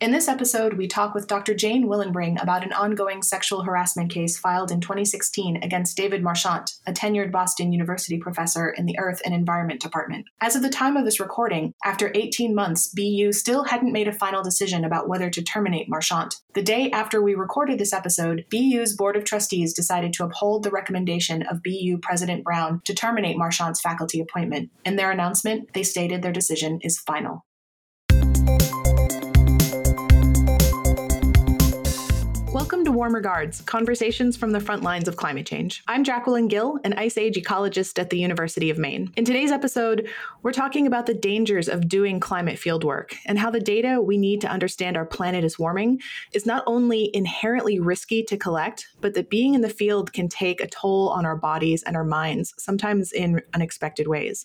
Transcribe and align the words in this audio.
In 0.00 0.12
this 0.12 0.28
episode, 0.28 0.74
we 0.74 0.86
talk 0.86 1.12
with 1.12 1.26
Dr. 1.26 1.54
Jane 1.54 1.88
Willenbring 1.88 2.40
about 2.40 2.62
an 2.62 2.72
ongoing 2.72 3.20
sexual 3.20 3.64
harassment 3.64 4.12
case 4.12 4.38
filed 4.38 4.70
in 4.70 4.80
2016 4.80 5.56
against 5.60 5.96
David 5.96 6.22
Marchant, 6.22 6.74
a 6.86 6.92
tenured 6.92 7.32
Boston 7.32 7.72
University 7.72 8.16
professor 8.16 8.70
in 8.70 8.86
the 8.86 8.96
Earth 9.00 9.20
and 9.24 9.34
Environment 9.34 9.80
Department. 9.80 10.26
As 10.40 10.54
of 10.54 10.62
the 10.62 10.68
time 10.68 10.96
of 10.96 11.04
this 11.04 11.18
recording, 11.18 11.74
after 11.84 12.12
18 12.14 12.54
months, 12.54 12.94
BU 12.94 13.32
still 13.32 13.64
hadn't 13.64 13.92
made 13.92 14.06
a 14.06 14.12
final 14.12 14.40
decision 14.40 14.84
about 14.84 15.08
whether 15.08 15.30
to 15.30 15.42
terminate 15.42 15.88
Marchant. 15.88 16.36
The 16.54 16.62
day 16.62 16.92
after 16.92 17.20
we 17.20 17.34
recorded 17.34 17.80
this 17.80 17.92
episode, 17.92 18.44
BU's 18.52 18.94
Board 18.94 19.16
of 19.16 19.24
Trustees 19.24 19.74
decided 19.74 20.12
to 20.12 20.24
uphold 20.24 20.62
the 20.62 20.70
recommendation 20.70 21.42
of 21.42 21.64
BU 21.64 21.98
President 22.02 22.44
Brown 22.44 22.82
to 22.84 22.94
terminate 22.94 23.36
Marchant's 23.36 23.80
faculty 23.80 24.20
appointment. 24.20 24.70
In 24.84 24.94
their 24.94 25.10
announcement, 25.10 25.72
they 25.74 25.82
stated 25.82 26.22
their 26.22 26.30
decision 26.30 26.78
is 26.82 27.00
final. 27.00 27.44
Welcome 32.68 32.84
to 32.84 32.92
Warm 32.92 33.14
Regards 33.14 33.62
Conversations 33.62 34.36
from 34.36 34.50
the 34.50 34.60
Front 34.60 34.82
Lines 34.82 35.08
of 35.08 35.16
Climate 35.16 35.46
Change. 35.46 35.82
I'm 35.88 36.04
Jacqueline 36.04 36.48
Gill, 36.48 36.78
an 36.84 36.92
Ice 36.98 37.16
Age 37.16 37.36
ecologist 37.36 37.98
at 37.98 38.10
the 38.10 38.18
University 38.18 38.68
of 38.68 38.76
Maine. 38.76 39.10
In 39.16 39.24
today's 39.24 39.50
episode, 39.50 40.06
we're 40.42 40.52
talking 40.52 40.86
about 40.86 41.06
the 41.06 41.14
dangers 41.14 41.70
of 41.70 41.88
doing 41.88 42.20
climate 42.20 42.58
fieldwork 42.58 43.14
and 43.24 43.38
how 43.38 43.48
the 43.50 43.58
data 43.58 44.02
we 44.02 44.18
need 44.18 44.42
to 44.42 44.48
understand 44.48 44.98
our 44.98 45.06
planet 45.06 45.44
is 45.44 45.58
warming 45.58 46.02
is 46.34 46.44
not 46.44 46.62
only 46.66 47.10
inherently 47.14 47.80
risky 47.80 48.22
to 48.24 48.36
collect, 48.36 48.88
but 49.00 49.14
that 49.14 49.30
being 49.30 49.54
in 49.54 49.62
the 49.62 49.70
field 49.70 50.12
can 50.12 50.28
take 50.28 50.60
a 50.60 50.66
toll 50.66 51.08
on 51.08 51.24
our 51.24 51.36
bodies 51.36 51.82
and 51.84 51.96
our 51.96 52.04
minds, 52.04 52.52
sometimes 52.58 53.12
in 53.12 53.40
unexpected 53.54 54.08
ways. 54.08 54.44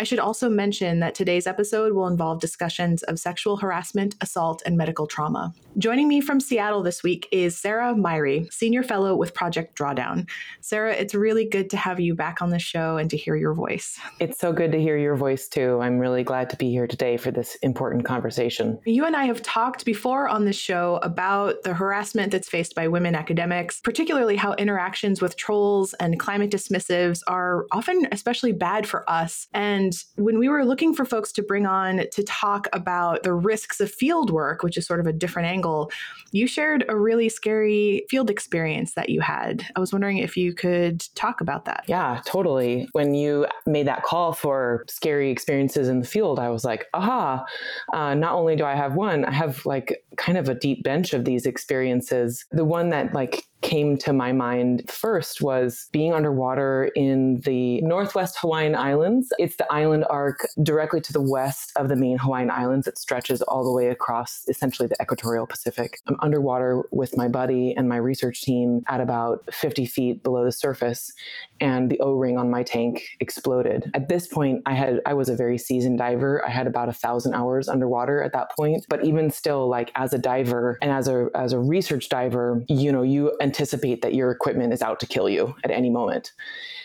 I 0.00 0.02
should 0.02 0.18
also 0.18 0.48
mention 0.48 1.00
that 1.00 1.14
today's 1.14 1.46
episode 1.46 1.92
will 1.92 2.06
involve 2.06 2.40
discussions 2.40 3.02
of 3.02 3.18
sexual 3.18 3.58
harassment, 3.58 4.14
assault, 4.22 4.62
and 4.64 4.74
medical 4.74 5.06
trauma. 5.06 5.52
Joining 5.76 6.08
me 6.08 6.22
from 6.22 6.40
Seattle 6.40 6.82
this 6.82 7.02
week 7.02 7.28
is 7.30 7.54
Sarah 7.54 7.92
Myhre, 7.92 8.50
Senior 8.50 8.82
Fellow 8.82 9.14
with 9.14 9.34
Project 9.34 9.76
Drawdown. 9.78 10.26
Sarah, 10.62 10.94
it's 10.94 11.14
really 11.14 11.44
good 11.44 11.68
to 11.68 11.76
have 11.76 12.00
you 12.00 12.14
back 12.14 12.40
on 12.40 12.48
the 12.48 12.58
show 12.58 12.96
and 12.96 13.10
to 13.10 13.16
hear 13.18 13.36
your 13.36 13.52
voice. 13.52 14.00
It's 14.20 14.38
so 14.38 14.54
good 14.54 14.72
to 14.72 14.80
hear 14.80 14.96
your 14.96 15.16
voice 15.16 15.48
too. 15.48 15.78
I'm 15.82 15.98
really 15.98 16.24
glad 16.24 16.48
to 16.48 16.56
be 16.56 16.70
here 16.70 16.86
today 16.86 17.18
for 17.18 17.30
this 17.30 17.56
important 17.56 18.06
conversation. 18.06 18.78
You 18.86 19.04
and 19.04 19.14
I 19.14 19.26
have 19.26 19.42
talked 19.42 19.84
before 19.84 20.28
on 20.28 20.46
the 20.46 20.54
show 20.54 20.98
about 21.02 21.62
the 21.62 21.74
harassment 21.74 22.32
that's 22.32 22.48
faced 22.48 22.74
by 22.74 22.88
women 22.88 23.14
academics, 23.14 23.82
particularly 23.82 24.36
how 24.36 24.54
interactions 24.54 25.20
with 25.20 25.36
trolls 25.36 25.92
and 26.00 26.18
climate 26.18 26.50
dismissives 26.50 27.20
are 27.26 27.66
often 27.70 28.08
especially 28.12 28.52
bad 28.52 28.88
for 28.88 29.08
us. 29.08 29.46
And 29.52 29.89
and 29.90 30.24
when 30.24 30.38
we 30.38 30.48
were 30.48 30.64
looking 30.64 30.94
for 30.94 31.04
folks 31.04 31.32
to 31.32 31.42
bring 31.42 31.66
on 31.66 32.04
to 32.12 32.22
talk 32.22 32.68
about 32.72 33.22
the 33.22 33.32
risks 33.32 33.80
of 33.80 33.90
field 33.90 34.30
work, 34.30 34.62
which 34.62 34.76
is 34.76 34.86
sort 34.86 35.00
of 35.00 35.06
a 35.06 35.12
different 35.12 35.48
angle, 35.48 35.90
you 36.32 36.46
shared 36.46 36.84
a 36.88 36.96
really 36.96 37.28
scary 37.28 38.04
field 38.08 38.30
experience 38.30 38.94
that 38.94 39.08
you 39.08 39.20
had. 39.20 39.66
I 39.74 39.80
was 39.80 39.92
wondering 39.92 40.18
if 40.18 40.36
you 40.36 40.54
could 40.54 41.00
talk 41.14 41.40
about 41.40 41.64
that. 41.64 41.84
Yeah, 41.86 42.20
totally. 42.24 42.88
When 42.92 43.14
you 43.14 43.46
made 43.66 43.86
that 43.86 44.02
call 44.02 44.32
for 44.32 44.84
scary 44.88 45.30
experiences 45.30 45.88
in 45.88 46.00
the 46.00 46.06
field, 46.06 46.38
I 46.38 46.50
was 46.50 46.64
like, 46.64 46.86
aha, 46.94 47.44
uh, 47.92 48.14
not 48.14 48.34
only 48.34 48.56
do 48.56 48.64
I 48.64 48.74
have 48.74 48.94
one, 48.94 49.24
I 49.24 49.32
have 49.32 49.64
like 49.66 50.04
kind 50.16 50.38
of 50.38 50.48
a 50.48 50.54
deep 50.54 50.82
bench 50.84 51.12
of 51.12 51.24
these 51.24 51.46
experiences. 51.46 52.44
The 52.52 52.64
one 52.64 52.90
that 52.90 53.12
like 53.14 53.44
came 53.62 53.96
to 53.98 54.12
my 54.12 54.32
mind 54.32 54.88
first 54.90 55.42
was 55.42 55.88
being 55.92 56.14
underwater 56.14 56.90
in 56.94 57.40
the 57.40 57.80
Northwest 57.82 58.38
Hawaiian 58.40 58.74
Islands. 58.74 59.28
It's 59.38 59.56
the 59.56 59.70
island 59.80 60.04
arc 60.10 60.46
directly 60.62 61.00
to 61.00 61.12
the 61.12 61.22
west 61.22 61.72
of 61.76 61.88
the 61.88 61.96
main 61.96 62.18
Hawaiian 62.18 62.50
Islands. 62.50 62.86
It 62.86 62.98
stretches 62.98 63.40
all 63.42 63.64
the 63.64 63.72
way 63.72 63.88
across 63.88 64.44
essentially 64.48 64.86
the 64.86 64.96
equatorial 65.00 65.46
Pacific. 65.46 65.98
I'm 66.06 66.16
underwater 66.20 66.82
with 66.90 67.16
my 67.16 67.28
buddy 67.28 67.74
and 67.76 67.88
my 67.88 67.96
research 67.96 68.42
team 68.42 68.82
at 68.88 69.00
about 69.00 69.42
50 69.52 69.86
feet 69.86 70.22
below 70.22 70.44
the 70.44 70.52
surface, 70.52 71.12
and 71.60 71.90
the 71.90 71.98
O-ring 72.00 72.36
on 72.36 72.50
my 72.50 72.62
tank 72.62 73.04
exploded. 73.20 73.90
At 73.94 74.08
this 74.08 74.26
point, 74.26 74.62
I 74.66 74.74
had 74.74 75.00
I 75.06 75.14
was 75.14 75.28
a 75.28 75.36
very 75.36 75.58
seasoned 75.58 75.98
diver. 75.98 76.44
I 76.44 76.50
had 76.50 76.66
about 76.66 76.88
a 76.88 76.92
thousand 76.92 77.34
hours 77.34 77.68
underwater 77.68 78.22
at 78.22 78.32
that 78.32 78.50
point. 78.56 78.84
But 78.88 79.04
even 79.04 79.30
still, 79.30 79.68
like 79.68 79.92
as 79.94 80.12
a 80.12 80.18
diver 80.18 80.78
and 80.82 80.90
as 80.90 81.08
a 81.08 81.28
as 81.34 81.52
a 81.52 81.58
research 81.58 82.08
diver, 82.08 82.64
you 82.68 82.92
know, 82.92 83.02
you 83.02 83.32
anticipate 83.40 84.02
that 84.02 84.14
your 84.14 84.30
equipment 84.30 84.72
is 84.72 84.82
out 84.82 85.00
to 85.00 85.06
kill 85.06 85.28
you 85.28 85.54
at 85.64 85.70
any 85.70 85.90
moment. 85.90 86.32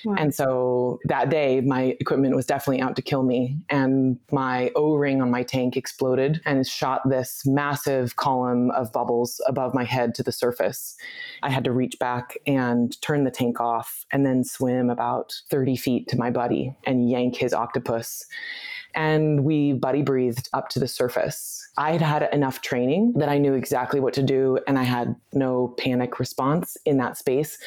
Wow. 0.06 0.16
And 0.18 0.36
so 0.36 1.00
that 1.06 1.30
day, 1.30 1.62
my 1.62 1.96
equipment 2.00 2.36
was 2.36 2.46
definitely 2.46 2.75
out 2.82 2.96
to 2.96 3.02
kill 3.02 3.24
me. 3.24 3.58
And 3.70 4.18
my 4.32 4.72
O 4.76 4.96
ring 4.96 5.22
on 5.22 5.32
my 5.32 5.44
tank 5.44 5.78
exploded 5.78 6.42
and 6.46 6.66
shot 6.66 7.02
this 7.10 7.44
massive 7.46 8.16
column 8.16 8.72
of 8.72 8.92
bubbles 8.92 9.42
above 9.48 9.74
my 9.74 9.84
head 9.84 10.16
to 10.16 10.24
the 10.24 10.32
surface. 10.32 10.96
I 11.44 11.50
had 11.50 11.64
to 11.66 11.72
reach 11.72 11.98
back 12.00 12.38
and 12.46 13.00
turn 13.02 13.24
the 13.24 13.32
tank 13.32 13.60
off 13.60 14.06
and 14.12 14.26
then 14.26 14.44
swim 14.44 14.90
about 14.90 15.34
30 15.50 15.76
feet 15.76 16.08
to 16.10 16.18
my 16.18 16.32
buddy 16.32 16.76
and 16.86 17.10
yank 17.10 17.36
his 17.36 17.54
octopus 17.54 18.26
and 18.96 19.44
we 19.44 19.74
buddy 19.74 20.02
breathed 20.02 20.50
up 20.54 20.70
to 20.70 20.80
the 20.80 20.88
surface. 20.88 21.62
I 21.78 21.92
had 21.92 22.02
had 22.02 22.30
enough 22.34 22.62
training 22.62 23.14
that 23.18 23.28
I 23.28 23.38
knew 23.38 23.54
exactly 23.54 24.00
what 24.00 24.14
to 24.14 24.24
do 24.24 24.60
and 24.66 24.80
I 24.80 24.84
had 24.84 25.14
no 25.34 25.76
panic 25.78 26.20
response 26.20 26.78
in 26.86 26.98
that 26.98 27.18
space. 27.18 27.58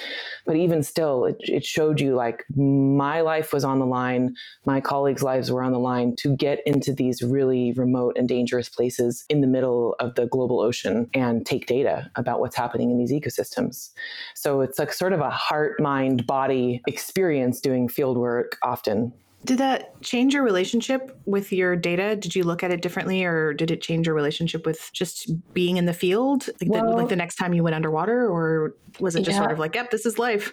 But 0.46 0.56
even 0.56 0.82
still, 0.82 1.26
it, 1.26 1.36
it 1.40 1.64
showed 1.64 2.00
you 2.00 2.14
like 2.14 2.44
my 2.56 3.20
life 3.20 3.52
was 3.52 3.64
on 3.64 3.78
the 3.78 3.86
line, 3.86 4.34
my 4.64 4.80
colleagues' 4.80 5.22
lives 5.22 5.50
were 5.52 5.62
on 5.62 5.72
the 5.72 5.78
line 5.78 6.16
to 6.20 6.34
get 6.34 6.60
into 6.64 6.94
these 6.94 7.22
really 7.22 7.72
remote 7.72 8.16
and 8.16 8.26
dangerous 8.26 8.70
places 8.70 9.24
in 9.28 9.42
the 9.42 9.46
middle 9.46 9.94
of 10.00 10.14
the 10.14 10.26
global 10.26 10.60
ocean 10.60 11.10
and 11.12 11.44
take 11.44 11.66
data 11.66 12.10
about 12.14 12.40
what's 12.40 12.56
happening 12.56 12.90
in 12.90 12.96
these 12.96 13.12
ecosystems. 13.12 13.90
So 14.34 14.62
it's 14.62 14.78
like 14.78 14.92
sort 14.92 15.12
of 15.12 15.20
a 15.20 15.30
heart, 15.30 15.80
mind, 15.80 16.26
body 16.26 16.80
experience 16.86 17.60
doing 17.60 17.88
field 17.88 18.16
work 18.16 18.56
often. 18.62 19.12
Did 19.44 19.59
that 19.59 20.00
change 20.03 20.34
your 20.34 20.43
relationship 20.43 21.16
with 21.25 21.53
your 21.53 21.76
data? 21.76 22.16
Did 22.16 22.34
you 22.34 22.43
look 22.43 22.65
at 22.65 22.72
it 22.72 22.82
differently, 22.82 23.25
or 23.25 23.54
did 23.54 23.71
it 23.71 23.81
change 23.81 24.06
your 24.06 24.15
relationship 24.15 24.66
with 24.66 24.91
just 24.93 25.31
being 25.54 25.76
in 25.76 25.87
the 25.87 25.93
field, 25.93 26.49
like, 26.60 26.71
well, 26.71 26.91
the, 26.91 26.97
like 26.97 27.09
the 27.09 27.16
next 27.16 27.37
time 27.37 27.54
you 27.54 27.62
went 27.62 27.76
underwater, 27.76 28.28
or 28.28 28.75
was 28.99 29.15
it 29.15 29.21
just 29.22 29.37
yeah. 29.37 29.43
sort 29.43 29.53
of 29.53 29.60
like, 29.60 29.76
"Yep, 29.76 29.93
this 29.93 30.04
is 30.06 30.19
life"? 30.19 30.53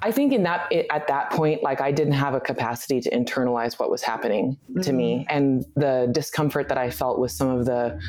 I 0.00 0.12
think 0.12 0.32
in 0.32 0.44
that 0.44 0.72
at 0.90 1.06
that 1.08 1.30
point, 1.30 1.62
like 1.62 1.82
I 1.82 1.92
didn't 1.92 2.14
have 2.14 2.32
a 2.32 2.40
capacity 2.40 3.02
to 3.02 3.10
internalize 3.10 3.78
what 3.78 3.90
was 3.90 4.02
happening 4.02 4.56
mm-hmm. 4.70 4.80
to 4.80 4.92
me, 4.94 5.18
mm-hmm. 5.18 5.36
and 5.36 5.66
the 5.74 6.08
discomfort 6.10 6.68
that 6.68 6.78
I 6.78 6.90
felt 6.90 7.18
with 7.18 7.32
some 7.32 7.50
of 7.50 7.66
the 7.66 8.00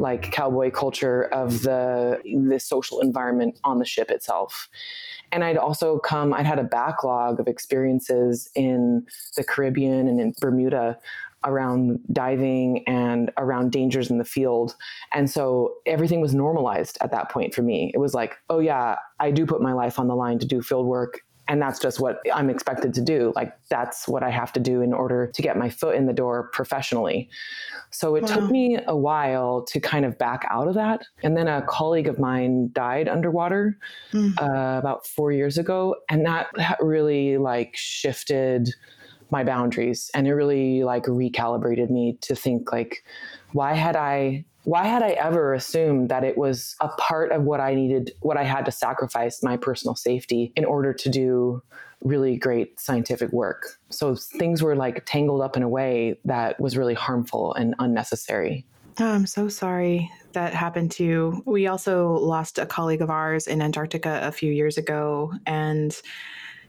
like 0.00 0.32
cowboy 0.32 0.72
culture 0.72 1.24
of 1.32 1.62
the 1.62 2.20
the 2.48 2.58
social 2.58 3.00
environment 3.00 3.60
on 3.62 3.78
the 3.78 3.84
ship 3.84 4.10
itself 4.10 4.68
and 5.32 5.42
I'd 5.42 5.56
also 5.56 5.98
come, 5.98 6.32
I'd 6.32 6.46
had 6.46 6.58
a 6.58 6.64
backlog 6.64 7.40
of 7.40 7.48
experiences 7.48 8.50
in 8.54 9.06
the 9.36 9.42
Caribbean 9.42 10.06
and 10.06 10.20
in 10.20 10.34
Bermuda 10.40 10.98
around 11.44 11.98
diving 12.12 12.84
and 12.86 13.32
around 13.36 13.72
dangers 13.72 14.10
in 14.10 14.18
the 14.18 14.24
field. 14.24 14.76
And 15.12 15.28
so 15.28 15.74
everything 15.86 16.20
was 16.20 16.34
normalized 16.34 16.98
at 17.00 17.10
that 17.10 17.30
point 17.30 17.54
for 17.54 17.62
me. 17.62 17.90
It 17.94 17.98
was 17.98 18.14
like, 18.14 18.36
oh, 18.48 18.60
yeah, 18.60 18.96
I 19.18 19.30
do 19.32 19.44
put 19.44 19.60
my 19.60 19.72
life 19.72 19.98
on 19.98 20.06
the 20.06 20.14
line 20.14 20.38
to 20.38 20.46
do 20.46 20.62
field 20.62 20.86
work 20.86 21.20
and 21.48 21.60
that's 21.60 21.78
just 21.78 22.00
what 22.00 22.18
I'm 22.32 22.48
expected 22.48 22.94
to 22.94 23.00
do. 23.00 23.32
Like 23.34 23.52
that's 23.68 24.06
what 24.06 24.22
I 24.22 24.30
have 24.30 24.52
to 24.52 24.60
do 24.60 24.80
in 24.80 24.92
order 24.92 25.30
to 25.34 25.42
get 25.42 25.56
my 25.56 25.68
foot 25.68 25.96
in 25.96 26.06
the 26.06 26.12
door 26.12 26.48
professionally. 26.52 27.28
So 27.90 28.14
it 28.14 28.22
wow. 28.22 28.28
took 28.28 28.50
me 28.50 28.78
a 28.86 28.96
while 28.96 29.64
to 29.64 29.80
kind 29.80 30.04
of 30.04 30.16
back 30.18 30.46
out 30.50 30.68
of 30.68 30.74
that. 30.74 31.04
And 31.22 31.36
then 31.36 31.48
a 31.48 31.62
colleague 31.62 32.06
of 32.06 32.18
mine 32.18 32.70
died 32.72 33.08
underwater 33.08 33.76
mm. 34.12 34.32
uh, 34.40 34.78
about 34.78 35.06
four 35.06 35.32
years 35.32 35.58
ago, 35.58 35.96
and 36.08 36.24
that, 36.24 36.48
that 36.54 36.78
really 36.80 37.38
like 37.38 37.72
shifted 37.74 38.70
my 39.30 39.42
boundaries 39.42 40.10
and 40.14 40.28
it 40.28 40.34
really 40.34 40.84
like 40.84 41.04
recalibrated 41.04 41.88
me 41.88 42.18
to 42.20 42.36
think 42.36 42.70
like 42.70 43.02
why 43.52 43.72
had 43.72 43.96
I 43.96 44.44
why 44.64 44.84
had 44.84 45.02
I 45.02 45.10
ever 45.10 45.54
assumed 45.54 46.08
that 46.10 46.24
it 46.24 46.38
was 46.38 46.76
a 46.80 46.88
part 46.88 47.32
of 47.32 47.42
what 47.42 47.60
I 47.60 47.74
needed, 47.74 48.12
what 48.20 48.36
I 48.36 48.44
had 48.44 48.64
to 48.66 48.72
sacrifice 48.72 49.42
my 49.42 49.56
personal 49.56 49.94
safety 49.94 50.52
in 50.56 50.64
order 50.64 50.92
to 50.92 51.08
do 51.08 51.62
really 52.02 52.36
great 52.36 52.78
scientific 52.78 53.32
work? 53.32 53.78
So 53.90 54.14
things 54.14 54.62
were 54.62 54.76
like 54.76 55.04
tangled 55.04 55.40
up 55.40 55.56
in 55.56 55.62
a 55.62 55.68
way 55.68 56.18
that 56.24 56.60
was 56.60 56.76
really 56.76 56.94
harmful 56.94 57.54
and 57.54 57.74
unnecessary. 57.78 58.64
Oh, 59.00 59.10
I'm 59.10 59.26
so 59.26 59.48
sorry 59.48 60.10
that 60.32 60.54
happened 60.54 60.92
to 60.92 61.04
you. 61.04 61.42
We 61.46 61.66
also 61.66 62.12
lost 62.12 62.58
a 62.58 62.66
colleague 62.66 63.02
of 63.02 63.10
ours 63.10 63.46
in 63.46 63.62
Antarctica 63.62 64.20
a 64.22 64.32
few 64.32 64.52
years 64.52 64.78
ago. 64.78 65.32
And 65.46 65.98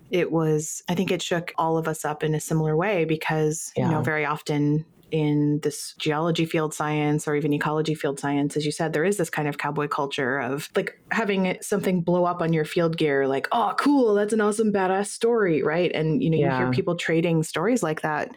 it 0.10 0.32
was, 0.32 0.84
I 0.88 0.96
think 0.96 1.12
it 1.12 1.22
shook 1.22 1.54
all 1.58 1.78
of 1.78 1.88
us 1.88 2.06
up 2.06 2.24
in 2.24 2.34
a 2.34 2.40
similar 2.40 2.76
way 2.78 3.06
because, 3.06 3.72
yeah. 3.76 3.86
you 3.86 3.92
know, 3.92 4.02
very 4.02 4.26
often 4.26 4.86
in 5.14 5.60
this 5.62 5.94
geology 6.00 6.44
field 6.44 6.74
science 6.74 7.28
or 7.28 7.36
even 7.36 7.54
ecology 7.54 7.94
field 7.94 8.20
science, 8.20 8.58
as 8.58 8.66
you 8.66 8.72
said, 8.72 8.94
there 8.94 9.06
is 9.06 9.18
this 9.18 9.30
kind 9.30 9.48
of 9.48 9.60
cowboy 9.60 9.88
culture 9.88 10.40
of 10.40 10.72
like 10.76 11.00
having 11.12 11.56
something 11.62 12.02
blow 12.02 12.26
up 12.26 12.42
on 12.42 12.52
your 12.52 12.66
field 12.66 12.98
gear, 12.98 13.28
like, 13.28 13.48
oh, 13.52 13.76
cool, 13.78 14.16
that's 14.16 14.34
an 14.34 14.42
awesome, 14.42 14.74
badass 14.74 15.06
story, 15.06 15.62
right? 15.62 15.92
And, 15.94 16.24
you 16.24 16.32
know, 16.32 16.38
yeah. 16.38 16.58
you 16.58 16.66
hear 16.66 16.74
people 16.74 16.96
trading 16.96 17.44
stories 17.44 17.84
like 17.84 18.02
that 18.02 18.32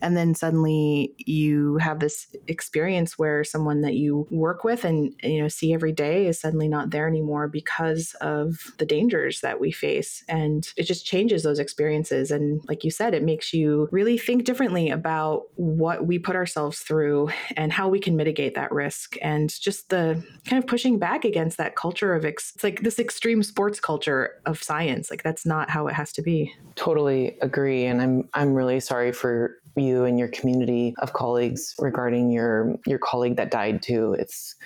and 0.00 0.16
then 0.16 0.34
suddenly 0.34 1.14
you 1.18 1.76
have 1.78 1.98
this 1.98 2.26
experience 2.46 3.18
where 3.18 3.42
someone 3.44 3.80
that 3.82 3.94
you 3.94 4.26
work 4.30 4.64
with 4.64 4.84
and 4.84 5.14
you 5.22 5.40
know 5.40 5.48
see 5.48 5.72
every 5.72 5.92
day 5.92 6.26
is 6.26 6.40
suddenly 6.40 6.68
not 6.68 6.90
there 6.90 7.08
anymore 7.08 7.48
because 7.48 8.14
of 8.20 8.72
the 8.78 8.86
dangers 8.86 9.40
that 9.40 9.60
we 9.60 9.70
face 9.70 10.24
and 10.28 10.72
it 10.76 10.84
just 10.84 11.06
changes 11.06 11.42
those 11.42 11.58
experiences 11.58 12.30
and 12.30 12.60
like 12.68 12.84
you 12.84 12.90
said 12.90 13.14
it 13.14 13.22
makes 13.22 13.52
you 13.52 13.88
really 13.90 14.18
think 14.18 14.44
differently 14.44 14.90
about 14.90 15.44
what 15.54 16.06
we 16.06 16.17
put 16.18 16.36
ourselves 16.36 16.80
through 16.80 17.30
and 17.56 17.72
how 17.72 17.88
we 17.88 17.98
can 17.98 18.16
mitigate 18.16 18.54
that 18.54 18.72
risk 18.72 19.16
and 19.22 19.58
just 19.60 19.88
the 19.90 20.22
kind 20.46 20.62
of 20.62 20.68
pushing 20.68 20.98
back 20.98 21.24
against 21.24 21.58
that 21.58 21.76
culture 21.76 22.14
of 22.14 22.24
ex- 22.24 22.52
it's 22.54 22.64
like 22.64 22.82
this 22.82 22.98
extreme 22.98 23.42
sports 23.42 23.80
culture 23.80 24.40
of 24.46 24.62
science 24.62 25.10
like 25.10 25.22
that's 25.22 25.46
not 25.46 25.70
how 25.70 25.86
it 25.86 25.94
has 25.94 26.12
to 26.12 26.22
be 26.22 26.52
totally 26.74 27.36
agree 27.42 27.84
and 27.84 28.00
i'm 28.00 28.28
i'm 28.34 28.54
really 28.54 28.80
sorry 28.80 29.12
for 29.12 29.58
you 29.78 30.04
and 30.04 30.18
your 30.18 30.28
community 30.28 30.94
of 30.98 31.12
colleagues 31.12 31.74
regarding 31.78 32.30
your 32.30 32.76
your 32.86 32.98
colleague 32.98 33.36
that 33.36 33.50
died 33.50 33.82
too. 33.82 34.14
It's 34.18 34.56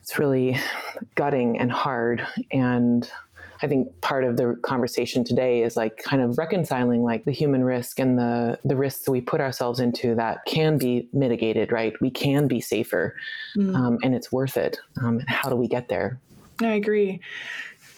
it's 0.00 0.18
really 0.18 0.56
gutting 1.14 1.58
and 1.58 1.70
hard 1.70 2.26
and 2.52 3.10
I 3.62 3.66
think 3.66 4.00
part 4.00 4.24
of 4.24 4.36
the 4.36 4.58
conversation 4.62 5.24
today 5.24 5.62
is 5.62 5.76
like 5.76 5.98
kind 5.98 6.22
of 6.22 6.38
reconciling 6.38 7.02
like 7.02 7.24
the 7.24 7.32
human 7.32 7.64
risk 7.64 7.98
and 7.98 8.18
the 8.18 8.58
the 8.64 8.76
risks 8.76 9.08
we 9.08 9.20
put 9.20 9.40
ourselves 9.40 9.80
into 9.80 10.14
that 10.14 10.44
can 10.46 10.78
be 10.78 11.08
mitigated, 11.12 11.72
right? 11.72 11.94
We 12.00 12.10
can 12.10 12.48
be 12.48 12.60
safer, 12.60 13.16
mm. 13.56 13.74
um, 13.74 13.98
and 14.02 14.14
it's 14.14 14.30
worth 14.30 14.56
it. 14.56 14.78
Um, 15.02 15.20
how 15.26 15.48
do 15.48 15.56
we 15.56 15.68
get 15.68 15.88
there? 15.88 16.18
I 16.62 16.74
agree. 16.74 17.20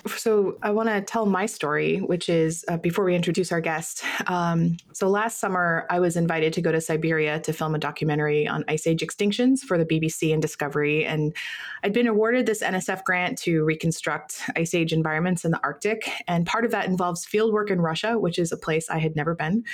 So, 0.06 0.58
I 0.62 0.70
want 0.70 0.88
to 0.88 1.00
tell 1.00 1.26
my 1.26 1.46
story, 1.46 1.98
which 1.98 2.28
is 2.28 2.64
uh, 2.68 2.76
before 2.76 3.04
we 3.04 3.16
introduce 3.16 3.50
our 3.50 3.60
guest. 3.60 4.04
Um, 4.26 4.76
so, 4.92 5.08
last 5.08 5.40
summer, 5.40 5.86
I 5.90 5.98
was 5.98 6.16
invited 6.16 6.52
to 6.54 6.60
go 6.60 6.70
to 6.70 6.80
Siberia 6.80 7.40
to 7.40 7.52
film 7.52 7.74
a 7.74 7.78
documentary 7.78 8.46
on 8.46 8.64
ice 8.68 8.86
age 8.86 9.00
extinctions 9.02 9.60
for 9.60 9.76
the 9.76 9.84
BBC 9.84 10.32
and 10.32 10.40
Discovery. 10.40 11.04
And 11.04 11.34
I'd 11.82 11.92
been 11.92 12.06
awarded 12.06 12.46
this 12.46 12.62
NSF 12.62 13.02
grant 13.04 13.38
to 13.38 13.64
reconstruct 13.64 14.42
ice 14.56 14.72
age 14.72 14.92
environments 14.92 15.44
in 15.44 15.50
the 15.50 15.60
Arctic. 15.64 16.10
And 16.28 16.46
part 16.46 16.64
of 16.64 16.70
that 16.70 16.86
involves 16.86 17.26
fieldwork 17.26 17.70
in 17.70 17.80
Russia, 17.80 18.18
which 18.18 18.38
is 18.38 18.52
a 18.52 18.56
place 18.56 18.88
I 18.88 18.98
had 18.98 19.16
never 19.16 19.34
been. 19.34 19.64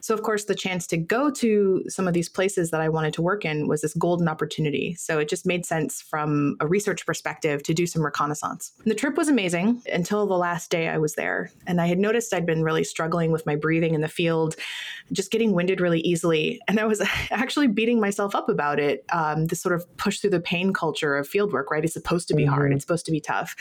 So, 0.00 0.14
of 0.14 0.22
course, 0.22 0.44
the 0.44 0.54
chance 0.54 0.86
to 0.88 0.96
go 0.96 1.30
to 1.30 1.84
some 1.88 2.06
of 2.06 2.14
these 2.14 2.28
places 2.28 2.70
that 2.70 2.80
I 2.80 2.88
wanted 2.88 3.14
to 3.14 3.22
work 3.22 3.44
in 3.44 3.66
was 3.68 3.80
this 3.82 3.94
golden 3.94 4.28
opportunity. 4.28 4.94
So, 4.94 5.18
it 5.18 5.28
just 5.28 5.46
made 5.46 5.64
sense 5.64 6.02
from 6.02 6.56
a 6.60 6.66
research 6.66 7.06
perspective 7.06 7.62
to 7.62 7.74
do 7.74 7.86
some 7.86 8.02
reconnaissance. 8.02 8.72
And 8.82 8.90
the 8.90 8.94
trip 8.94 9.16
was 9.16 9.28
amazing 9.28 9.69
until 9.92 10.26
the 10.26 10.38
last 10.38 10.70
day 10.70 10.88
I 10.88 10.98
was 10.98 11.14
there. 11.14 11.50
And 11.66 11.80
I 11.80 11.86
had 11.86 11.98
noticed 11.98 12.32
I'd 12.32 12.46
been 12.46 12.62
really 12.62 12.84
struggling 12.84 13.32
with 13.32 13.44
my 13.44 13.56
breathing 13.56 13.94
in 13.94 14.00
the 14.00 14.08
field, 14.08 14.56
just 15.12 15.30
getting 15.30 15.52
winded 15.52 15.80
really 15.80 16.00
easily. 16.00 16.60
And 16.68 16.80
I 16.80 16.86
was 16.86 17.02
actually 17.30 17.66
beating 17.66 18.00
myself 18.00 18.34
up 18.34 18.48
about 18.48 18.78
it. 18.78 19.04
Um, 19.12 19.46
this 19.46 19.60
sort 19.60 19.74
of 19.74 19.84
push 19.98 20.20
through 20.20 20.30
the 20.30 20.40
pain 20.40 20.72
culture 20.72 21.16
of 21.16 21.28
field 21.28 21.52
work, 21.52 21.70
right? 21.70 21.84
It's 21.84 21.92
supposed 21.92 22.28
to 22.28 22.34
be 22.34 22.44
mm-hmm. 22.44 22.54
hard, 22.54 22.72
it's 22.72 22.84
supposed 22.84 23.06
to 23.06 23.12
be 23.12 23.20
tough. 23.20 23.54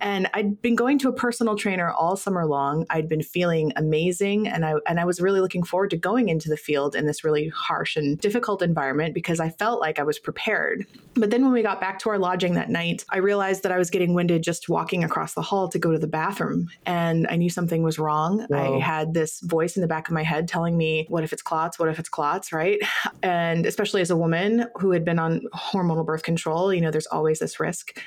And 0.00 0.28
I'd 0.34 0.60
been 0.60 0.74
going 0.74 0.98
to 1.00 1.08
a 1.08 1.12
personal 1.12 1.56
trainer 1.56 1.90
all 1.90 2.16
summer 2.16 2.46
long. 2.46 2.86
I'd 2.90 3.08
been 3.08 3.22
feeling 3.22 3.72
amazing. 3.76 4.48
And 4.48 4.64
I, 4.64 4.74
and 4.88 4.98
I 4.98 5.04
was 5.04 5.20
really 5.20 5.40
looking 5.40 5.62
forward 5.62 5.84
forward 5.84 5.90
to 5.90 5.96
going 5.98 6.30
into 6.30 6.48
the 6.48 6.56
field 6.56 6.94
in 6.94 7.04
this 7.04 7.24
really 7.24 7.48
harsh 7.48 7.96
and 7.96 8.18
difficult 8.18 8.62
environment 8.62 9.12
because 9.12 9.38
I 9.38 9.50
felt 9.50 9.80
like 9.80 9.98
I 9.98 10.02
was 10.02 10.18
prepared. 10.18 10.86
But 11.12 11.30
then 11.30 11.42
when 11.42 11.52
we 11.52 11.62
got 11.62 11.78
back 11.78 11.98
to 12.00 12.08
our 12.08 12.18
lodging 12.18 12.54
that 12.54 12.70
night, 12.70 13.04
I 13.10 13.18
realized 13.18 13.64
that 13.64 13.72
I 13.72 13.76
was 13.76 13.90
getting 13.90 14.14
winded 14.14 14.42
just 14.42 14.68
walking 14.70 15.04
across 15.04 15.34
the 15.34 15.42
hall 15.42 15.53
to 15.68 15.78
go 15.78 15.92
to 15.92 15.98
the 15.98 16.06
bathroom. 16.06 16.68
And 16.86 17.26
I 17.28 17.36
knew 17.36 17.50
something 17.50 17.82
was 17.82 17.98
wrong. 17.98 18.46
Whoa. 18.48 18.76
I 18.76 18.80
had 18.80 19.14
this 19.14 19.40
voice 19.40 19.76
in 19.76 19.82
the 19.82 19.88
back 19.88 20.08
of 20.08 20.14
my 20.14 20.22
head 20.22 20.48
telling 20.48 20.76
me, 20.76 21.06
what 21.08 21.24
if 21.24 21.32
it's 21.32 21.42
clots? 21.42 21.78
What 21.78 21.88
if 21.88 21.98
it's 21.98 22.08
clots? 22.08 22.52
Right. 22.52 22.78
And 23.22 23.64
especially 23.64 24.02
as 24.02 24.10
a 24.10 24.16
woman 24.16 24.66
who 24.78 24.90
had 24.90 25.04
been 25.04 25.18
on 25.18 25.40
hormonal 25.54 26.04
birth 26.04 26.22
control, 26.22 26.74
you 26.74 26.80
know, 26.80 26.90
there's 26.90 27.06
always 27.06 27.38
this 27.38 27.58
risk. 27.58 27.98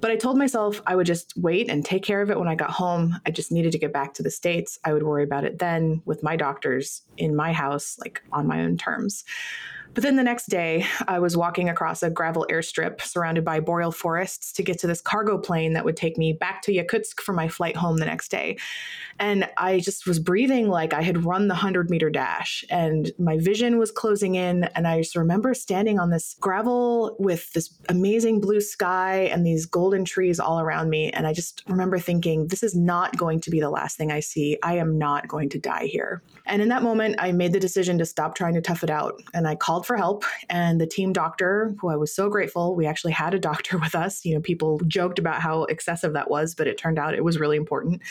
But 0.00 0.10
I 0.10 0.16
told 0.16 0.36
myself 0.36 0.82
I 0.86 0.96
would 0.96 1.06
just 1.06 1.32
wait 1.36 1.70
and 1.70 1.84
take 1.84 2.02
care 2.02 2.20
of 2.20 2.30
it 2.30 2.38
when 2.38 2.48
I 2.48 2.54
got 2.54 2.70
home. 2.70 3.18
I 3.24 3.30
just 3.30 3.52
needed 3.52 3.72
to 3.72 3.78
get 3.78 3.92
back 3.92 4.14
to 4.14 4.22
the 4.22 4.30
States. 4.30 4.78
I 4.84 4.92
would 4.92 5.04
worry 5.04 5.22
about 5.22 5.44
it 5.44 5.60
then 5.60 6.02
with 6.04 6.22
my 6.22 6.36
doctors 6.36 7.02
in 7.16 7.36
my 7.36 7.52
house, 7.52 7.96
like 8.00 8.22
on 8.32 8.46
my 8.46 8.62
own 8.62 8.76
terms. 8.76 9.24
But 9.94 10.02
then 10.02 10.16
the 10.16 10.24
next 10.24 10.46
day, 10.46 10.86
I 11.06 11.20
was 11.20 11.36
walking 11.36 11.68
across 11.68 12.02
a 12.02 12.10
gravel 12.10 12.46
airstrip 12.50 13.00
surrounded 13.00 13.44
by 13.44 13.60
boreal 13.60 13.92
forests 13.92 14.52
to 14.54 14.62
get 14.64 14.78
to 14.80 14.88
this 14.88 15.00
cargo 15.00 15.38
plane 15.38 15.74
that 15.74 15.84
would 15.84 15.96
take 15.96 16.18
me 16.18 16.32
back 16.32 16.62
to 16.62 16.72
Yakutsk 16.72 17.20
for 17.20 17.32
my 17.32 17.46
flight 17.46 17.76
home 17.76 17.98
the 17.98 18.04
next 18.04 18.30
day. 18.30 18.58
And 19.20 19.48
I 19.56 19.78
just 19.78 20.04
was 20.04 20.18
breathing 20.18 20.68
like 20.68 20.92
I 20.92 21.02
had 21.02 21.24
run 21.24 21.46
the 21.46 21.54
100 21.54 21.90
meter 21.90 22.10
dash, 22.10 22.64
and 22.68 23.12
my 23.20 23.38
vision 23.38 23.78
was 23.78 23.92
closing 23.92 24.34
in. 24.34 24.64
And 24.74 24.88
I 24.88 24.98
just 25.00 25.14
remember 25.14 25.54
standing 25.54 26.00
on 26.00 26.10
this 26.10 26.34
gravel 26.40 27.14
with 27.20 27.52
this 27.52 27.72
amazing 27.88 28.40
blue 28.40 28.60
sky 28.60 29.28
and 29.32 29.46
these 29.46 29.64
golden 29.64 30.04
trees 30.04 30.40
all 30.40 30.58
around 30.58 30.90
me. 30.90 31.10
And 31.10 31.24
I 31.24 31.32
just 31.32 31.62
remember 31.68 32.00
thinking, 32.00 32.48
this 32.48 32.64
is 32.64 32.74
not 32.74 33.16
going 33.16 33.40
to 33.42 33.50
be 33.50 33.60
the 33.60 33.70
last 33.70 33.96
thing 33.96 34.10
I 34.10 34.18
see. 34.18 34.58
I 34.64 34.78
am 34.78 34.98
not 34.98 35.28
going 35.28 35.50
to 35.50 35.58
die 35.60 35.86
here. 35.86 36.20
And 36.46 36.60
in 36.60 36.68
that 36.70 36.82
moment, 36.82 37.14
I 37.20 37.30
made 37.30 37.52
the 37.52 37.60
decision 37.60 37.98
to 37.98 38.04
stop 38.04 38.34
trying 38.34 38.54
to 38.54 38.60
tough 38.60 38.82
it 38.82 38.90
out. 38.90 39.22
And 39.32 39.46
I 39.46 39.54
called 39.54 39.83
for 39.86 39.96
help. 39.96 40.24
And 40.48 40.80
the 40.80 40.86
team 40.86 41.12
doctor, 41.12 41.74
who 41.80 41.88
I 41.88 41.96
was 41.96 42.14
so 42.14 42.28
grateful, 42.28 42.74
we 42.74 42.86
actually 42.86 43.12
had 43.12 43.34
a 43.34 43.38
doctor 43.38 43.78
with 43.84 43.94
us. 43.94 44.24
You 44.24 44.34
know, 44.34 44.40
people 44.40 44.80
joked 44.86 45.18
about 45.18 45.40
how 45.40 45.64
excessive 45.64 46.12
that 46.14 46.30
was, 46.30 46.54
but 46.54 46.66
it 46.66 46.78
turned 46.78 46.98
out 46.98 47.14
it 47.14 47.24
was 47.24 47.38
really 47.38 47.56
important. 47.56 48.02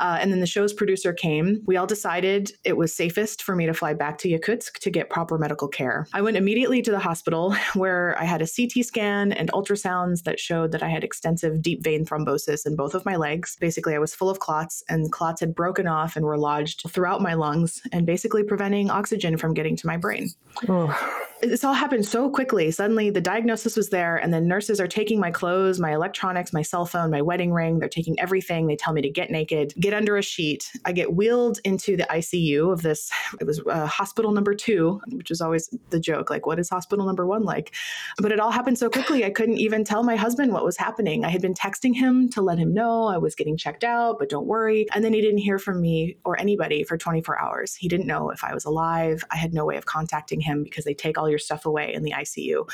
Uh, 0.00 0.18
and 0.20 0.32
then 0.32 0.40
the 0.40 0.46
show's 0.46 0.72
producer 0.72 1.12
came. 1.12 1.62
We 1.66 1.76
all 1.76 1.86
decided 1.86 2.52
it 2.64 2.76
was 2.76 2.94
safest 2.94 3.42
for 3.42 3.54
me 3.54 3.66
to 3.66 3.74
fly 3.74 3.94
back 3.94 4.18
to 4.18 4.28
Yakutsk 4.28 4.78
to 4.78 4.90
get 4.90 5.10
proper 5.10 5.38
medical 5.38 5.68
care. 5.68 6.06
I 6.12 6.22
went 6.22 6.36
immediately 6.36 6.82
to 6.82 6.90
the 6.90 6.98
hospital 6.98 7.54
where 7.74 8.18
I 8.18 8.24
had 8.24 8.42
a 8.42 8.48
CT 8.48 8.84
scan 8.84 9.32
and 9.32 9.50
ultrasounds 9.52 10.24
that 10.24 10.40
showed 10.40 10.72
that 10.72 10.82
I 10.82 10.88
had 10.88 11.04
extensive 11.04 11.62
deep 11.62 11.82
vein 11.82 12.04
thrombosis 12.04 12.66
in 12.66 12.76
both 12.76 12.94
of 12.94 13.04
my 13.04 13.16
legs. 13.16 13.56
Basically, 13.60 13.94
I 13.94 13.98
was 13.98 14.14
full 14.14 14.30
of 14.30 14.40
clots, 14.40 14.82
and 14.88 15.10
clots 15.12 15.40
had 15.40 15.54
broken 15.54 15.86
off 15.86 16.16
and 16.16 16.24
were 16.24 16.38
lodged 16.38 16.88
throughout 16.90 17.20
my 17.20 17.34
lungs 17.34 17.82
and 17.92 18.06
basically 18.06 18.42
preventing 18.42 18.90
oxygen 18.90 19.36
from 19.36 19.54
getting 19.54 19.76
to 19.76 19.86
my 19.86 19.96
brain. 19.96 20.30
Oh 20.68 21.11
this 21.42 21.64
all 21.64 21.74
happened 21.74 22.06
so 22.06 22.30
quickly. 22.30 22.70
Suddenly, 22.70 23.10
the 23.10 23.20
diagnosis 23.20 23.76
was 23.76 23.90
there, 23.90 24.16
and 24.16 24.32
the 24.32 24.40
nurses 24.40 24.80
are 24.80 24.86
taking 24.86 25.18
my 25.18 25.30
clothes, 25.30 25.80
my 25.80 25.92
electronics, 25.92 26.52
my 26.52 26.62
cell 26.62 26.86
phone, 26.86 27.10
my 27.10 27.20
wedding 27.20 27.52
ring. 27.52 27.78
They're 27.78 27.88
taking 27.88 28.18
everything. 28.20 28.66
They 28.66 28.76
tell 28.76 28.92
me 28.92 29.02
to 29.02 29.10
get 29.10 29.30
naked, 29.30 29.74
get 29.80 29.92
under 29.92 30.16
a 30.16 30.22
sheet. 30.22 30.70
I 30.84 30.92
get 30.92 31.14
wheeled 31.14 31.58
into 31.64 31.96
the 31.96 32.04
ICU 32.04 32.72
of 32.72 32.82
this. 32.82 33.10
It 33.40 33.46
was 33.46 33.60
uh, 33.68 33.86
hospital 33.86 34.30
number 34.30 34.54
two, 34.54 35.00
which 35.08 35.30
is 35.30 35.40
always 35.40 35.68
the 35.90 35.98
joke. 35.98 36.30
Like, 36.30 36.46
what 36.46 36.60
is 36.60 36.68
hospital 36.68 37.04
number 37.04 37.26
one 37.26 37.42
like? 37.42 37.74
But 38.18 38.30
it 38.30 38.38
all 38.38 38.52
happened 38.52 38.78
so 38.78 38.88
quickly. 38.88 39.24
I 39.24 39.30
couldn't 39.30 39.58
even 39.58 39.84
tell 39.84 40.04
my 40.04 40.16
husband 40.16 40.52
what 40.52 40.64
was 40.64 40.76
happening. 40.76 41.24
I 41.24 41.28
had 41.28 41.42
been 41.42 41.54
texting 41.54 41.94
him 41.94 42.28
to 42.30 42.42
let 42.42 42.58
him 42.58 42.72
know 42.72 43.08
I 43.08 43.18
was 43.18 43.34
getting 43.34 43.56
checked 43.56 43.82
out, 43.82 44.18
but 44.20 44.28
don't 44.28 44.46
worry. 44.46 44.86
And 44.94 45.04
then 45.04 45.12
he 45.12 45.20
didn't 45.20 45.38
hear 45.38 45.58
from 45.58 45.80
me 45.80 46.18
or 46.24 46.38
anybody 46.38 46.84
for 46.84 46.96
24 46.96 47.40
hours. 47.40 47.74
He 47.74 47.88
didn't 47.88 48.06
know 48.06 48.30
if 48.30 48.44
I 48.44 48.54
was 48.54 48.64
alive. 48.64 49.24
I 49.32 49.36
had 49.36 49.52
no 49.52 49.64
way 49.64 49.76
of 49.76 49.86
contacting 49.86 50.40
him 50.40 50.62
because 50.62 50.84
they 50.84 50.94
take 51.02 51.18
all 51.18 51.28
your 51.28 51.38
stuff 51.38 51.66
away 51.66 51.92
in 51.92 52.02
the 52.02 52.12
ICU. 52.12 52.68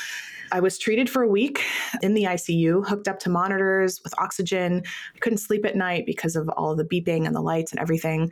I 0.51 0.59
was 0.59 0.77
treated 0.77 1.09
for 1.09 1.21
a 1.21 1.27
week 1.27 1.63
in 2.01 2.13
the 2.13 2.23
ICU, 2.23 2.85
hooked 2.87 3.07
up 3.07 3.19
to 3.19 3.29
monitors 3.29 4.01
with 4.03 4.13
oxygen. 4.19 4.83
I 5.15 5.19
couldn't 5.19 5.39
sleep 5.39 5.65
at 5.65 5.75
night 5.75 6.05
because 6.05 6.35
of 6.35 6.49
all 6.49 6.75
the 6.75 6.85
beeping 6.85 7.25
and 7.25 7.35
the 7.35 7.41
lights 7.41 7.71
and 7.71 7.79
everything. 7.79 8.31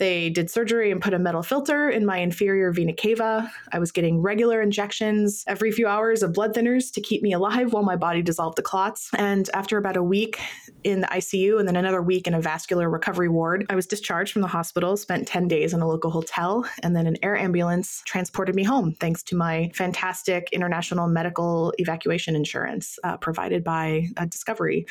They 0.00 0.30
did 0.30 0.50
surgery 0.50 0.90
and 0.90 0.98
put 0.98 1.12
a 1.12 1.18
metal 1.18 1.42
filter 1.42 1.90
in 1.90 2.06
my 2.06 2.16
inferior 2.16 2.72
vena 2.72 2.94
cava. 2.94 3.52
I 3.70 3.78
was 3.78 3.92
getting 3.92 4.22
regular 4.22 4.62
injections 4.62 5.44
every 5.46 5.70
few 5.70 5.86
hours 5.86 6.22
of 6.22 6.32
blood 6.32 6.54
thinners 6.54 6.90
to 6.94 7.02
keep 7.02 7.22
me 7.22 7.34
alive 7.34 7.74
while 7.74 7.82
my 7.82 7.96
body 7.96 8.22
dissolved 8.22 8.56
the 8.56 8.62
clots. 8.62 9.10
And 9.18 9.50
after 9.52 9.76
about 9.76 9.98
a 9.98 10.02
week 10.02 10.40
in 10.84 11.02
the 11.02 11.06
ICU 11.08 11.58
and 11.58 11.68
then 11.68 11.76
another 11.76 12.00
week 12.00 12.26
in 12.26 12.32
a 12.32 12.40
vascular 12.40 12.88
recovery 12.88 13.28
ward, 13.28 13.66
I 13.68 13.74
was 13.74 13.86
discharged 13.86 14.32
from 14.32 14.40
the 14.40 14.48
hospital, 14.48 14.96
spent 14.96 15.28
10 15.28 15.48
days 15.48 15.74
in 15.74 15.82
a 15.82 15.86
local 15.86 16.10
hotel, 16.10 16.66
and 16.82 16.96
then 16.96 17.06
an 17.06 17.18
air 17.22 17.36
ambulance 17.36 18.02
transported 18.06 18.54
me 18.54 18.64
home 18.64 18.94
thanks 19.00 19.22
to 19.24 19.36
my 19.36 19.70
fantastic 19.74 20.48
international 20.50 21.08
medical 21.08 21.74
evacuation 21.76 22.34
insurance 22.34 22.98
uh, 23.04 23.18
provided 23.18 23.62
by 23.62 24.08
uh, 24.16 24.24
Discovery. 24.24 24.86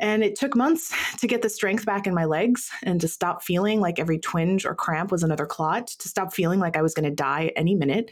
And 0.00 0.22
it 0.24 0.36
took 0.36 0.56
months 0.56 0.94
to 1.18 1.26
get 1.26 1.42
the 1.42 1.48
strength 1.48 1.84
back 1.84 2.06
in 2.06 2.14
my 2.14 2.24
legs 2.24 2.70
and 2.82 3.00
to 3.00 3.08
stop 3.08 3.42
feeling 3.42 3.80
like 3.80 3.98
every 3.98 4.18
twinge 4.18 4.64
or 4.64 4.74
cramp 4.74 5.10
was 5.10 5.22
another 5.22 5.46
clot, 5.46 5.88
to 5.88 6.08
stop 6.08 6.32
feeling 6.32 6.60
like 6.60 6.76
I 6.76 6.82
was 6.82 6.94
going 6.94 7.08
to 7.08 7.14
die 7.14 7.52
any 7.56 7.74
minute. 7.74 8.10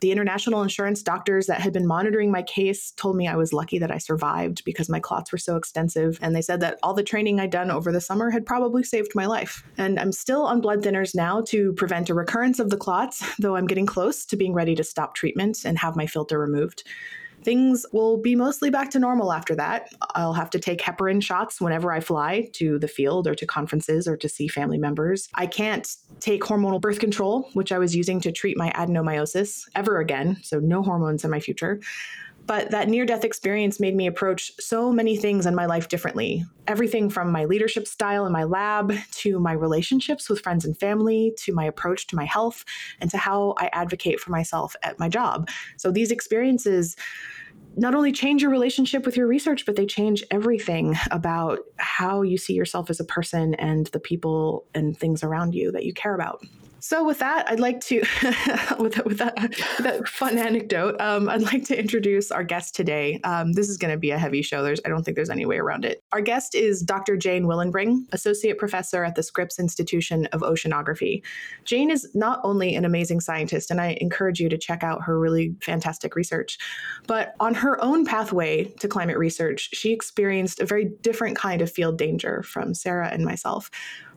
The 0.00 0.12
international 0.12 0.62
insurance 0.62 1.02
doctors 1.02 1.46
that 1.46 1.60
had 1.60 1.72
been 1.72 1.86
monitoring 1.86 2.30
my 2.30 2.42
case 2.42 2.92
told 2.92 3.16
me 3.16 3.26
I 3.26 3.34
was 3.34 3.52
lucky 3.52 3.78
that 3.78 3.90
I 3.90 3.98
survived 3.98 4.64
because 4.64 4.88
my 4.88 5.00
clots 5.00 5.32
were 5.32 5.38
so 5.38 5.56
extensive. 5.56 6.18
And 6.22 6.36
they 6.36 6.42
said 6.42 6.60
that 6.60 6.78
all 6.82 6.94
the 6.94 7.02
training 7.02 7.40
I'd 7.40 7.50
done 7.50 7.70
over 7.70 7.90
the 7.90 8.00
summer 8.00 8.30
had 8.30 8.46
probably 8.46 8.84
saved 8.84 9.12
my 9.14 9.26
life. 9.26 9.64
And 9.76 9.98
I'm 9.98 10.12
still 10.12 10.42
on 10.42 10.60
blood 10.60 10.82
thinners 10.82 11.14
now 11.14 11.42
to 11.48 11.72
prevent 11.72 12.10
a 12.10 12.14
recurrence 12.14 12.60
of 12.60 12.70
the 12.70 12.76
clots, 12.76 13.24
though 13.38 13.56
I'm 13.56 13.66
getting 13.66 13.86
close 13.86 14.24
to 14.26 14.36
being 14.36 14.54
ready 14.54 14.76
to 14.76 14.84
stop 14.84 15.14
treatment 15.14 15.64
and 15.64 15.78
have 15.78 15.96
my 15.96 16.06
filter 16.06 16.38
removed 16.38 16.84
things 17.42 17.86
will 17.92 18.16
be 18.18 18.34
mostly 18.34 18.70
back 18.70 18.90
to 18.90 18.98
normal 18.98 19.32
after 19.32 19.54
that. 19.56 19.92
I'll 20.14 20.32
have 20.32 20.50
to 20.50 20.58
take 20.58 20.80
heparin 20.80 21.22
shots 21.22 21.60
whenever 21.60 21.92
I 21.92 22.00
fly 22.00 22.48
to 22.54 22.78
the 22.78 22.88
field 22.88 23.26
or 23.26 23.34
to 23.34 23.46
conferences 23.46 24.06
or 24.06 24.16
to 24.16 24.28
see 24.28 24.48
family 24.48 24.78
members. 24.78 25.28
I 25.34 25.46
can't 25.46 25.88
take 26.20 26.42
hormonal 26.42 26.80
birth 26.80 26.98
control, 26.98 27.48
which 27.54 27.72
I 27.72 27.78
was 27.78 27.94
using 27.94 28.20
to 28.20 28.32
treat 28.32 28.56
my 28.56 28.70
adenomyosis, 28.70 29.68
ever 29.74 30.00
again, 30.00 30.38
so 30.42 30.58
no 30.58 30.82
hormones 30.82 31.24
in 31.24 31.30
my 31.30 31.40
future. 31.40 31.80
But 32.48 32.70
that 32.70 32.88
near 32.88 33.04
death 33.04 33.24
experience 33.24 33.78
made 33.78 33.94
me 33.94 34.06
approach 34.06 34.52
so 34.58 34.90
many 34.90 35.18
things 35.18 35.44
in 35.44 35.54
my 35.54 35.66
life 35.66 35.88
differently. 35.88 36.46
Everything 36.66 37.10
from 37.10 37.30
my 37.30 37.44
leadership 37.44 37.86
style 37.86 38.24
in 38.24 38.32
my 38.32 38.44
lab 38.44 38.94
to 39.16 39.38
my 39.38 39.52
relationships 39.52 40.30
with 40.30 40.40
friends 40.40 40.64
and 40.64 40.74
family 40.80 41.34
to 41.40 41.52
my 41.52 41.66
approach 41.66 42.06
to 42.06 42.16
my 42.16 42.24
health 42.24 42.64
and 43.02 43.10
to 43.10 43.18
how 43.18 43.54
I 43.58 43.68
advocate 43.74 44.18
for 44.18 44.30
myself 44.30 44.74
at 44.82 44.98
my 44.98 45.10
job. 45.10 45.50
So 45.76 45.90
these 45.90 46.10
experiences 46.10 46.96
not 47.76 47.94
only 47.94 48.12
change 48.12 48.40
your 48.40 48.50
relationship 48.50 49.04
with 49.04 49.14
your 49.14 49.26
research, 49.26 49.66
but 49.66 49.76
they 49.76 49.84
change 49.84 50.24
everything 50.30 50.96
about 51.10 51.58
how 51.76 52.22
you 52.22 52.38
see 52.38 52.54
yourself 52.54 52.88
as 52.88 52.98
a 52.98 53.04
person 53.04 53.54
and 53.56 53.88
the 53.88 54.00
people 54.00 54.64
and 54.74 54.98
things 54.98 55.22
around 55.22 55.54
you 55.54 55.70
that 55.72 55.84
you 55.84 55.92
care 55.92 56.14
about. 56.14 56.42
So, 56.80 57.04
with 57.04 57.18
that, 57.18 57.50
I'd 57.50 57.58
like 57.58 57.80
to, 57.86 57.98
with, 58.78 59.04
with, 59.04 59.18
that, 59.18 59.34
with, 59.40 59.78
that, 59.78 60.06
fun 60.06 60.38
anecdote, 60.38 61.00
um, 61.00 61.28
I'd 61.28 61.42
like 61.42 61.64
to 61.66 61.78
introduce 61.78 62.30
our 62.30 62.44
guest 62.44 62.74
today. 62.74 63.20
Um, 63.24 63.52
this 63.52 63.68
is 63.68 63.76
going 63.76 63.92
to 63.92 63.98
be 63.98 64.10
a 64.10 64.18
heavy 64.18 64.42
show. 64.42 64.62
There's, 64.62 64.80
I 64.84 64.88
don't 64.88 65.02
think 65.02 65.16
there's 65.16 65.30
any 65.30 65.44
way 65.44 65.58
around 65.58 65.84
it. 65.84 66.02
Our 66.12 66.20
guest 66.20 66.54
is 66.54 66.82
Dr. 66.82 67.16
Jane 67.16 67.44
Willenbring, 67.44 68.06
Associate 68.12 68.56
Professor 68.56 69.02
at 69.02 69.16
the 69.16 69.22
Scripps 69.22 69.58
Institution 69.58 70.26
of 70.26 70.42
Oceanography. 70.42 71.22
Jane 71.64 71.90
is 71.90 72.08
not 72.14 72.40
only 72.44 72.76
an 72.76 72.84
amazing 72.84 73.20
scientist, 73.20 73.70
and 73.70 73.80
I 73.80 73.98
encourage 74.00 74.38
you 74.38 74.48
to 74.48 74.58
check 74.58 74.84
out 74.84 75.02
her 75.02 75.18
really 75.18 75.56
fantastic 75.60 76.14
research, 76.14 76.58
but 77.06 77.34
on 77.40 77.54
her 77.54 77.82
own 77.82 78.04
pathway 78.04 78.64
to 78.64 78.86
climate 78.86 79.18
research, 79.18 79.70
she 79.72 79.92
experienced 79.92 80.60
a 80.60 80.66
very 80.66 80.92
different 81.02 81.36
kind 81.36 81.60
of 81.60 81.70
field 81.70 81.98
danger 81.98 82.42
from 82.44 82.72
Sarah 82.72 83.08
and 83.08 83.24
myself. 83.24 83.70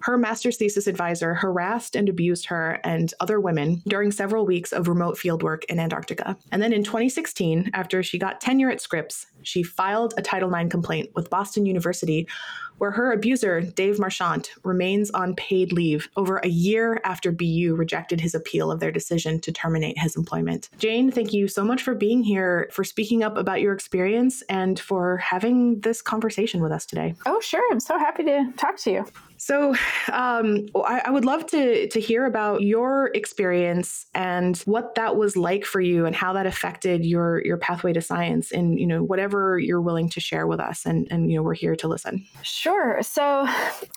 Her 0.04 0.18
master's 0.18 0.58
thesis 0.58 0.88
advisor 0.88 1.34
harassed 1.34 1.96
and 1.96 2.10
abused 2.10 2.46
her 2.48 2.80
and 2.84 3.14
other 3.20 3.40
women 3.40 3.82
during 3.88 4.12
several 4.12 4.46
weeks 4.46 4.72
of 4.72 4.88
remote 4.88 5.18
fieldwork 5.18 5.64
in 5.66 5.80
Antarctica. 5.80 6.38
And 6.52 6.62
then 6.62 6.74
in 6.74 6.84
2016, 6.84 7.72
after 7.74 8.04
she 8.04 8.18
got 8.18 8.42
tenure 8.42 8.70
at 8.70 8.82
Scripps, 8.82 9.28
she 9.44 9.64
filed 9.64 10.14
a 10.18 10.22
Title 10.22 10.54
IX 10.54 10.70
complaint 10.70 11.10
with 11.16 11.30
Boston 11.30 11.66
University 11.66 12.28
where 12.82 12.90
her 12.90 13.12
abuser, 13.12 13.62
Dave 13.62 14.00
Marchant, 14.00 14.50
remains 14.64 15.12
on 15.12 15.36
paid 15.36 15.72
leave 15.72 16.10
over 16.18 16.38
a 16.38 16.48
year 16.48 17.00
after 17.04 17.32
BU 17.32 17.76
rejected 17.78 18.20
his 18.20 18.34
appeal 18.34 18.72
of 18.72 18.80
their 18.80 18.92
decision 18.92 19.40
to 19.42 19.52
terminate 19.52 20.00
his 20.00 20.16
employment. 20.16 20.68
Jane, 20.80 21.12
thank 21.12 21.32
you 21.32 21.48
so 21.48 21.64
much 21.64 21.84
for 21.84 21.94
being 21.94 22.24
here, 22.24 22.70
for 22.72 22.84
speaking 22.84 23.22
up 23.22 23.38
about 23.38 23.62
your 23.62 23.72
experience, 23.72 24.42
and 24.50 24.80
for 24.80 25.18
having 25.18 25.80
this 25.82 26.02
conversation 26.02 26.60
with 26.60 26.72
us 26.72 26.88
today. 26.88 27.14
Oh, 27.28 27.40
sure. 27.40 27.62
I'm 27.72 27.80
so 27.80 28.00
happy 28.00 28.24
to 28.24 28.52
talk 28.58 28.78
to 28.78 28.92
you. 28.92 29.06
So, 29.38 29.72
um, 30.12 30.68
I, 30.76 31.02
I, 31.06 31.10
would 31.10 31.26
love 31.26 31.48
to 31.48 31.88
to 31.88 32.00
hear 32.00 32.28
about 32.28 32.62
your 32.62 33.10
experience 33.16 34.06
and 34.14 34.56
what 34.66 34.94
that 34.94 35.16
was 35.16 35.36
like 35.36 35.66
for 35.66 35.82
you, 35.82 36.06
and 36.06 36.16
how 36.16 36.34
that 36.34 36.46
affected 36.46 37.04
your 37.04 37.44
your 37.44 37.58
pathway 37.58 37.92
to 37.94 38.02
science, 38.02 38.52
and 38.52 38.80
you 38.80 38.86
know 38.86 39.02
whatever 39.02 39.58
you're 39.58 39.82
willing 39.82 40.10
to 40.10 40.20
share 40.20 40.46
with 40.46 40.60
us. 40.60 40.86
And 40.86 41.08
and 41.10 41.32
you 41.32 41.38
know 41.38 41.42
we're 41.42 41.56
here 41.56 41.76
to 41.76 41.88
listen. 41.88 42.24
Sure. 42.44 42.71
So, 43.02 43.48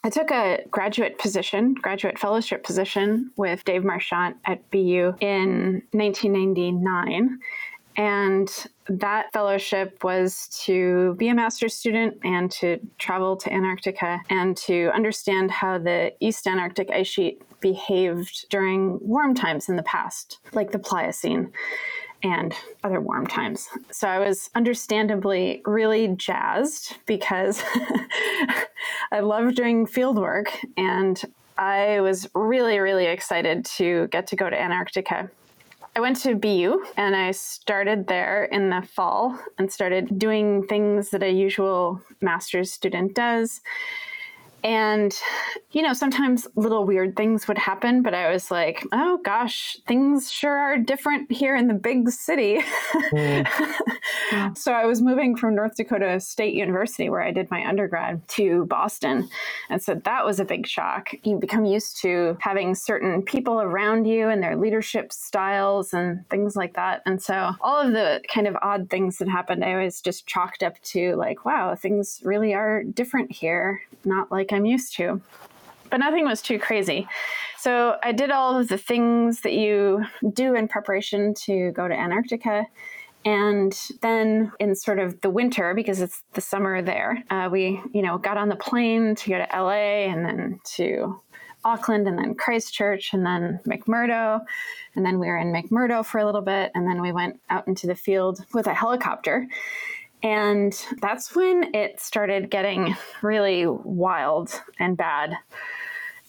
I 0.02 0.10
took 0.10 0.30
a 0.30 0.64
graduate 0.70 1.18
position, 1.18 1.74
graduate 1.74 2.18
fellowship 2.18 2.64
position 2.64 3.30
with 3.36 3.64
Dave 3.64 3.84
Marchant 3.84 4.36
at 4.46 4.68
BU 4.70 5.14
in 5.20 5.82
1999. 5.92 7.38
And 7.96 8.66
that 8.88 9.32
fellowship 9.32 10.02
was 10.02 10.48
to 10.64 11.14
be 11.14 11.28
a 11.28 11.34
master's 11.34 11.74
student 11.74 12.18
and 12.24 12.50
to 12.52 12.80
travel 12.98 13.36
to 13.36 13.52
Antarctica 13.52 14.20
and 14.28 14.56
to 14.56 14.90
understand 14.92 15.50
how 15.50 15.78
the 15.78 16.12
East 16.18 16.46
Antarctic 16.46 16.90
ice 16.90 17.06
sheet 17.06 17.42
behaved 17.60 18.46
during 18.50 18.98
warm 19.00 19.34
times 19.34 19.68
in 19.68 19.76
the 19.76 19.82
past, 19.84 20.38
like 20.52 20.72
the 20.72 20.78
Pliocene 20.78 21.52
and 22.24 22.52
other 22.82 23.00
warm 23.00 23.26
times. 23.26 23.68
So 23.92 24.08
I 24.08 24.18
was 24.18 24.50
understandably 24.56 25.62
really 25.64 26.08
jazzed 26.08 26.96
because 27.06 27.62
I 29.12 29.20
love 29.20 29.54
doing 29.54 29.86
field 29.86 30.16
work 30.16 30.50
and 30.76 31.22
I 31.56 32.00
was 32.00 32.28
really, 32.34 32.80
really 32.80 33.06
excited 33.06 33.64
to 33.76 34.08
get 34.08 34.26
to 34.28 34.36
go 34.36 34.50
to 34.50 34.60
Antarctica 34.60 35.30
I 35.96 36.00
went 36.00 36.16
to 36.22 36.34
BU 36.34 36.84
and 36.96 37.14
I 37.14 37.30
started 37.30 38.08
there 38.08 38.44
in 38.44 38.68
the 38.68 38.82
fall 38.82 39.38
and 39.58 39.70
started 39.70 40.18
doing 40.18 40.66
things 40.66 41.10
that 41.10 41.22
a 41.22 41.30
usual 41.30 42.02
master's 42.20 42.72
student 42.72 43.14
does. 43.14 43.60
And, 44.64 45.14
you 45.72 45.82
know, 45.82 45.92
sometimes 45.92 46.48
little 46.56 46.86
weird 46.86 47.16
things 47.16 47.46
would 47.46 47.58
happen, 47.58 48.02
but 48.02 48.14
I 48.14 48.32
was 48.32 48.50
like, 48.50 48.82
oh 48.92 49.20
gosh, 49.22 49.76
things 49.86 50.32
sure 50.32 50.56
are 50.56 50.78
different 50.78 51.30
here 51.30 51.54
in 51.54 51.68
the 51.68 51.74
big 51.74 52.08
city. 52.08 52.62
Mm. 53.12 53.46
So 54.54 54.72
I 54.72 54.84
was 54.86 55.02
moving 55.02 55.36
from 55.36 55.54
North 55.54 55.76
Dakota 55.76 56.20
State 56.20 56.54
University, 56.54 57.08
where 57.08 57.22
I 57.22 57.30
did 57.30 57.50
my 57.50 57.66
undergrad, 57.66 58.26
to 58.28 58.64
Boston. 58.66 59.28
And 59.70 59.82
so 59.82 59.94
that 60.04 60.24
was 60.24 60.40
a 60.40 60.44
big 60.44 60.66
shock. 60.66 61.10
You 61.22 61.36
become 61.38 61.64
used 61.64 62.00
to 62.02 62.36
having 62.40 62.74
certain 62.74 63.22
people 63.22 63.60
around 63.60 64.06
you 64.06 64.28
and 64.28 64.42
their 64.42 64.56
leadership 64.56 65.12
styles 65.12 65.92
and 65.92 66.28
things 66.30 66.56
like 66.56 66.74
that. 66.74 67.02
And 67.06 67.20
so 67.22 67.52
all 67.60 67.80
of 67.80 67.92
the 67.92 68.22
kind 68.32 68.46
of 68.46 68.56
odd 68.62 68.90
things 68.90 69.18
that 69.18 69.28
happened, 69.28 69.64
I 69.64 69.82
was 69.82 70.00
just 70.00 70.26
chalked 70.26 70.62
up 70.62 70.80
to 70.82 71.16
like, 71.16 71.44
wow, 71.44 71.74
things 71.74 72.20
really 72.24 72.54
are 72.54 72.82
different 72.82 73.32
here, 73.32 73.80
not 74.04 74.30
like 74.30 74.52
I'm 74.52 74.64
used 74.64 74.96
to. 74.96 75.20
But 75.90 75.98
nothing 75.98 76.24
was 76.24 76.42
too 76.42 76.58
crazy. 76.58 77.06
So 77.58 77.98
I 78.02 78.12
did 78.12 78.30
all 78.30 78.58
of 78.58 78.68
the 78.68 78.78
things 78.78 79.42
that 79.42 79.52
you 79.52 80.04
do 80.32 80.54
in 80.54 80.68
preparation 80.68 81.34
to 81.44 81.70
go 81.72 81.88
to 81.88 81.94
Antarctica. 81.94 82.66
And 83.24 83.74
then 84.02 84.52
in 84.60 84.74
sort 84.74 84.98
of 84.98 85.20
the 85.22 85.30
winter, 85.30 85.72
because 85.74 86.00
it's 86.00 86.22
the 86.34 86.42
summer 86.42 86.82
there, 86.82 87.24
uh, 87.30 87.48
we, 87.50 87.80
you 87.92 88.02
know, 88.02 88.18
got 88.18 88.36
on 88.36 88.48
the 88.48 88.56
plane 88.56 89.14
to 89.14 89.30
go 89.30 89.38
to 89.38 89.48
LA 89.52 90.10
and 90.10 90.24
then 90.24 90.60
to 90.76 91.20
Auckland 91.64 92.06
and 92.06 92.18
then 92.18 92.34
Christchurch 92.34 93.14
and 93.14 93.24
then 93.24 93.60
McMurdo. 93.66 94.44
And 94.94 95.06
then 95.06 95.18
we 95.18 95.26
were 95.26 95.38
in 95.38 95.52
McMurdo 95.52 96.04
for 96.04 96.18
a 96.18 96.26
little 96.26 96.42
bit. 96.42 96.70
And 96.74 96.86
then 96.86 97.00
we 97.00 97.12
went 97.12 97.40
out 97.48 97.66
into 97.66 97.86
the 97.86 97.94
field 97.94 98.44
with 98.52 98.66
a 98.66 98.74
helicopter. 98.74 99.46
And 100.22 100.74
that's 101.00 101.34
when 101.34 101.74
it 101.74 102.00
started 102.00 102.50
getting 102.50 102.94
really 103.22 103.66
wild 103.66 104.60
and 104.78 104.96
bad. 104.96 105.36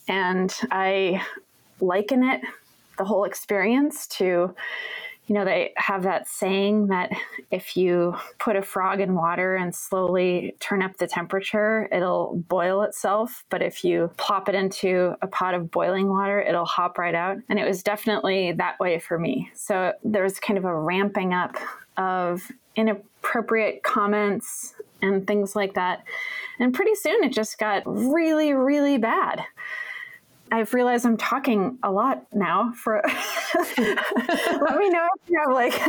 And 0.08 0.54
I 0.70 1.22
liken 1.80 2.22
it, 2.24 2.40
the 2.96 3.04
whole 3.04 3.24
experience, 3.24 4.06
to 4.06 4.54
you 5.26 5.34
know, 5.34 5.44
they 5.44 5.72
have 5.76 6.04
that 6.04 6.28
saying 6.28 6.86
that 6.88 7.10
if 7.50 7.76
you 7.76 8.14
put 8.38 8.54
a 8.54 8.62
frog 8.62 9.00
in 9.00 9.14
water 9.14 9.56
and 9.56 9.74
slowly 9.74 10.54
turn 10.60 10.82
up 10.82 10.96
the 10.98 11.06
temperature, 11.06 11.88
it'll 11.90 12.36
boil 12.48 12.82
itself. 12.82 13.44
But 13.50 13.60
if 13.60 13.84
you 13.84 14.10
plop 14.16 14.48
it 14.48 14.54
into 14.54 15.14
a 15.22 15.26
pot 15.26 15.54
of 15.54 15.70
boiling 15.70 16.08
water, 16.08 16.40
it'll 16.40 16.64
hop 16.64 16.96
right 16.96 17.14
out. 17.14 17.38
And 17.48 17.58
it 17.58 17.66
was 17.66 17.82
definitely 17.82 18.52
that 18.52 18.78
way 18.78 19.00
for 19.00 19.18
me. 19.18 19.50
So 19.54 19.92
there 20.04 20.22
was 20.22 20.38
kind 20.38 20.58
of 20.58 20.64
a 20.64 20.74
ramping 20.74 21.32
up 21.32 21.56
of 21.96 22.42
inappropriate 22.76 23.82
comments 23.82 24.74
and 25.02 25.26
things 25.26 25.56
like 25.56 25.74
that. 25.74 26.04
And 26.60 26.72
pretty 26.72 26.94
soon 26.94 27.24
it 27.24 27.32
just 27.32 27.58
got 27.58 27.82
really, 27.86 28.52
really 28.52 28.98
bad. 28.98 29.42
I've 30.52 30.72
realized 30.74 31.04
I'm 31.04 31.16
talking 31.16 31.78
a 31.82 31.90
lot 31.90 32.26
now. 32.32 32.72
For 32.72 33.02
let 33.78 34.76
me 34.76 34.88
know 34.90 35.08
if 35.14 35.28
you 35.28 35.40
have 35.44 35.52
like 35.52 35.80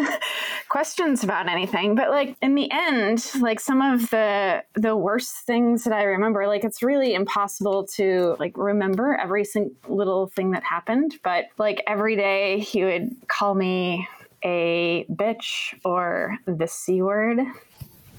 questions 0.70 1.24
about 1.24 1.48
anything. 1.48 1.96
But 1.96 2.10
like 2.10 2.36
in 2.42 2.56
the 2.56 2.70
end, 2.72 3.30
like 3.40 3.60
some 3.60 3.82
of 3.82 4.10
the 4.10 4.64
the 4.74 4.96
worst 4.96 5.36
things 5.46 5.84
that 5.84 5.94
I 5.94 6.04
remember, 6.04 6.48
like 6.48 6.64
it's 6.64 6.82
really 6.82 7.14
impossible 7.14 7.86
to 7.96 8.36
like 8.40 8.58
remember 8.58 9.16
every 9.16 9.46
little 9.88 10.28
thing 10.28 10.52
that 10.52 10.64
happened. 10.64 11.16
But 11.24 11.46
like 11.58 11.84
every 11.86 12.16
day, 12.16 12.60
he 12.60 12.84
would 12.84 13.16
call 13.28 13.54
me 13.54 14.08
a 14.44 15.06
bitch 15.12 15.76
or 15.84 16.38
the 16.46 16.68
c 16.68 17.02
word. 17.02 17.40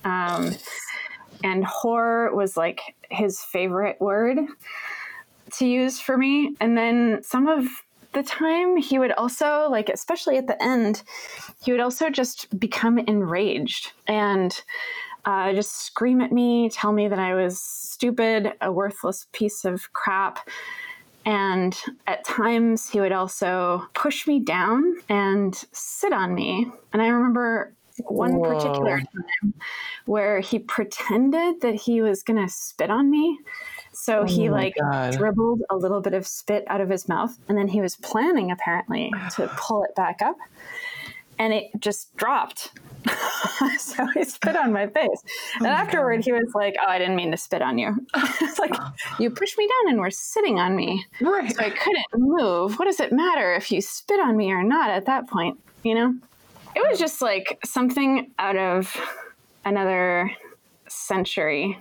Um, 0.05 0.55
and 1.43 1.65
whore 1.65 2.33
was 2.33 2.57
like 2.57 2.81
his 3.11 3.41
favorite 3.41 4.01
word 4.01 4.39
to 5.55 5.67
use 5.67 6.01
for 6.01 6.17
me. 6.17 6.55
And 6.61 6.77
then 6.77 7.23
some 7.23 7.47
of 7.47 7.67
the 8.13 8.23
time 8.23 8.77
he 8.77 8.99
would 8.99 9.13
also 9.13 9.69
like 9.71 9.89
especially 9.89 10.37
at 10.39 10.47
the 10.47 10.61
end 10.63 11.03
he 11.63 11.73
would 11.73 11.81
also 11.81 12.09
just 12.09 12.59
become 12.59 12.99
enraged 12.99 13.93
and 14.07 14.63
uh, 15.25 15.53
just 15.53 15.85
scream 15.85 16.21
at 16.21 16.33
me 16.33 16.71
tell 16.71 16.93
me 16.93 17.07
that 17.07 17.19
i 17.19 17.35
was 17.35 17.61
stupid 17.61 18.53
a 18.61 18.73
worthless 18.73 19.27
piece 19.33 19.65
of 19.65 19.93
crap 19.93 20.49
and 21.27 21.77
at 22.07 22.25
times 22.25 22.89
he 22.89 22.99
would 22.99 23.13
also 23.13 23.87
push 23.93 24.27
me 24.27 24.41
down 24.41 24.95
and 25.09 25.67
sit 25.73 26.13
on 26.13 26.35
me 26.35 26.67
and 26.93 27.03
i 27.03 27.09
remember 27.09 27.75
one 28.07 28.37
Whoa. 28.37 28.55
particular 28.55 28.99
time 28.99 29.55
where 30.07 30.41
he 30.41 30.59
pretended 30.59 31.61
that 31.61 31.75
he 31.75 32.01
was 32.01 32.23
going 32.23 32.41
to 32.41 32.53
spit 32.53 32.91
on 32.91 33.11
me 33.11 33.39
so 33.99 34.21
oh 34.21 34.25
he 34.25 34.49
like 34.49 34.77
God. 34.81 35.17
dribbled 35.17 35.63
a 35.71 35.77
little 35.77 36.01
bit 36.01 36.15
of 36.15 36.27
spit 36.27 36.65
out 36.69 36.81
of 36.81 36.89
his 36.89 37.09
mouth, 37.09 37.37
and 37.49 37.59
then 37.59 37.67
he 37.67 37.81
was 37.81 37.97
planning 37.97 38.53
apparently 38.53 39.13
to 39.35 39.49
pull 39.57 39.83
it 39.83 39.95
back 39.97 40.23
up, 40.23 40.37
and 41.39 41.53
it 41.53 41.65
just 41.81 42.17
dropped. 42.17 42.71
so 43.79 44.07
he 44.15 44.25
spit 44.25 44.57
on 44.57 44.73
my 44.73 44.87
face, 44.87 45.23
oh 45.61 45.65
and 45.65 45.67
afterward 45.67 46.19
God. 46.19 46.25
he 46.25 46.33
was 46.33 46.53
like, 46.55 46.77
"Oh, 46.81 46.89
I 46.89 46.99
didn't 46.99 47.17
mean 47.17 47.33
to 47.33 47.37
spit 47.37 47.61
on 47.61 47.77
you." 47.77 48.07
it's 48.41 48.61
like 48.61 48.75
you 49.19 49.31
pushed 49.31 49.59
me 49.59 49.67
down 49.67 49.93
and 49.93 50.01
were 50.01 50.13
sitting 50.13 50.61
on 50.61 50.77
me, 50.77 51.05
right? 51.21 51.55
So 51.55 51.65
I 51.65 51.71
couldn't 51.71 52.07
move. 52.17 52.79
What 52.79 52.85
does 52.85 53.01
it 53.01 53.13
matter 53.13 53.55
if 53.55 53.73
you 53.73 53.81
spit 53.81 54.21
on 54.21 54.37
me 54.37 54.53
or 54.53 54.63
not 54.63 54.91
at 54.91 55.07
that 55.07 55.29
point? 55.29 55.59
You 55.83 55.97
know, 55.97 56.15
it 56.79 56.91
was 56.91 56.99
just 56.99 57.21
like 57.21 57.59
something 57.65 58.31
out 58.39 58.57
of 58.57 58.97
another 59.65 60.31
century 60.89 61.77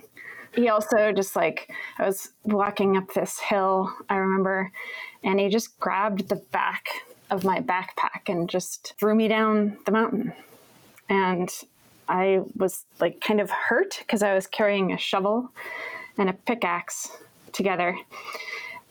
he 0.54 0.68
also 0.68 1.12
just 1.12 1.36
like 1.36 1.70
I 1.98 2.06
was 2.06 2.30
walking 2.44 2.96
up 2.96 3.12
this 3.14 3.38
hill, 3.38 3.92
I 4.08 4.16
remember, 4.16 4.72
and 5.22 5.38
he 5.38 5.48
just 5.48 5.78
grabbed 5.78 6.28
the 6.28 6.36
back 6.36 6.86
of 7.30 7.44
my 7.44 7.60
backpack 7.60 8.28
and 8.28 8.48
just 8.48 8.94
threw 8.98 9.14
me 9.14 9.28
down 9.28 9.78
the 9.86 9.92
mountain. 9.92 10.32
And 11.08 11.50
I 12.08 12.40
was 12.56 12.86
like 13.00 13.20
kind 13.20 13.40
of 13.40 13.50
hurt 13.50 13.98
because 14.00 14.22
I 14.22 14.34
was 14.34 14.46
carrying 14.46 14.92
a 14.92 14.98
shovel 14.98 15.50
and 16.16 16.28
a 16.28 16.32
pickaxe 16.32 17.08
together. 17.52 17.96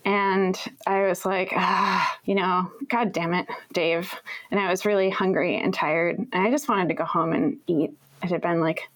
And 0.08 0.58
I 0.86 1.02
was 1.02 1.26
like, 1.26 1.52
ah, 1.54 2.18
you 2.24 2.34
know, 2.34 2.72
God 2.88 3.12
damn 3.12 3.34
it, 3.34 3.46
Dave. 3.74 4.14
And 4.50 4.58
I 4.58 4.70
was 4.70 4.86
really 4.86 5.10
hungry 5.10 5.60
and 5.60 5.74
tired. 5.74 6.16
And 6.16 6.28
I 6.32 6.50
just 6.50 6.66
wanted 6.66 6.88
to 6.88 6.94
go 6.94 7.04
home 7.04 7.34
and 7.34 7.58
eat. 7.66 7.90
It 8.22 8.30
had 8.30 8.40
been 8.40 8.62
like 8.62 8.88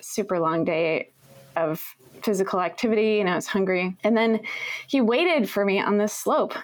super 0.00 0.40
long 0.40 0.64
day 0.64 1.10
of 1.56 1.84
physical 2.22 2.62
activity 2.62 3.20
and 3.20 3.28
I 3.28 3.34
was 3.34 3.46
hungry. 3.46 3.98
And 4.02 4.16
then 4.16 4.40
he 4.86 5.02
waited 5.02 5.50
for 5.50 5.62
me 5.62 5.78
on 5.78 5.98
this 5.98 6.14
slope 6.14 6.54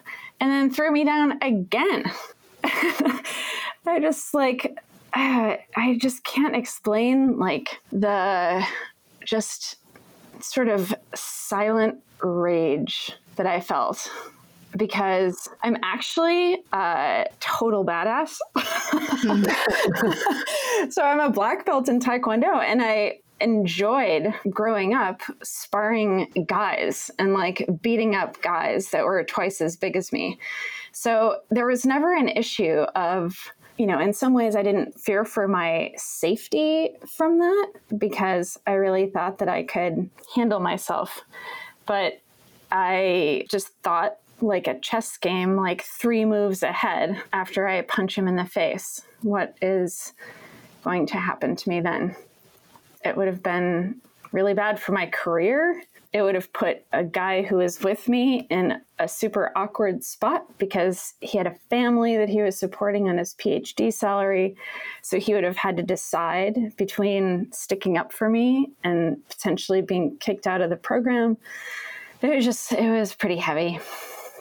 and 0.41 0.51
then 0.51 0.71
threw 0.71 0.91
me 0.91 1.05
down 1.05 1.39
again. 1.43 2.11
I 2.65 3.99
just 4.01 4.33
like, 4.33 4.75
uh, 5.13 5.57
I 5.77 5.99
just 6.01 6.25
can't 6.25 6.57
explain 6.57 7.39
like 7.39 7.79
the 7.93 8.67
just 9.23 9.77
sort 10.41 10.69
of 10.69 10.95
silent 11.15 11.99
rage 12.23 13.13
that 13.37 13.47
I 13.47 13.61
felt 13.61 14.11
because 14.77 15.49
I'm 15.63 15.77
actually 15.83 16.59
a 16.73 17.27
total 17.41 17.85
badass. 17.85 18.37
so 20.91 21.03
I'm 21.03 21.21
a 21.21 21.31
black 21.31 21.67
belt 21.67 21.89
in 21.89 22.01
Taekwondo 22.01 22.63
and 22.63 22.83
I 22.83 23.19
enjoyed 23.41 24.33
growing 24.49 24.95
up 24.95 25.21
sparring 25.43 26.33
guys 26.47 27.11
and 27.19 27.35
like 27.35 27.69
beating 27.83 28.15
up 28.15 28.41
guys 28.41 28.91
that 28.91 29.05
were 29.05 29.23
twice 29.25 29.61
as 29.61 29.77
big 29.77 29.97
as 29.97 30.13
me. 30.13 30.39
So 30.93 31.41
there 31.51 31.67
was 31.67 31.85
never 31.85 32.15
an 32.15 32.29
issue 32.29 32.83
of, 32.95 33.53
you 33.79 33.87
know, 33.87 34.01
in 34.01 34.13
some 34.13 34.33
ways 34.33 34.55
I 34.55 34.63
didn't 34.63 34.99
fear 34.99 35.25
for 35.25 35.49
my 35.49 35.93
safety 35.97 36.91
from 37.07 37.41
that 37.41 37.73
because 37.99 38.59
I 38.67 38.73
really 38.73 39.09
thought 39.09 39.39
that 39.39 39.49
I 39.49 39.65
could 39.65 40.09
handle 40.35 40.61
myself. 40.61 41.23
But 41.85 42.23
I 42.73 43.47
just 43.49 43.69
thought 43.85 44.17
like 44.41 44.67
a 44.67 44.81
chess 44.81 45.17
game, 45.19 45.55
like 45.55 45.83
three 45.83 46.25
moves 46.25 46.65
ahead 46.65 47.23
after 47.33 47.69
I 47.69 47.83
punch 47.83 48.17
him 48.17 48.27
in 48.27 48.35
the 48.35 48.45
face. 48.45 49.03
What 49.21 49.57
is 49.63 50.15
going 50.83 51.07
to 51.07 51.19
happen 51.19 51.55
to 51.55 51.69
me 51.69 51.81
then? 51.81 52.17
it 53.05 53.17
would 53.17 53.27
have 53.27 53.43
been 53.43 54.01
really 54.33 54.55
bad 54.55 54.81
for 54.81 54.93
my 54.93 55.07
career. 55.07 55.83
It 56.13 56.23
would 56.23 56.35
have 56.35 56.53
put 56.53 56.85
a 56.93 57.03
guy 57.05 57.43
who 57.43 57.57
was 57.57 57.81
with 57.81 58.07
me 58.07 58.47
in 58.51 58.81
a 58.99 59.09
super 59.09 59.51
awkward 59.57 60.05
spot 60.05 60.47
because 60.59 61.15
he 61.21 61.39
had 61.39 61.47
a 61.47 61.57
family 61.71 62.17
that 62.19 62.29
he 62.29 62.43
was 62.43 62.59
supporting 62.59 63.09
on 63.09 63.17
his 63.17 63.35
PhD 63.35 63.93
salary. 63.93 64.55
So 65.01 65.19
he 65.19 65.33
would 65.33 65.45
have 65.45 65.57
had 65.57 65.77
to 65.79 65.83
decide 65.83 66.77
between 66.77 67.51
sticking 67.51 67.97
up 67.97 68.13
for 68.13 68.29
me 68.29 68.73
and 68.85 69.27
potentially 69.29 69.81
being 69.81 70.19
kicked 70.19 70.47
out 70.47 70.61
of 70.61 70.69
the 70.69 70.77
program. 70.77 71.39
It 72.23 72.37
was 72.37 72.45
just, 72.45 72.73
it 72.73 72.91
was 72.91 73.15
pretty 73.15 73.37
heavy. 73.37 73.81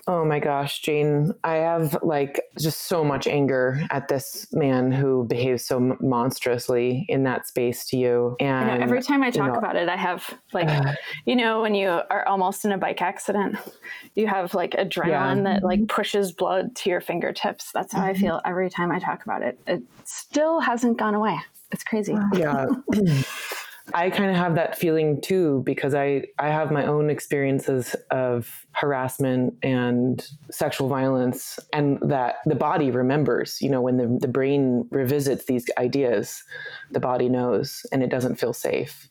Oh 0.07 0.25
my 0.25 0.39
gosh, 0.39 0.79
Jane, 0.81 1.31
I 1.43 1.55
have 1.57 1.97
like 2.01 2.41
just 2.59 2.87
so 2.87 3.03
much 3.03 3.27
anger 3.27 3.81
at 3.91 4.07
this 4.07 4.47
man 4.51 4.91
who 4.91 5.25
behaves 5.25 5.63
so 5.63 5.95
monstrously 6.01 7.05
in 7.07 7.23
that 7.23 7.47
space 7.47 7.85
to 7.89 7.97
you. 7.97 8.35
And 8.39 8.67
know, 8.67 8.83
every 8.83 9.01
time 9.01 9.21
I 9.21 9.29
talk 9.29 9.47
you 9.47 9.53
know, 9.53 9.59
about 9.59 9.75
it, 9.75 9.89
I 9.89 9.97
have 9.97 10.37
like, 10.53 10.67
uh, 10.67 10.95
you 11.25 11.35
know, 11.35 11.61
when 11.61 11.75
you 11.75 11.87
are 11.87 12.27
almost 12.27 12.65
in 12.65 12.71
a 12.71 12.77
bike 12.77 13.01
accident, 13.01 13.57
you 14.15 14.25
have 14.25 14.55
like 14.55 14.71
adrenaline 14.71 15.43
yeah. 15.43 15.53
that 15.53 15.63
like 15.63 15.87
pushes 15.87 16.31
blood 16.31 16.75
to 16.77 16.89
your 16.89 17.01
fingertips. 17.01 17.71
That's 17.71 17.93
how 17.93 18.01
mm-hmm. 18.01 18.09
I 18.09 18.13
feel 18.15 18.41
every 18.43 18.71
time 18.71 18.91
I 18.91 18.97
talk 18.97 19.23
about 19.23 19.43
it. 19.43 19.59
It 19.67 19.83
still 20.05 20.59
hasn't 20.59 20.97
gone 20.97 21.13
away. 21.13 21.39
It's 21.71 21.83
crazy. 21.83 22.17
Yeah. 22.33 22.67
I 23.93 24.09
kind 24.09 24.29
of 24.29 24.37
have 24.37 24.55
that 24.55 24.77
feeling 24.77 25.21
too 25.21 25.61
because 25.65 25.93
I 25.93 26.23
I 26.39 26.49
have 26.49 26.71
my 26.71 26.85
own 26.85 27.09
experiences 27.09 27.95
of 28.09 28.65
harassment 28.73 29.55
and 29.63 30.25
sexual 30.49 30.87
violence 30.87 31.59
and 31.73 31.99
that 32.01 32.37
the 32.45 32.55
body 32.55 32.91
remembers, 32.91 33.61
you 33.61 33.69
know, 33.69 33.81
when 33.81 33.97
the, 33.97 34.17
the 34.19 34.27
brain 34.27 34.87
revisits 34.91 35.45
these 35.45 35.65
ideas, 35.77 36.43
the 36.91 36.99
body 36.99 37.29
knows 37.29 37.85
and 37.91 38.03
it 38.03 38.09
doesn't 38.09 38.35
feel 38.35 38.53
safe. 38.53 39.09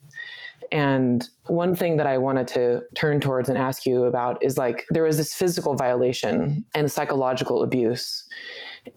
And 0.72 1.28
one 1.46 1.74
thing 1.74 1.96
that 1.96 2.06
I 2.06 2.18
wanted 2.18 2.46
to 2.48 2.82
turn 2.94 3.20
towards 3.20 3.48
and 3.48 3.58
ask 3.58 3.86
you 3.86 4.04
about 4.04 4.42
is 4.42 4.56
like 4.56 4.86
there 4.90 5.02
was 5.02 5.16
this 5.16 5.34
physical 5.34 5.74
violation 5.74 6.64
and 6.74 6.90
psychological 6.90 7.62
abuse 7.62 8.24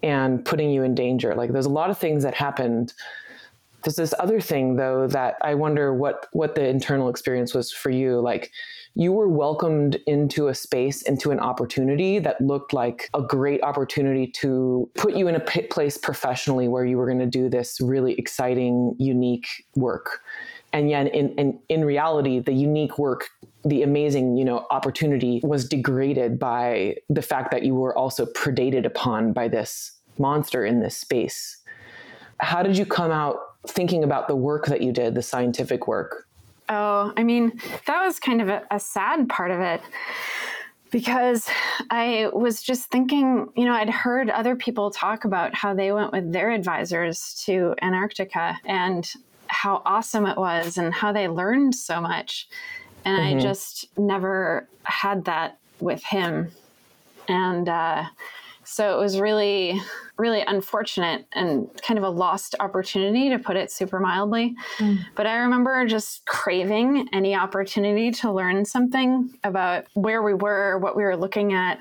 and 0.03 0.45
putting 0.45 0.69
you 0.69 0.83
in 0.83 0.93
danger. 0.93 1.33
Like 1.33 1.51
there's 1.51 1.65
a 1.65 1.69
lot 1.69 1.89
of 1.89 1.97
things 1.97 2.23
that 2.23 2.35
happened 2.35 2.93
there's 3.83 3.95
this 3.95 4.13
other 4.19 4.39
thing 4.39 4.75
though 4.75 5.07
that 5.07 5.35
I 5.41 5.55
wonder 5.55 5.93
what 5.93 6.27
what 6.31 6.55
the 6.55 6.67
internal 6.67 7.09
experience 7.09 7.53
was 7.53 7.71
for 7.71 7.89
you. 7.89 8.19
Like 8.19 8.51
you 8.95 9.11
were 9.11 9.27
welcomed 9.27 9.95
into 10.07 10.47
a 10.47 10.55
space, 10.55 11.01
into 11.01 11.31
an 11.31 11.39
opportunity 11.39 12.19
that 12.19 12.39
looked 12.39 12.73
like 12.73 13.09
a 13.13 13.21
great 13.21 13.61
opportunity 13.63 14.27
to 14.27 14.89
put 14.95 15.15
you 15.15 15.27
in 15.27 15.35
a 15.35 15.39
p- 15.39 15.63
place 15.63 15.97
professionally 15.97 16.67
where 16.67 16.85
you 16.85 16.97
were 16.97 17.07
going 17.07 17.19
to 17.19 17.25
do 17.25 17.49
this 17.49 17.81
really 17.81 18.13
exciting, 18.13 18.95
unique 18.99 19.47
work. 19.75 20.21
And 20.73 20.89
yet, 20.89 21.13
in, 21.13 21.29
in, 21.35 21.59
in 21.69 21.85
reality, 21.85 22.39
the 22.39 22.53
unique 22.53 22.97
work 22.97 23.29
the 23.65 23.81
amazing 23.81 24.35
you 24.35 24.43
know 24.43 24.65
opportunity 24.71 25.39
was 25.43 25.67
degraded 25.67 26.37
by 26.37 26.95
the 27.09 27.21
fact 27.21 27.49
that 27.51 27.63
you 27.63 27.73
were 27.73 27.97
also 27.97 28.25
predated 28.25 28.85
upon 28.85 29.31
by 29.31 29.47
this 29.47 29.93
monster 30.17 30.65
in 30.65 30.81
this 30.81 30.97
space 30.97 31.57
how 32.39 32.61
did 32.61 32.77
you 32.77 32.85
come 32.85 33.09
out 33.09 33.52
thinking 33.67 34.03
about 34.03 34.27
the 34.27 34.35
work 34.35 34.65
that 34.67 34.81
you 34.81 34.91
did, 34.91 35.15
the 35.15 35.21
scientific 35.21 35.87
work? 35.87 36.27
Oh, 36.69 37.13
I 37.17 37.23
mean, 37.23 37.59
that 37.87 38.05
was 38.05 38.19
kind 38.19 38.41
of 38.41 38.49
a, 38.49 38.63
a 38.71 38.79
sad 38.79 39.27
part 39.29 39.51
of 39.51 39.59
it 39.59 39.81
because 40.91 41.49
I 41.89 42.29
was 42.31 42.61
just 42.61 42.91
thinking, 42.91 43.49
you 43.55 43.65
know, 43.65 43.73
I'd 43.73 43.89
heard 43.89 44.29
other 44.29 44.55
people 44.55 44.91
talk 44.91 45.25
about 45.25 45.55
how 45.55 45.73
they 45.73 45.91
went 45.91 46.11
with 46.11 46.31
their 46.31 46.51
advisors 46.51 47.41
to 47.45 47.75
Antarctica 47.81 48.59
and 48.63 49.11
how 49.47 49.81
awesome 49.85 50.25
it 50.25 50.37
was 50.37 50.77
and 50.77 50.93
how 50.93 51.11
they 51.11 51.27
learned 51.27 51.73
so 51.73 51.99
much. 51.99 52.47
And 53.05 53.17
mm-hmm. 53.17 53.39
I 53.39 53.41
just 53.41 53.87
never 53.97 54.67
had 54.83 55.25
that 55.25 55.57
with 55.79 56.03
him. 56.03 56.51
And 57.27 57.67
uh, 57.67 58.05
so 58.65 58.95
it 58.97 59.01
was 59.01 59.19
really, 59.19 59.79
really 60.17 60.41
unfortunate 60.41 61.25
and 61.33 61.69
kind 61.81 61.97
of 61.97 62.03
a 62.03 62.09
lost 62.09 62.55
opportunity 62.59 63.29
to 63.29 63.39
put 63.39 63.55
it 63.55 63.71
super 63.71 63.99
mildly. 63.99 64.55
Mm. 64.77 64.99
But 65.15 65.27
I 65.27 65.37
remember 65.37 65.85
just 65.85 66.25
craving 66.25 67.07
any 67.13 67.35
opportunity 67.35 68.11
to 68.11 68.31
learn 68.31 68.65
something 68.65 69.33
about 69.43 69.85
where 69.93 70.21
we 70.21 70.33
were, 70.33 70.77
what 70.79 70.95
we 70.95 71.03
were 71.03 71.17
looking 71.17 71.53
at. 71.53 71.79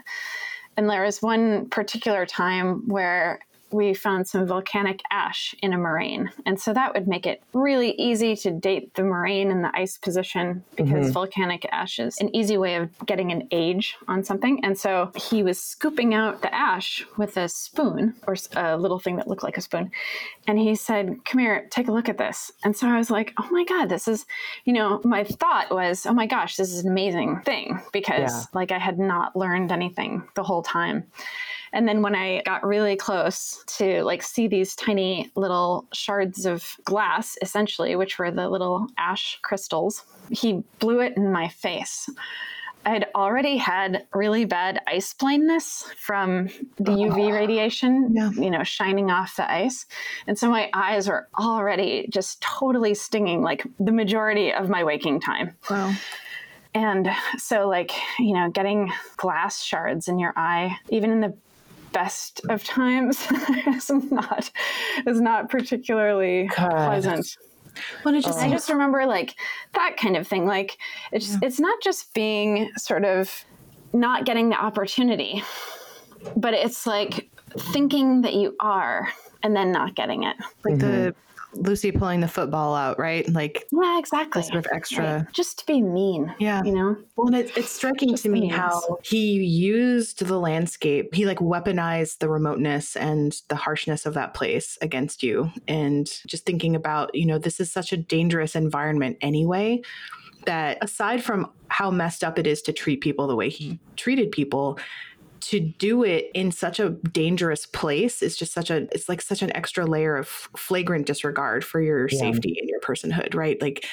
And 0.77 0.89
there 0.89 1.03
was 1.03 1.23
one 1.23 1.69
particular 1.69 2.27
time 2.27 2.89
where 2.89 3.41
we 3.73 3.95
found 3.95 4.29
some 4.29 4.47
volcanic 4.47 5.03
ash 5.11 5.55
in 5.63 5.73
a 5.73 5.79
moraine. 5.79 6.31
And 6.47 6.61
so 6.61 6.73
that 6.73 6.95
would 6.95 7.09
make 7.09 7.27
it 7.27 7.43
really 7.53 7.93
easy 7.93 8.37
to 8.37 8.51
date 8.51 8.95
the 8.95 9.03
moraine 9.03 9.51
and 9.51 9.65
the 9.65 9.71
ice 9.75 9.99
position 9.99 10.65
because 10.77 11.07
mm-hmm. 11.07 11.13
volcanic 11.13 11.67
ash 11.73 11.99
is 11.99 12.19
an 12.21 12.35
easy 12.35 12.59
way 12.59 12.77
of 12.77 12.91
getting 13.07 13.33
an 13.33 13.49
age 13.51 13.97
on 14.09 14.25
something. 14.25 14.65
And 14.65 14.79
so 14.79 15.11
he 15.17 15.43
was 15.43 15.61
scooping 15.61 16.15
out 16.15 16.43
the 16.43 16.55
ash 16.55 17.05
with 17.17 17.37
a 17.37 17.49
spoon 17.49 18.15
or 18.27 18.37
a 18.57 18.77
little 18.77 18.99
thing 18.99 19.17
that 19.17 19.29
looked 19.29 19.43
like 19.43 19.57
a 19.57 19.63
spoon. 19.63 19.91
And 20.47 20.59
he 20.59 20.75
said, 20.75 21.25
Come 21.25 21.41
here, 21.41 21.67
take 21.71 21.89
a 21.89 21.93
look 21.93 22.09
at 22.09 22.19
this. 22.19 22.53
And 22.65 22.77
so 22.77 22.89
I 22.89 22.99
was 22.99 23.11
like, 23.11 23.33
Oh 23.39 23.49
my 23.51 23.65
God, 23.65 23.89
this 23.89 24.09
is, 24.09 24.27
you 24.65 24.73
know, 24.73 25.01
my 25.05 25.25
thought 25.25 25.71
was, 25.71 26.07
Oh 26.07 26.13
my 26.13 26.27
gosh, 26.27 26.57
this 26.57 26.73
is 26.73 26.85
an 26.85 26.91
amazing 26.91 27.41
thing 27.43 27.81
because 27.93 28.33
yeah. 28.33 28.45
like 28.53 28.73
I 28.73 28.79
had 28.79 28.99
not 28.99 29.37
learned 29.37 29.73
anything 29.73 30.25
the 30.35 30.43
whole 30.43 30.63
time. 30.63 31.05
And 31.73 31.89
then 31.89 32.03
when 32.03 32.15
I 32.15 32.43
got 32.43 32.67
really 32.67 32.97
close 32.97 33.65
to 33.79 34.03
like 34.05 34.23
see 34.23 34.47
these 34.47 34.77
tiny 34.77 35.31
little 35.35 35.87
shards 35.93 36.45
of 36.45 36.77
glass, 36.85 37.37
essentially, 37.41 37.97
which 37.97 38.19
were 38.19 38.31
the 38.31 38.49
little 38.49 38.87
ash 38.99 39.39
crystals, 39.43 40.05
he 40.31 40.63
blew 40.79 41.01
it 41.01 41.17
in 41.17 41.33
my 41.33 41.49
face. 41.49 42.09
I 42.85 42.91
had 42.91 43.07
already 43.15 43.57
had 43.57 44.07
really 44.13 44.45
bad 44.45 44.81
ice 44.89 45.15
blindness 45.15 45.89
from 45.97 46.49
the 46.79 46.93
UV 46.93 47.31
oh. 47.31 47.33
radiation, 47.33 48.11
yeah. 48.13 48.31
you 48.33 48.51
know, 48.51 48.65
shining 48.65 49.11
off 49.11 49.37
the 49.37 49.51
ice. 49.51 49.87
And 50.27 50.37
so 50.37 50.51
my 50.51 50.69
eyes 50.75 51.09
were 51.09 51.29
already 51.39 52.09
just 52.11 52.41
totally 52.41 52.95
stinging 52.95 53.43
like 53.43 53.65
the 53.79 53.93
majority 53.93 54.53
of 54.53 54.69
my 54.69 54.83
waking 54.83 55.21
time. 55.21 55.57
Wow. 55.71 55.95
And 56.75 57.11
so, 57.37 57.69
like, 57.69 57.93
you 58.19 58.33
know, 58.33 58.51
getting 58.51 58.91
glass 59.17 59.63
shards 59.63 60.09
in 60.09 60.19
your 60.19 60.33
eye, 60.37 60.77
even 60.89 61.11
in 61.11 61.21
the 61.21 61.35
best 61.93 62.41
of 62.49 62.65
times 62.65 63.27
is 63.67 63.91
not 63.91 64.51
is 65.07 65.21
not 65.21 65.51
particularly 65.51 66.49
God. 66.57 66.71
pleasant. 66.71 67.37
Well, 68.05 68.21
just, 68.21 68.39
I 68.39 68.51
just 68.51 68.69
remember 68.69 69.07
like 69.07 69.35
that 69.75 69.97
kind 69.97 70.17
of 70.17 70.27
thing. 70.27 70.47
Like 70.47 70.79
it's 71.11 71.33
yeah. 71.33 71.39
it's 71.43 71.61
not 71.61 71.81
just 71.83 72.13
being 72.15 72.71
sort 72.77 73.05
of 73.05 73.45
not 73.93 74.25
getting 74.25 74.51
the 74.51 74.57
opportunity, 74.57 75.43
but 76.37 76.55
it's 76.55 76.87
like 76.87 77.31
thinking 77.59 78.23
that 78.23 78.35
you 78.35 78.57
are 78.61 79.09
and 79.43 79.57
then 79.57 79.73
not 79.73 79.95
getting 79.95 80.25
it. 80.25 80.37
Like 80.65 80.75
mm-hmm. 80.75 80.91
the 80.91 81.15
Lucy 81.55 81.93
pulling 81.93 82.21
the 82.21 82.29
football 82.29 82.75
out, 82.75 82.99
right? 82.99 83.29
Like 83.29 83.67
yeah, 83.73 83.99
exactly. 83.99 84.43
Sort 84.43 84.57
of 84.57 84.67
extra, 84.73 85.05
right. 85.05 85.33
just 85.33 85.59
to 85.61 85.67
be 85.67 85.83
mean. 85.83 86.35
Yeah, 86.39 86.63
you 86.65 86.73
know. 86.73 86.97
Well, 87.17 87.29
and 87.29 87.37
it, 87.37 87.57
it's 87.57 87.71
striking 87.73 88.11
just 88.11 88.23
to 88.25 88.29
me 88.29 88.49
how 88.49 88.99
he 89.03 89.35
used 89.45 90.25
the 90.25 90.39
landscape. 90.39 91.15
He 91.15 91.27
like 91.27 91.39
weaponized 91.39 92.19
the 92.19 92.29
remoteness 92.29 92.97
and 92.97 93.37
the 93.49 93.57
harshness 93.57 94.07
of 94.07 94.15
that 94.15 94.35
place 94.35 94.79
against 94.81 95.23
you, 95.23 95.51
and 95.69 96.11
just 96.27 96.47
thinking 96.47 96.75
about 96.75 97.15
you 97.15 97.27
know 97.27 97.39
this 97.39 97.61
is 97.61 97.71
such 97.71 97.93
a 97.93 97.97
dangerous 97.97 98.57
environment 98.57 99.19
anyway. 99.21 99.83
That 100.47 100.79
aside 100.83 101.23
from 101.23 101.53
how 101.69 101.91
messed 101.91 102.25
up 102.25 102.39
it 102.39 102.47
is 102.47 102.63
to 102.63 102.73
treat 102.73 103.01
people 103.01 103.27
the 103.29 103.37
way 103.37 103.49
he 103.49 103.79
treated 103.97 104.33
people, 104.33 104.79
to 105.43 105.59
do 105.59 106.05
it 106.05 106.31
in 106.35 106.53
such 106.53 106.79
a 106.79 106.91
dangerous 106.91 107.67
place 107.67 108.23
is 108.23 108.37
just 108.37 108.53
such 108.53 108.71
a 108.71 108.83
it's 108.93 109.09
like 109.09 109.21
such 109.21 109.43
an 109.43 109.55
extra 109.57 109.85
layer 109.85 110.17
of 110.17 110.29
flagrant 110.29 111.05
disregard 111.05 111.65
for 111.65 111.81
your 111.81 112.09
yeah. 112.11 112.19
safety 112.19 112.57
and 112.61 112.69
your 112.69 112.79
personhood 112.79 113.35
right 113.35 113.61
like 113.61 113.85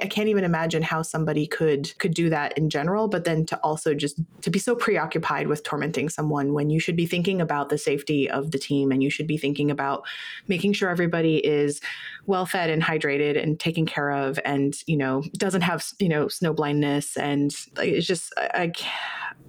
i 0.00 0.06
can't 0.06 0.28
even 0.28 0.42
imagine 0.42 0.82
how 0.82 1.02
somebody 1.02 1.46
could 1.46 1.96
could 1.98 2.12
do 2.12 2.28
that 2.28 2.58
in 2.58 2.68
general 2.68 3.06
but 3.06 3.24
then 3.24 3.46
to 3.46 3.56
also 3.58 3.94
just 3.94 4.20
to 4.42 4.50
be 4.50 4.58
so 4.58 4.74
preoccupied 4.74 5.46
with 5.46 5.62
tormenting 5.62 6.08
someone 6.08 6.52
when 6.54 6.70
you 6.70 6.80
should 6.80 6.96
be 6.96 7.06
thinking 7.06 7.40
about 7.40 7.68
the 7.68 7.78
safety 7.78 8.28
of 8.28 8.50
the 8.50 8.58
team 8.58 8.90
and 8.90 9.00
you 9.00 9.08
should 9.08 9.28
be 9.28 9.38
thinking 9.38 9.70
about 9.70 10.04
making 10.48 10.72
sure 10.72 10.90
everybody 10.90 11.36
is 11.46 11.80
well 12.26 12.46
fed 12.46 12.68
and 12.68 12.82
hydrated 12.82 13.40
and 13.40 13.60
taken 13.60 13.86
care 13.86 14.10
of 14.10 14.40
and 14.44 14.78
you 14.86 14.96
know 14.96 15.22
doesn't 15.36 15.62
have 15.62 15.86
you 16.00 16.08
know 16.08 16.26
snow 16.26 16.52
blindness 16.52 17.16
and 17.16 17.54
like, 17.76 17.90
it's 17.90 18.06
just 18.08 18.32
I, 18.36 18.50
I 18.54 18.72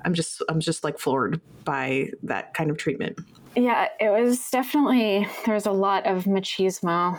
I'm 0.05 0.13
just 0.13 0.41
I'm 0.49 0.59
just 0.59 0.83
like 0.83 0.99
floored 0.99 1.41
by 1.63 2.09
that 2.23 2.53
kind 2.53 2.69
of 2.69 2.77
treatment. 2.77 3.19
Yeah, 3.55 3.87
it 3.99 4.09
was 4.09 4.49
definitely 4.49 5.27
there 5.45 5.55
was 5.55 5.65
a 5.65 5.71
lot 5.71 6.05
of 6.05 6.25
machismo. 6.25 7.17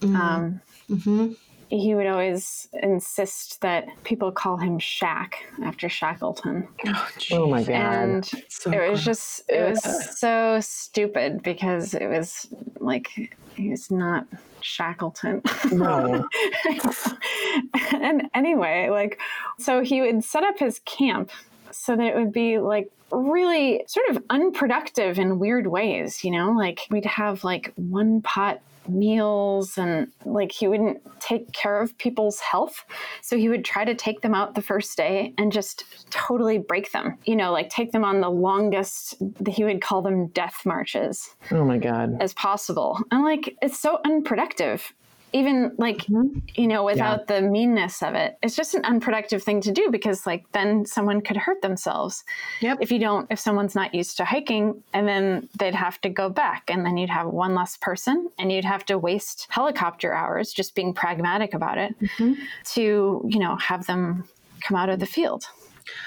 Mm-hmm. 0.00 0.16
Um, 0.16 0.60
mm-hmm. 0.88 1.32
He 1.68 1.94
would 1.94 2.06
always 2.06 2.68
insist 2.82 3.62
that 3.62 3.88
people 4.04 4.30
call 4.30 4.58
him 4.58 4.78
Shaq 4.78 5.32
after 5.64 5.88
Shackleton. 5.88 6.68
Oh, 6.86 7.08
oh 7.32 7.46
my 7.48 7.62
god! 7.62 7.70
And 7.70 8.30
so 8.48 8.70
it 8.70 8.90
was 8.90 9.04
just 9.04 9.42
it 9.48 9.70
was 9.70 10.18
so 10.18 10.58
stupid 10.60 11.42
because 11.42 11.94
it 11.94 12.06
was 12.06 12.46
like 12.78 13.08
he 13.56 13.70
was 13.70 13.90
not 13.90 14.26
Shackleton. 14.60 15.42
No. 15.70 16.28
and 17.92 18.28
anyway, 18.34 18.88
like, 18.90 19.20
so 19.58 19.82
he 19.82 20.00
would 20.00 20.24
set 20.24 20.44
up 20.44 20.58
his 20.58 20.80
camp 20.84 21.30
so 21.72 21.96
that 21.96 22.06
it 22.06 22.16
would 22.16 22.32
be 22.32 22.58
like 22.58 22.90
really 23.10 23.84
sort 23.86 24.08
of 24.10 24.22
unproductive 24.30 25.18
in 25.18 25.38
weird 25.38 25.66
ways, 25.66 26.24
you 26.24 26.30
know? 26.30 26.52
Like 26.52 26.80
we'd 26.90 27.04
have 27.04 27.44
like 27.44 27.72
one 27.76 28.22
pot 28.22 28.60
meals 28.88 29.78
and 29.78 30.08
like 30.24 30.50
he 30.50 30.66
wouldn't 30.66 31.00
take 31.20 31.52
care 31.52 31.80
of 31.80 31.96
people's 31.98 32.40
health. 32.40 32.84
So 33.20 33.36
he 33.36 33.48
would 33.48 33.64
try 33.64 33.84
to 33.84 33.94
take 33.94 34.22
them 34.22 34.34
out 34.34 34.54
the 34.54 34.62
first 34.62 34.96
day 34.96 35.34
and 35.38 35.52
just 35.52 35.84
totally 36.10 36.58
break 36.58 36.92
them, 36.92 37.18
you 37.24 37.36
know, 37.36 37.52
like 37.52 37.68
take 37.70 37.92
them 37.92 38.04
on 38.04 38.20
the 38.20 38.30
longest, 38.30 39.14
he 39.48 39.64
would 39.64 39.80
call 39.80 40.02
them 40.02 40.28
death 40.28 40.62
marches. 40.64 41.34
Oh 41.50 41.64
my 41.64 41.78
God. 41.78 42.16
As 42.20 42.34
possible. 42.34 42.98
And 43.10 43.22
like, 43.22 43.56
it's 43.62 43.78
so 43.78 44.00
unproductive 44.04 44.92
even 45.32 45.72
like 45.78 45.98
mm-hmm. 45.98 46.38
you 46.54 46.66
know 46.66 46.84
without 46.84 47.24
yeah. 47.28 47.40
the 47.40 47.42
meanness 47.42 48.02
of 48.02 48.14
it 48.14 48.36
it's 48.42 48.56
just 48.56 48.74
an 48.74 48.84
unproductive 48.84 49.42
thing 49.42 49.60
to 49.60 49.72
do 49.72 49.88
because 49.90 50.26
like 50.26 50.44
then 50.52 50.84
someone 50.84 51.20
could 51.20 51.36
hurt 51.36 51.60
themselves 51.62 52.24
yep. 52.60 52.78
if 52.80 52.92
you 52.92 52.98
don't 52.98 53.26
if 53.30 53.38
someone's 53.38 53.74
not 53.74 53.94
used 53.94 54.16
to 54.16 54.24
hiking 54.24 54.82
and 54.92 55.08
then 55.08 55.48
they'd 55.58 55.74
have 55.74 56.00
to 56.00 56.08
go 56.08 56.28
back 56.28 56.68
and 56.68 56.84
then 56.84 56.96
you'd 56.96 57.10
have 57.10 57.26
one 57.28 57.54
less 57.54 57.76
person 57.76 58.28
and 58.38 58.52
you'd 58.52 58.64
have 58.64 58.84
to 58.84 58.98
waste 58.98 59.46
helicopter 59.50 60.12
hours 60.12 60.52
just 60.52 60.74
being 60.74 60.92
pragmatic 60.92 61.54
about 61.54 61.78
it 61.78 61.98
mm-hmm. 62.00 62.34
to 62.64 63.24
you 63.28 63.38
know 63.38 63.56
have 63.56 63.86
them 63.86 64.24
come 64.60 64.76
out 64.76 64.88
of 64.88 64.98
the 65.00 65.06
field 65.06 65.46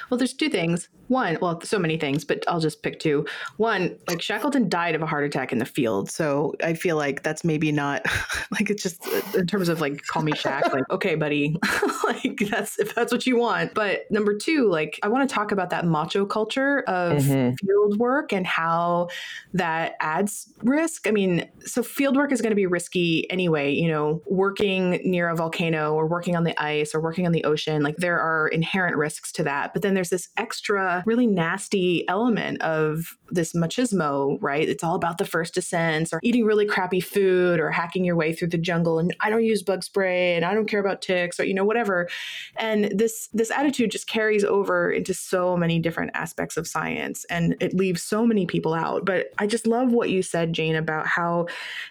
well 0.10 0.18
there's 0.18 0.34
two 0.34 0.50
things 0.50 0.90
one, 1.08 1.38
well, 1.42 1.62
so 1.62 1.78
many 1.78 1.98
things, 1.98 2.26
but 2.26 2.44
I'll 2.48 2.60
just 2.60 2.82
pick 2.82 3.00
two. 3.00 3.26
One, 3.58 3.98
like 4.08 4.22
Shackleton 4.22 4.70
died 4.70 4.96
of 4.96 5.02
a 5.02 5.06
heart 5.06 5.26
attack 5.26 5.52
in 5.52 5.60
the 5.60 5.66
field. 5.66 6.10
So 6.10 6.56
I 6.64 6.74
feel 6.74 6.98
like 6.98 7.24
that's 7.24 7.44
maybe 7.44 7.72
not 7.72 8.06
like 8.52 8.70
it's 8.70 8.82
just 8.82 9.08
uh, 9.08 9.40
in 9.40 9.48
terms 9.48 9.70
of 9.70 9.82
like 9.82 10.06
call 10.08 10.24
me 10.24 10.32
Shaq, 10.32 10.64
like, 10.74 10.90
okay, 10.90 11.16
buddy, 11.16 11.58
like 12.04 12.40
that's 12.50 12.80
if 12.80 12.96
that's 12.96 13.12
what 13.12 13.28
you 13.28 13.38
want. 13.38 13.74
But 13.74 14.10
number 14.10 14.36
two, 14.36 14.68
like 14.70 15.00
I 15.04 15.08
want 15.08 15.28
to 15.28 15.34
talk 15.34 15.52
about 15.52 15.70
that 15.70 15.86
macho 15.86 16.26
culture 16.26 16.80
of 16.88 17.22
mm-hmm. 17.22 17.56
field 17.56 18.00
work 18.00 18.34
and 18.34 18.48
how 18.48 19.10
that 19.54 19.96
adds 20.00 20.52
risk. 20.64 21.08
I 21.08 21.12
mean, 21.12 21.50
so 21.66 21.84
field 21.84 22.16
work 22.16 22.32
is 22.32 22.42
going 22.42 22.52
to 22.52 22.56
be 22.56 22.66
risky 22.66 23.30
anyway, 23.30 23.72
you 23.72 23.88
know, 23.88 24.22
working 24.26 25.02
near 25.04 25.30
a 25.30 25.36
volcano 25.36 25.94
or 25.94 26.08
working 26.08 26.36
on 26.36 26.44
the 26.44 26.60
ice 26.62 26.96
or 26.96 27.00
working 27.00 27.26
on 27.26 27.32
the 27.32 27.44
ocean, 27.44 27.84
like 27.84 27.98
there 27.98 28.20
are 28.20 28.48
inherent 28.48 28.98
risks 28.98 29.32
to 29.34 29.44
that. 29.44 29.74
But 29.74 29.82
then 29.82 29.94
there's 29.94 30.10
this 30.10 30.30
extra 30.38 30.95
really 31.06 31.28
nasty 31.28 32.08
element 32.08 32.62
of 32.62 33.18
this 33.32 33.54
machismo, 33.54 34.38
right? 34.42 34.68
It's 34.68 34.84
all 34.84 34.96
about 34.96 35.18
the 35.18 35.26
first 35.26 35.56
descents 35.56 36.14
or 36.14 36.20
eating 36.24 36.46
really 36.46 36.66
crappy 36.66 37.00
food 37.00 37.60
or 37.60 37.72
hacking 37.72 38.06
your 38.06 38.16
way 38.16 38.34
through 38.34 38.50
the 38.50 38.58
jungle 38.58 39.00
and 39.00 39.16
I 39.20 39.30
don't 39.30 39.44
use 39.44 39.64
bug 39.64 39.84
spray 39.84 40.36
and 40.36 40.46
I 40.46 40.54
don't 40.54 40.68
care 40.68 40.80
about 40.80 41.02
ticks 41.02 41.40
or 41.40 41.46
you 41.46 41.54
know 41.54 41.66
whatever. 41.66 42.08
And 42.56 42.86
this 42.86 43.30
this 43.34 43.52
attitude 43.52 43.92
just 43.92 44.08
carries 44.08 44.44
over 44.44 44.92
into 44.92 45.14
so 45.14 45.58
many 45.58 45.80
different 45.80 46.12
aspects 46.14 46.58
of 46.58 46.68
science 46.68 47.26
and 47.26 47.56
it 47.60 47.74
leaves 47.74 48.04
so 48.04 48.26
many 48.26 48.46
people 48.46 48.74
out. 48.74 49.06
But 49.06 49.28
I 49.40 49.48
just 49.48 49.68
love 49.68 49.92
what 49.92 50.10
you 50.10 50.22
said 50.22 50.54
Jane 50.54 50.76
about 50.76 51.08
how 51.08 51.48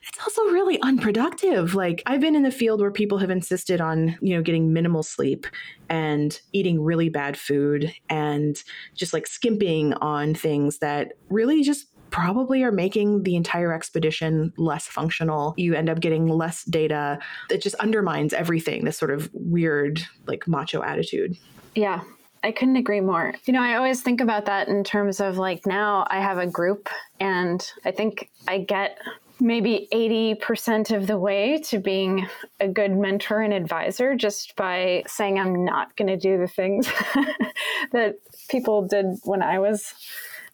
it's 0.09 0.21
also 0.21 0.43
really 0.45 0.81
unproductive. 0.83 1.75
Like 1.75 2.03
I've 2.07 2.21
been 2.21 2.37
in 2.37 2.43
the 2.43 2.51
field 2.51 2.81
where 2.81 2.91
people 2.91 3.19
have 3.19 3.31
insisted 3.31 3.81
on, 3.81 4.17
you 4.21 4.37
know, 4.37 4.43
getting 4.43 4.73
minimal 4.73 5.03
sleep 5.03 5.47
and 5.89 6.41
eating 6.53 6.83
really 6.83 7.09
bad 7.09 7.37
food 7.37 7.93
and 8.09 8.63
just 8.95 9.13
like 9.13 9.27
skimping 9.27 9.95
on 9.95 10.35
things 10.35 10.79
that 10.79 11.13
really 11.29 11.63
just 11.63 11.89
probably 12.11 12.63
are 12.63 12.71
making 12.71 13.25
the 13.25 13.35
entire 13.35 13.73
expedition 13.73 14.53
less 14.57 14.87
functional. 14.87 15.53
You 15.57 15.75
end 15.75 15.91
up 15.91 15.99
getting 15.99 16.29
less 16.29 16.63
data 16.63 17.19
that 17.49 17.61
just 17.61 17.75
undermines 17.77 18.33
everything, 18.33 18.85
this 18.85 18.97
sort 18.97 19.11
of 19.11 19.29
weird, 19.33 20.01
like 20.27 20.47
macho 20.47 20.83
attitude. 20.83 21.37
Yeah. 21.75 22.03
I 22.45 22.53
couldn't 22.53 22.77
agree 22.77 23.01
more. 23.01 23.35
You 23.47 23.55
know, 23.55 23.63
I 23.63 23.75
always 23.75 24.03
think 24.03 24.21
about 24.21 24.45
that 24.47 24.69
in 24.69 24.85
terms 24.85 25.19
of 25.19 25.39
like 25.39 25.67
now 25.67 26.07
I 26.09 26.21
have 26.21 26.37
a 26.37 26.47
group 26.47 26.91
and 27.19 27.67
I 27.87 27.91
think 27.91 28.31
I 28.47 28.59
get 28.59 28.99
maybe 29.41 29.89
80% 29.93 30.97
of 30.97 31.07
the 31.07 31.19
way 31.19 31.59
to 31.67 31.79
being 31.79 32.27
a 32.61 32.69
good 32.69 32.93
mentor 32.93 33.41
and 33.41 33.53
advisor 33.53 34.15
just 34.15 34.57
by 34.57 35.03
saying 35.07 35.39
I'm 35.39 35.65
not 35.65 35.97
going 35.97 36.09
to 36.09 36.17
do 36.17 36.39
the 36.39 36.47
things 36.47 36.87
that 37.93 38.17
people 38.49 38.87
did 38.87 39.07
when 39.25 39.43
I 39.43 39.59
was 39.59 39.95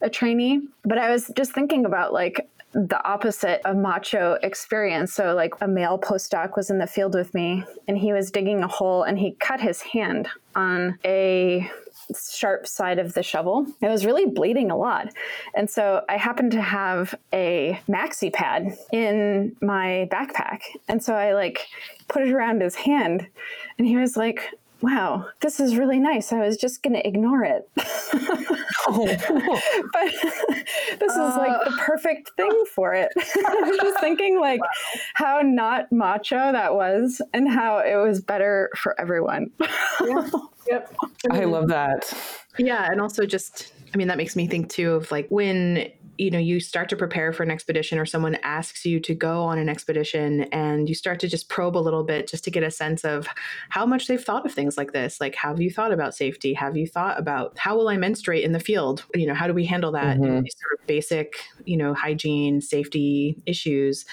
a 0.00 0.08
trainee. 0.08 0.60
But 0.84 0.98
I 0.98 1.10
was 1.10 1.30
just 1.36 1.52
thinking 1.52 1.84
about 1.84 2.12
like 2.12 2.48
the 2.72 3.02
opposite 3.04 3.60
of 3.64 3.76
macho 3.76 4.38
experience. 4.42 5.12
So, 5.12 5.34
like, 5.34 5.54
a 5.60 5.66
male 5.66 5.98
postdoc 5.98 6.56
was 6.56 6.70
in 6.70 6.78
the 6.78 6.86
field 6.86 7.14
with 7.14 7.34
me 7.34 7.64
and 7.88 7.98
he 7.98 8.12
was 8.12 8.30
digging 8.30 8.62
a 8.62 8.68
hole 8.68 9.02
and 9.02 9.18
he 9.18 9.32
cut 9.32 9.60
his 9.60 9.82
hand 9.82 10.28
on 10.54 10.98
a 11.04 11.68
sharp 12.14 12.66
side 12.66 12.98
of 12.98 13.14
the 13.14 13.22
shovel. 13.22 13.66
It 13.80 13.88
was 13.88 14.06
really 14.06 14.26
bleeding 14.26 14.70
a 14.70 14.76
lot. 14.76 15.12
And 15.54 15.68
so 15.68 16.04
I 16.08 16.16
happened 16.16 16.52
to 16.52 16.62
have 16.62 17.14
a 17.32 17.80
maxi 17.88 18.32
pad 18.32 18.76
in 18.92 19.56
my 19.60 20.08
backpack. 20.10 20.60
And 20.88 21.02
so 21.02 21.14
I 21.14 21.34
like 21.34 21.66
put 22.08 22.22
it 22.22 22.32
around 22.32 22.60
his 22.60 22.74
hand 22.74 23.26
and 23.78 23.86
he 23.86 23.96
was 23.96 24.16
like, 24.16 24.42
wow, 24.82 25.26
this 25.40 25.60
is 25.60 25.76
really 25.76 25.98
nice. 25.98 26.32
I 26.32 26.40
was 26.40 26.56
just 26.56 26.82
going 26.82 26.94
to 26.94 27.06
ignore 27.06 27.44
it. 27.44 27.68
oh. 28.88 29.06
but 29.92 30.12
this 30.98 31.16
uh, 31.16 31.28
is 31.28 31.36
like 31.36 31.64
the 31.64 31.70
uh. 31.70 31.76
perfect 31.78 32.30
thing 32.36 32.64
for 32.74 32.94
it. 32.94 33.12
I 33.16 33.54
was 33.66 33.78
just 33.78 34.00
thinking 34.00 34.40
like 34.40 34.60
wow. 34.60 34.68
how 35.14 35.40
not 35.42 35.90
macho 35.92 36.52
that 36.52 36.74
was 36.74 37.20
and 37.32 37.48
how 37.50 37.78
it 37.78 37.96
was 37.96 38.20
better 38.20 38.70
for 38.76 38.98
everyone. 39.00 39.50
yeah. 40.04 40.30
Yep. 40.66 40.94
I 41.30 41.44
love 41.44 41.68
that. 41.68 42.12
Yeah. 42.58 42.90
And 42.90 43.00
also 43.00 43.26
just, 43.26 43.72
I 43.92 43.96
mean, 43.96 44.08
that 44.08 44.16
makes 44.16 44.36
me 44.36 44.46
think 44.46 44.70
too 44.70 44.92
of 44.92 45.10
like 45.10 45.26
when 45.30 45.90
you 46.20 46.30
know 46.30 46.38
you 46.38 46.60
start 46.60 46.90
to 46.90 46.96
prepare 46.96 47.32
for 47.32 47.42
an 47.42 47.50
expedition 47.50 47.98
or 47.98 48.04
someone 48.04 48.36
asks 48.42 48.84
you 48.84 49.00
to 49.00 49.14
go 49.14 49.42
on 49.42 49.58
an 49.58 49.70
expedition 49.70 50.42
and 50.52 50.86
you 50.86 50.94
start 50.94 51.18
to 51.18 51.28
just 51.28 51.48
probe 51.48 51.76
a 51.76 51.78
little 51.78 52.04
bit 52.04 52.28
just 52.28 52.44
to 52.44 52.50
get 52.50 52.62
a 52.62 52.70
sense 52.70 53.06
of 53.06 53.26
how 53.70 53.86
much 53.86 54.06
they've 54.06 54.22
thought 54.22 54.44
of 54.44 54.52
things 54.52 54.76
like 54.76 54.92
this. 54.92 55.18
Like 55.18 55.34
have 55.36 55.62
you 55.62 55.70
thought 55.70 55.92
about 55.92 56.14
safety? 56.14 56.52
Have 56.52 56.76
you 56.76 56.86
thought 56.86 57.18
about 57.18 57.56
how 57.56 57.74
will 57.74 57.88
i 57.88 57.96
menstruate 57.96 58.44
in 58.44 58.52
the 58.52 58.60
field? 58.60 59.02
You 59.14 59.26
know 59.26 59.34
how 59.34 59.46
do 59.46 59.54
we 59.54 59.64
handle 59.64 59.92
that? 59.92 60.18
Mm-hmm. 60.18 60.44
sort 60.46 60.78
of 60.78 60.86
basic 60.86 61.36
you 61.64 61.76
know 61.76 61.94
hygiene 61.94 62.60
safety 62.60 63.40
issues 63.46 64.04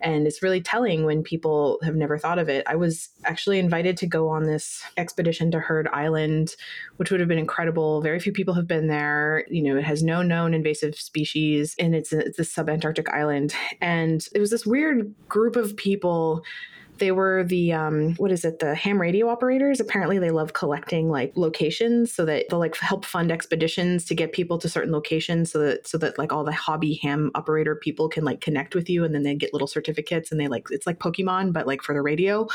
and 0.00 0.26
it's 0.26 0.42
really 0.42 0.60
telling 0.60 1.04
when 1.04 1.22
people 1.22 1.78
have 1.82 1.96
never 1.96 2.18
thought 2.18 2.38
of 2.38 2.48
it. 2.48 2.64
I 2.66 2.76
was 2.76 3.08
actually 3.24 3.58
invited 3.58 3.96
to 3.98 4.06
go 4.06 4.28
on 4.28 4.44
this 4.44 4.82
expedition 4.96 5.50
to 5.50 5.60
Heard 5.60 5.88
Island, 5.88 6.54
which 6.96 7.10
would 7.10 7.20
have 7.20 7.28
been 7.28 7.38
incredible. 7.38 8.00
Very 8.00 8.20
few 8.20 8.32
people 8.32 8.54
have 8.54 8.66
been 8.66 8.88
there. 8.88 9.44
You 9.48 9.62
know, 9.62 9.76
it 9.76 9.84
has 9.84 10.02
no 10.02 10.22
known 10.22 10.54
invasive 10.54 10.94
species 10.94 11.74
and 11.78 11.94
it's 11.94 12.12
a, 12.12 12.20
it's 12.20 12.38
a 12.38 12.42
subantarctic 12.42 13.12
island. 13.12 13.54
And 13.80 14.26
it 14.34 14.40
was 14.40 14.50
this 14.50 14.66
weird 14.66 15.14
group 15.28 15.56
of 15.56 15.76
people 15.76 16.44
they 16.98 17.12
were 17.12 17.44
the 17.44 17.72
um, 17.72 18.14
what 18.16 18.32
is 18.32 18.44
it? 18.44 18.60
The 18.60 18.74
ham 18.74 19.00
radio 19.00 19.28
operators. 19.28 19.80
Apparently, 19.80 20.18
they 20.18 20.30
love 20.30 20.52
collecting 20.54 21.10
like 21.10 21.32
locations, 21.36 22.12
so 22.12 22.24
that 22.26 22.46
they'll 22.50 22.58
like 22.58 22.76
help 22.76 23.04
fund 23.04 23.32
expeditions 23.32 24.04
to 24.06 24.14
get 24.14 24.32
people 24.32 24.58
to 24.58 24.68
certain 24.68 24.92
locations, 24.92 25.52
so 25.52 25.60
that 25.60 25.88
so 25.88 25.98
that 25.98 26.18
like 26.18 26.32
all 26.32 26.44
the 26.44 26.52
hobby 26.52 26.94
ham 27.02 27.30
operator 27.34 27.76
people 27.76 28.08
can 28.08 28.24
like 28.24 28.40
connect 28.40 28.74
with 28.74 28.90
you, 28.90 29.04
and 29.04 29.14
then 29.14 29.22
they 29.24 29.34
get 29.34 29.52
little 29.52 29.68
certificates, 29.68 30.32
and 30.32 30.40
they 30.40 30.48
like 30.48 30.68
it's 30.70 30.86
like 30.86 30.98
Pokemon, 30.98 31.52
but 31.52 31.66
like 31.66 31.82
for 31.82 31.94
the 31.94 32.02
radio. 32.02 32.46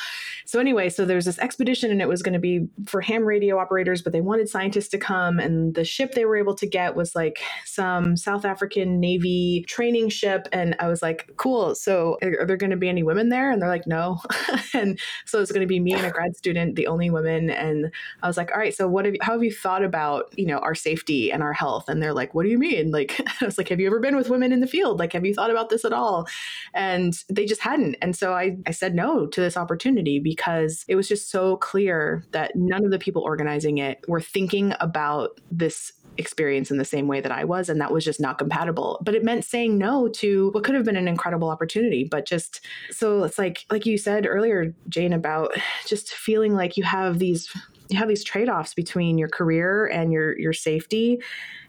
So 0.46 0.60
anyway, 0.60 0.90
so 0.90 1.06
there's 1.06 1.26
this 1.26 1.40
expedition, 1.40 1.92
and 1.92 2.02
it 2.02 2.08
was 2.10 2.22
going 2.24 2.34
to 2.34 2.40
be 2.40 2.68
for 2.88 3.02
ham 3.02 3.26
radio 3.26 3.58
operators, 3.60 4.02
but 4.02 4.14
they 4.14 4.22
wanted 4.22 4.50
scientists 4.50 4.90
to 4.90 4.98
come, 4.98 5.40
and 5.40 5.76
the 5.76 5.86
ship 5.86 6.14
they 6.14 6.26
were 6.26 6.38
able 6.38 6.56
to 6.56 6.68
get 6.68 6.96
was 6.96 7.16
like 7.16 7.40
some 7.66 8.18
South 8.18 8.46
African 8.46 9.00
Navy 9.00 9.66
training 9.68 10.10
ship, 10.10 10.48
and 10.54 10.76
I 10.80 10.88
was 10.88 11.02
like, 11.02 11.30
cool. 11.38 11.76
So 11.76 12.18
are, 12.22 12.42
are 12.42 12.46
there 12.46 12.58
going 12.58 12.72
to 12.72 12.78
be 12.78 12.90
any 12.90 13.04
women 13.04 13.30
there? 13.30 13.52
And 13.52 13.62
they're 13.62 13.70
like, 13.70 13.88
no. 13.88 14.20
and 14.74 15.00
so 15.26 15.42
it's 15.42 15.52
going 15.52 15.62
to 15.62 15.68
be 15.68 15.80
me 15.80 15.94
and 15.94 16.06
a 16.06 16.12
grad 16.12 16.36
student, 16.36 16.76
the 16.76 16.88
only 16.88 17.10
women. 17.10 17.50
And 17.50 17.92
I 18.22 18.28
was 18.28 18.38
like, 18.38 18.52
all 18.52 18.58
right, 18.58 18.74
so 18.74 18.88
what 18.88 19.06
have 19.06 19.14
you, 19.16 19.20
how 19.22 19.34
have 19.34 19.44
you 19.44 19.52
thought 19.52 19.84
about, 19.84 20.34
you 20.38 20.46
know, 20.46 20.60
our 20.60 20.76
safety 20.76 21.32
and 21.32 21.44
our 21.44 21.54
health? 21.54 21.90
And 21.90 22.02
they're 22.02 22.14
like, 22.14 22.34
what 22.34 22.44
do 22.44 22.50
you 22.50 22.58
mean? 22.58 22.92
Like, 22.92 23.20
I 23.42 23.46
was 23.46 23.58
like, 23.58 23.70
have 23.70 23.80
you 23.80 23.88
ever 23.88 24.00
been 24.00 24.16
with 24.16 24.30
women 24.30 24.52
in 24.52 24.60
the 24.60 24.68
field? 24.68 25.00
Like, 25.00 25.14
have 25.14 25.26
you 25.26 25.34
thought 25.34 25.52
about 25.52 25.70
this 25.70 25.86
at 25.86 25.94
all? 25.94 26.28
And 26.74 27.14
they 27.30 27.46
just 27.46 27.62
hadn't. 27.62 27.96
And 28.02 28.16
so 28.16 28.34
I, 28.34 28.58
I 28.66 28.72
said 28.72 28.96
no 28.96 29.28
to 29.28 29.42
this 29.42 29.58
opportunity 29.58 30.20
because 30.20 30.86
it 30.88 30.96
was 30.96 31.08
just 31.08 31.30
so 31.30 31.58
clear 31.58 32.26
that 32.32 32.56
none 32.56 32.86
of 32.86 32.92
the 32.92 33.00
people 33.00 33.22
organizing 33.22 33.78
it 33.78 34.04
were 34.08 34.22
thinking 34.22 34.74
about 34.80 35.40
this 35.52 35.92
experience 36.18 36.72
in 36.72 36.78
the 36.78 36.86
same 36.86 37.08
way 37.08 37.22
that 37.22 37.32
I 37.32 37.44
was. 37.44 37.70
And 37.70 37.82
that 37.82 37.92
was 37.92 38.06
just 38.06 38.20
not 38.20 38.38
compatible. 38.38 39.02
But 39.04 39.16
it 39.16 39.24
meant 39.24 39.46
saying 39.46 39.78
no 39.78 40.08
to 40.10 40.50
what 40.52 40.64
could 40.64 40.76
have 40.76 40.86
been 40.86 40.96
an 40.96 41.08
incredible 41.08 41.50
opportunity. 41.50 42.04
But 42.04 42.26
just 42.26 42.62
so 42.92 43.24
it's 43.24 43.38
like, 43.38 43.66
like 43.72 43.86
you 43.86 43.98
said 43.98 44.26
earlier, 44.26 44.74
Jane, 44.90 45.14
about 45.14 45.54
just 45.88 46.14
feeling 46.14 46.54
like 46.54 46.78
you 46.78 46.84
have 46.84 47.20
these 47.20 47.52
you 47.90 47.98
have 47.98 48.08
these 48.08 48.24
trade-offs 48.24 48.74
between 48.74 49.18
your 49.18 49.30
career 49.30 49.86
and 49.88 50.12
your 50.12 50.38
your 50.40 50.54
safety. 50.54 51.22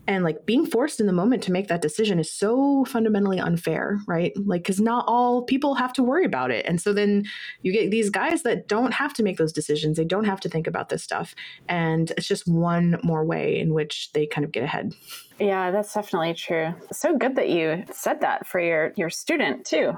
And 0.06 0.22
like 0.22 0.44
being 0.44 0.66
forced 0.66 1.00
in 1.00 1.06
the 1.06 1.14
moment 1.14 1.42
to 1.44 1.52
make 1.52 1.68
that 1.68 1.80
decision 1.80 2.18
is 2.18 2.30
so 2.30 2.84
fundamentally 2.84 3.40
unfair 3.40 3.98
right? 4.06 4.32
Like 4.36 4.62
because 4.62 4.78
not 4.78 5.06
all 5.08 5.42
people 5.42 5.74
have 5.76 5.94
to 5.94 6.02
worry 6.02 6.26
about 6.26 6.50
it. 6.50 6.66
And 6.66 6.78
so 6.78 6.92
then 6.92 7.24
you 7.62 7.72
get 7.72 7.90
these 7.90 8.10
guys 8.10 8.42
that 8.42 8.68
don't 8.68 8.92
have 8.92 9.14
to 9.14 9.22
make 9.22 9.38
those 9.38 9.52
decisions. 9.52 9.96
They 9.96 10.04
don't 10.04 10.26
have 10.26 10.40
to 10.40 10.48
think 10.50 10.66
about 10.66 10.90
this 10.90 11.02
stuff. 11.02 11.34
And 11.68 12.10
it's 12.18 12.26
just 12.26 12.46
one 12.46 12.98
more 13.02 13.24
way 13.24 13.58
in 13.58 13.72
which 13.72 14.12
they 14.12 14.26
kind 14.26 14.44
of 14.44 14.52
get 14.52 14.62
ahead. 14.62 14.92
Yeah 15.38 15.70
that's 15.70 15.94
definitely 15.94 16.34
true. 16.34 16.74
So 16.92 17.16
good 17.16 17.36
that 17.36 17.48
you 17.48 17.84
said 17.90 18.20
that 18.20 18.46
for 18.46 18.60
your 18.60 18.92
your 18.96 19.08
student 19.08 19.64
too 19.64 19.96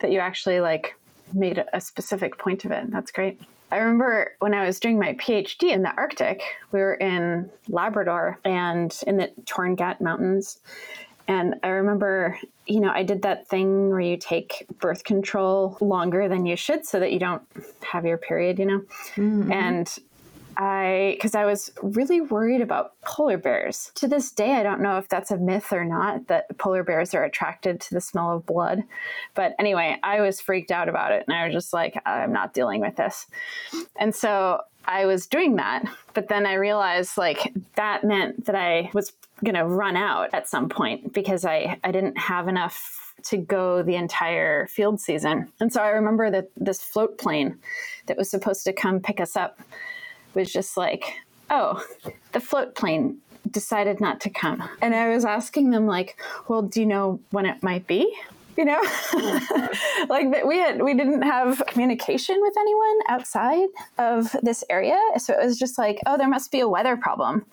that 0.00 0.12
you 0.12 0.20
actually 0.20 0.60
like 0.60 0.94
made 1.32 1.64
a 1.72 1.80
specific 1.80 2.38
point 2.38 2.64
of 2.64 2.70
it. 2.70 2.90
That's 2.90 3.10
great 3.10 3.40
I 3.70 3.78
remember 3.78 4.32
when 4.38 4.54
I 4.54 4.64
was 4.64 4.80
doing 4.80 4.98
my 4.98 5.14
PhD 5.14 5.70
in 5.70 5.82
the 5.82 5.94
Arctic, 5.96 6.42
we 6.72 6.80
were 6.80 6.94
in 6.94 7.50
Labrador 7.68 8.38
and 8.44 8.96
in 9.06 9.16
the 9.18 9.30
Torngat 9.44 10.00
Mountains. 10.00 10.60
And 11.26 11.56
I 11.62 11.68
remember, 11.68 12.38
you 12.66 12.80
know, 12.80 12.90
I 12.90 13.02
did 13.02 13.20
that 13.22 13.46
thing 13.46 13.90
where 13.90 14.00
you 14.00 14.16
take 14.16 14.66
birth 14.80 15.04
control 15.04 15.76
longer 15.82 16.26
than 16.26 16.46
you 16.46 16.56
should 16.56 16.86
so 16.86 16.98
that 17.00 17.12
you 17.12 17.18
don't 17.18 17.42
have 17.82 18.06
your 18.06 18.16
period, 18.16 18.58
you 18.58 18.64
know? 18.64 18.82
Mm-hmm. 19.16 19.52
And 19.52 19.98
I 20.58 21.12
because 21.16 21.36
I 21.36 21.44
was 21.44 21.72
really 21.82 22.20
worried 22.20 22.60
about 22.60 23.00
polar 23.02 23.38
bears. 23.38 23.92
To 23.94 24.08
this 24.08 24.32
day, 24.32 24.54
I 24.54 24.64
don't 24.64 24.80
know 24.80 24.98
if 24.98 25.08
that's 25.08 25.30
a 25.30 25.36
myth 25.36 25.72
or 25.72 25.84
not 25.84 26.26
that 26.26 26.58
polar 26.58 26.82
bears 26.82 27.14
are 27.14 27.22
attracted 27.22 27.80
to 27.82 27.94
the 27.94 28.00
smell 28.00 28.34
of 28.34 28.44
blood. 28.44 28.82
But 29.34 29.54
anyway, 29.60 29.98
I 30.02 30.20
was 30.20 30.40
freaked 30.40 30.72
out 30.72 30.88
about 30.88 31.12
it, 31.12 31.24
and 31.28 31.36
I 31.36 31.46
was 31.46 31.54
just 31.54 31.72
like, 31.72 32.00
I'm 32.04 32.32
not 32.32 32.54
dealing 32.54 32.80
with 32.80 32.96
this. 32.96 33.26
And 33.96 34.12
so 34.12 34.62
I 34.84 35.06
was 35.06 35.28
doing 35.28 35.56
that, 35.56 35.84
but 36.12 36.28
then 36.28 36.44
I 36.44 36.54
realized 36.54 37.16
like 37.16 37.54
that 37.76 38.02
meant 38.02 38.46
that 38.46 38.56
I 38.56 38.90
was 38.94 39.12
going 39.44 39.54
to 39.54 39.64
run 39.64 39.96
out 39.96 40.30
at 40.34 40.48
some 40.48 40.68
point 40.68 41.12
because 41.12 41.44
I 41.44 41.78
I 41.84 41.92
didn't 41.92 42.18
have 42.18 42.48
enough 42.48 43.14
to 43.24 43.36
go 43.36 43.82
the 43.82 43.94
entire 43.94 44.66
field 44.66 45.00
season. 45.00 45.52
And 45.60 45.72
so 45.72 45.82
I 45.82 45.90
remember 45.90 46.30
that 46.30 46.50
this 46.56 46.82
float 46.82 47.18
plane 47.18 47.58
that 48.06 48.16
was 48.16 48.30
supposed 48.30 48.64
to 48.64 48.72
come 48.72 49.00
pick 49.00 49.20
us 49.20 49.36
up 49.36 49.60
was 50.34 50.52
just 50.52 50.76
like, 50.76 51.04
oh, 51.50 51.84
the 52.32 52.40
float 52.40 52.74
plane 52.74 53.18
decided 53.50 54.00
not 54.00 54.20
to 54.20 54.30
come. 54.30 54.68
And 54.82 54.94
I 54.94 55.08
was 55.08 55.24
asking 55.24 55.70
them, 55.70 55.86
like, 55.86 56.20
well, 56.48 56.62
do 56.62 56.80
you 56.80 56.86
know 56.86 57.20
when 57.30 57.46
it 57.46 57.62
might 57.62 57.86
be? 57.86 58.14
You 58.56 58.64
know, 58.64 58.82
like 60.08 60.44
we 60.44 60.58
had 60.58 60.82
we 60.82 60.92
didn't 60.92 61.22
have 61.22 61.62
communication 61.68 62.36
with 62.40 62.54
anyone 62.58 62.98
outside 63.08 63.68
of 63.98 64.34
this 64.42 64.64
area, 64.68 64.98
so 65.16 65.32
it 65.32 65.44
was 65.44 65.56
just 65.56 65.78
like, 65.78 66.00
oh, 66.06 66.18
there 66.18 66.28
must 66.28 66.50
be 66.50 66.58
a 66.58 66.68
weather 66.68 66.96
problem. 66.96 67.46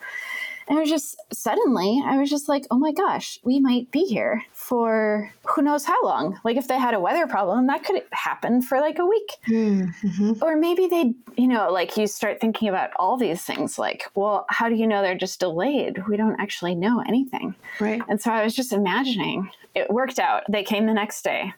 And 0.68 0.76
it 0.76 0.80
was 0.80 0.90
just 0.90 1.16
suddenly, 1.32 2.02
I 2.04 2.18
was 2.18 2.28
just 2.28 2.48
like, 2.48 2.66
oh 2.72 2.78
my 2.78 2.92
gosh, 2.92 3.38
we 3.44 3.60
might 3.60 3.92
be 3.92 4.04
here 4.04 4.42
for 4.66 5.32
who 5.44 5.62
knows 5.62 5.84
how 5.84 6.02
long. 6.02 6.40
Like 6.42 6.56
if 6.56 6.66
they 6.66 6.76
had 6.76 6.92
a 6.92 6.98
weather 6.98 7.28
problem, 7.28 7.68
that 7.68 7.84
could 7.84 8.02
happen 8.10 8.60
for 8.60 8.80
like 8.80 8.98
a 8.98 9.06
week. 9.06 9.30
Mm-hmm. 9.48 10.32
Or 10.42 10.56
maybe 10.56 10.88
they, 10.88 11.14
you 11.36 11.46
know, 11.46 11.70
like 11.70 11.96
you 11.96 12.08
start 12.08 12.40
thinking 12.40 12.68
about 12.68 12.90
all 12.96 13.16
these 13.16 13.42
things 13.42 13.78
like, 13.78 14.10
well, 14.16 14.44
how 14.48 14.68
do 14.68 14.74
you 14.74 14.88
know 14.88 15.02
they're 15.02 15.14
just 15.14 15.38
delayed? 15.38 16.08
We 16.08 16.16
don't 16.16 16.40
actually 16.40 16.74
know 16.74 17.00
anything. 17.06 17.54
Right. 17.78 18.02
And 18.08 18.20
so 18.20 18.32
I 18.32 18.42
was 18.42 18.56
just 18.56 18.72
imagining 18.72 19.48
it 19.76 19.88
worked 19.88 20.18
out. 20.18 20.42
They 20.48 20.64
came 20.64 20.86
the 20.86 20.94
next 20.94 21.22
day. 21.22 21.52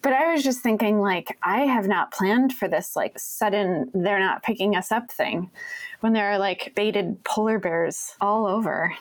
But 0.00 0.14
I 0.14 0.32
was 0.32 0.42
just 0.42 0.60
thinking, 0.60 1.00
like, 1.00 1.36
I 1.42 1.62
have 1.62 1.88
not 1.88 2.12
planned 2.12 2.54
for 2.54 2.68
this, 2.68 2.94
like, 2.94 3.18
sudden, 3.18 3.90
they're 3.92 4.20
not 4.20 4.44
picking 4.44 4.76
us 4.76 4.92
up 4.92 5.10
thing 5.10 5.50
when 6.00 6.12
there 6.12 6.30
are, 6.30 6.38
like, 6.38 6.72
baited 6.76 7.24
polar 7.24 7.58
bears 7.58 8.14
all 8.20 8.46
over 8.46 8.94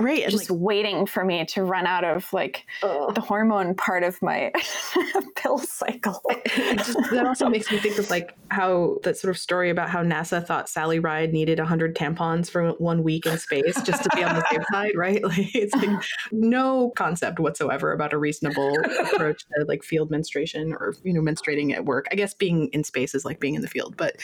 right 0.00 0.28
just 0.28 0.50
like, 0.50 0.60
waiting 0.60 1.06
for 1.06 1.24
me 1.24 1.44
to 1.44 1.62
run 1.62 1.86
out 1.86 2.04
of 2.04 2.30
like 2.32 2.66
ugh. 2.82 3.14
the 3.14 3.20
hormone 3.20 3.74
part 3.74 4.02
of 4.02 4.20
my 4.22 4.52
pill 5.36 5.58
cycle. 5.58 6.22
Just, 6.54 6.96
that 7.10 7.24
also 7.26 7.48
makes 7.48 7.70
me 7.70 7.78
think 7.78 7.98
of 7.98 8.10
like 8.10 8.34
how 8.50 8.98
that 9.04 9.16
sort 9.16 9.30
of 9.30 9.38
story 9.38 9.70
about 9.70 9.88
how 9.88 10.02
nasa 10.02 10.44
thought 10.44 10.68
sally 10.68 10.98
ride 10.98 11.32
needed 11.32 11.58
100 11.58 11.94
tampons 11.94 12.50
for 12.50 12.70
one 12.72 13.02
week 13.02 13.26
in 13.26 13.38
space 13.38 13.80
just 13.82 14.02
to 14.02 14.10
be 14.14 14.22
on 14.22 14.34
the 14.34 14.44
safe 14.50 14.62
side 14.72 14.92
right? 14.96 15.22
Like 15.30 15.54
it's 15.54 15.74
like 15.76 16.02
no 16.32 16.90
concept 16.96 17.38
whatsoever 17.38 17.92
about 17.92 18.12
a 18.12 18.18
reasonable 18.18 18.76
approach 19.00 19.44
to 19.44 19.64
like 19.68 19.84
field 19.84 20.10
menstruation 20.10 20.72
or 20.72 20.94
you 21.04 21.12
know 21.12 21.20
menstruating 21.20 21.72
at 21.72 21.84
work. 21.84 22.06
I 22.10 22.16
guess 22.16 22.34
being 22.34 22.68
in 22.72 22.82
space 22.82 23.14
is 23.14 23.24
like 23.24 23.38
being 23.38 23.54
in 23.54 23.62
the 23.62 23.68
field 23.68 23.96
but 23.96 24.16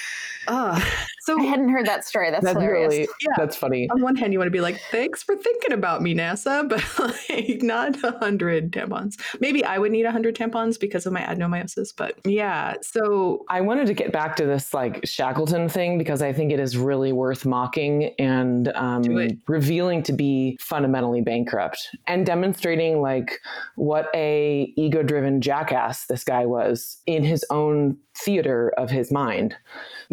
uh 0.49 0.81
so 1.21 1.39
i 1.39 1.45
hadn't 1.45 1.69
heard 1.69 1.87
that 1.87 2.05
story. 2.05 2.31
That's, 2.31 2.45
that's 2.45 2.57
hilarious. 2.57 2.91
really, 2.91 3.09
yeah. 3.21 3.35
that's 3.37 3.57
funny. 3.57 3.89
On 3.91 4.01
one 4.01 4.17
hand 4.17 4.33
you 4.33 4.39
want 4.39 4.49
to 4.49 4.53
be 4.53 4.61
like 4.61 4.81
thanks 4.91 5.23
for 5.23 5.37
thinking 5.37 5.66
thinking 5.67 5.79
about 5.79 6.03
me, 6.03 6.15
NASA, 6.15 6.69
but 6.69 6.85
like 6.99 7.63
not 7.63 8.03
a 8.03 8.19
hundred 8.19 8.73
tampons. 8.73 9.15
Maybe 9.41 9.65
I 9.65 9.79
would 9.79 9.93
need 9.93 10.05
a 10.05 10.13
hundred 10.13 10.37
tampons 10.37 10.79
because 10.79 11.07
of 11.07 11.13
my 11.13 11.23
adenomyosis, 11.23 11.93
but 11.97 12.19
yeah. 12.25 12.75
So 12.83 13.45
I 13.49 13.61
wanted 13.61 13.87
to 13.87 13.95
get 13.95 14.13
back 14.13 14.37
to 14.37 14.47
this 14.47 14.75
like 14.75 15.07
Shackleton 15.07 15.69
thing 15.69 15.99
because 15.99 16.23
I 16.23 16.33
think 16.33 16.53
it 16.53 16.61
is 16.61 16.77
really 16.77 17.13
worth 17.13 17.45
mocking 17.45 18.15
and 18.19 18.69
um, 18.69 19.05
revealing 19.47 20.03
to 20.05 20.13
be 20.13 20.59
fundamentally 20.61 21.21
bankrupt 21.21 21.89
and 22.07 22.27
demonstrating 22.27 23.01
like 23.01 23.41
what 23.77 24.09
a 24.15 24.73
ego-driven 24.77 25.41
jackass 25.41 26.07
this 26.07 26.25
guy 26.25 26.47
was 26.47 26.99
in 27.07 27.25
his 27.25 27.45
own 27.51 27.97
theater 28.17 28.73
of 28.77 28.91
his 28.91 29.13
mind. 29.13 29.55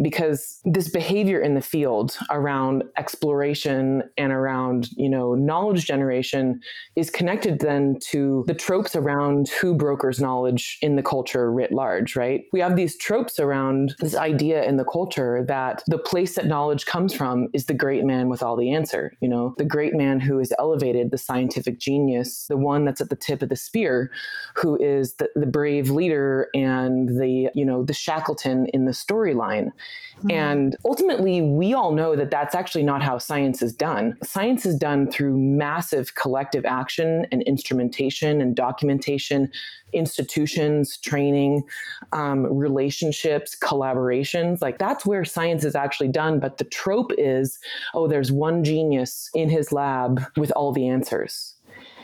Because 0.02 0.60
this 0.64 0.88
behavior 0.88 1.40
in 1.40 1.54
the 1.54 1.60
field 1.62 2.16
around 2.30 2.82
exploration 2.96 4.02
and 4.18 4.32
around 4.32 4.88
you 4.96 5.08
know 5.08 5.34
knowledge 5.34 5.86
generation 5.86 6.60
is 6.96 7.10
connected 7.10 7.60
then 7.60 7.98
to 8.10 8.44
the 8.46 8.54
tropes 8.54 8.96
around 8.96 9.48
who 9.60 9.74
brokers 9.74 10.20
knowledge 10.20 10.78
in 10.82 10.96
the 10.96 11.02
culture 11.02 11.52
writ 11.52 11.72
large 11.72 12.16
right? 12.16 12.44
We 12.52 12.60
have 12.60 12.76
these 12.76 12.96
tropes 12.96 13.38
around 13.38 13.94
this 14.00 14.16
idea 14.16 14.64
in 14.64 14.76
the 14.76 14.84
culture 14.84 15.44
that 15.46 15.84
the 15.86 15.98
place 15.98 16.34
that 16.34 16.46
knowledge 16.46 16.86
comes 16.86 17.14
from 17.14 17.48
is 17.52 17.66
the 17.66 17.74
great 17.74 18.04
man 18.04 18.28
with 18.28 18.42
all 18.42 18.56
the 18.56 18.72
answer 18.72 19.12
you 19.20 19.28
know? 19.28 19.54
The 19.58 19.64
great 19.64 19.94
man 19.94 20.18
who 20.20 20.38
is 20.40 20.52
elevated 20.58 21.10
the 21.10 21.18
scientific 21.18 21.78
genius 21.78 22.46
the 22.48 22.56
one 22.56 22.84
that's 22.84 23.00
at 23.00 23.10
the 23.10 23.16
tip 23.16 23.42
of 23.42 23.48
the 23.48 23.56
spear 23.56 24.10
who 24.56 24.76
is 24.82 25.14
the, 25.14 25.28
the 25.36 25.46
brave 25.46 25.90
leader 25.90 26.48
and 26.54 27.08
the 27.20 27.48
you 27.54 27.64
know 27.64 27.84
the 27.84 27.93
shackleton 27.94 28.66
in 28.66 28.84
the 28.84 28.92
storyline 28.92 29.70
Mm-hmm. 30.18 30.30
And 30.30 30.76
ultimately, 30.84 31.42
we 31.42 31.74
all 31.74 31.92
know 31.92 32.14
that 32.16 32.30
that's 32.30 32.54
actually 32.54 32.84
not 32.84 33.02
how 33.02 33.18
science 33.18 33.62
is 33.62 33.74
done. 33.74 34.16
Science 34.22 34.64
is 34.64 34.76
done 34.76 35.10
through 35.10 35.36
massive 35.36 36.14
collective 36.14 36.64
action 36.64 37.26
and 37.32 37.42
instrumentation 37.42 38.40
and 38.40 38.54
documentation, 38.54 39.50
institutions, 39.92 40.98
training, 40.98 41.64
um, 42.12 42.46
relationships, 42.46 43.56
collaborations. 43.60 44.62
Like 44.62 44.78
that's 44.78 45.04
where 45.04 45.24
science 45.24 45.64
is 45.64 45.74
actually 45.74 46.08
done. 46.08 46.38
But 46.38 46.58
the 46.58 46.64
trope 46.64 47.12
is 47.18 47.58
oh, 47.94 48.06
there's 48.06 48.30
one 48.30 48.62
genius 48.62 49.30
in 49.34 49.48
his 49.48 49.72
lab 49.72 50.22
with 50.36 50.52
all 50.52 50.72
the 50.72 50.88
answers 50.88 51.53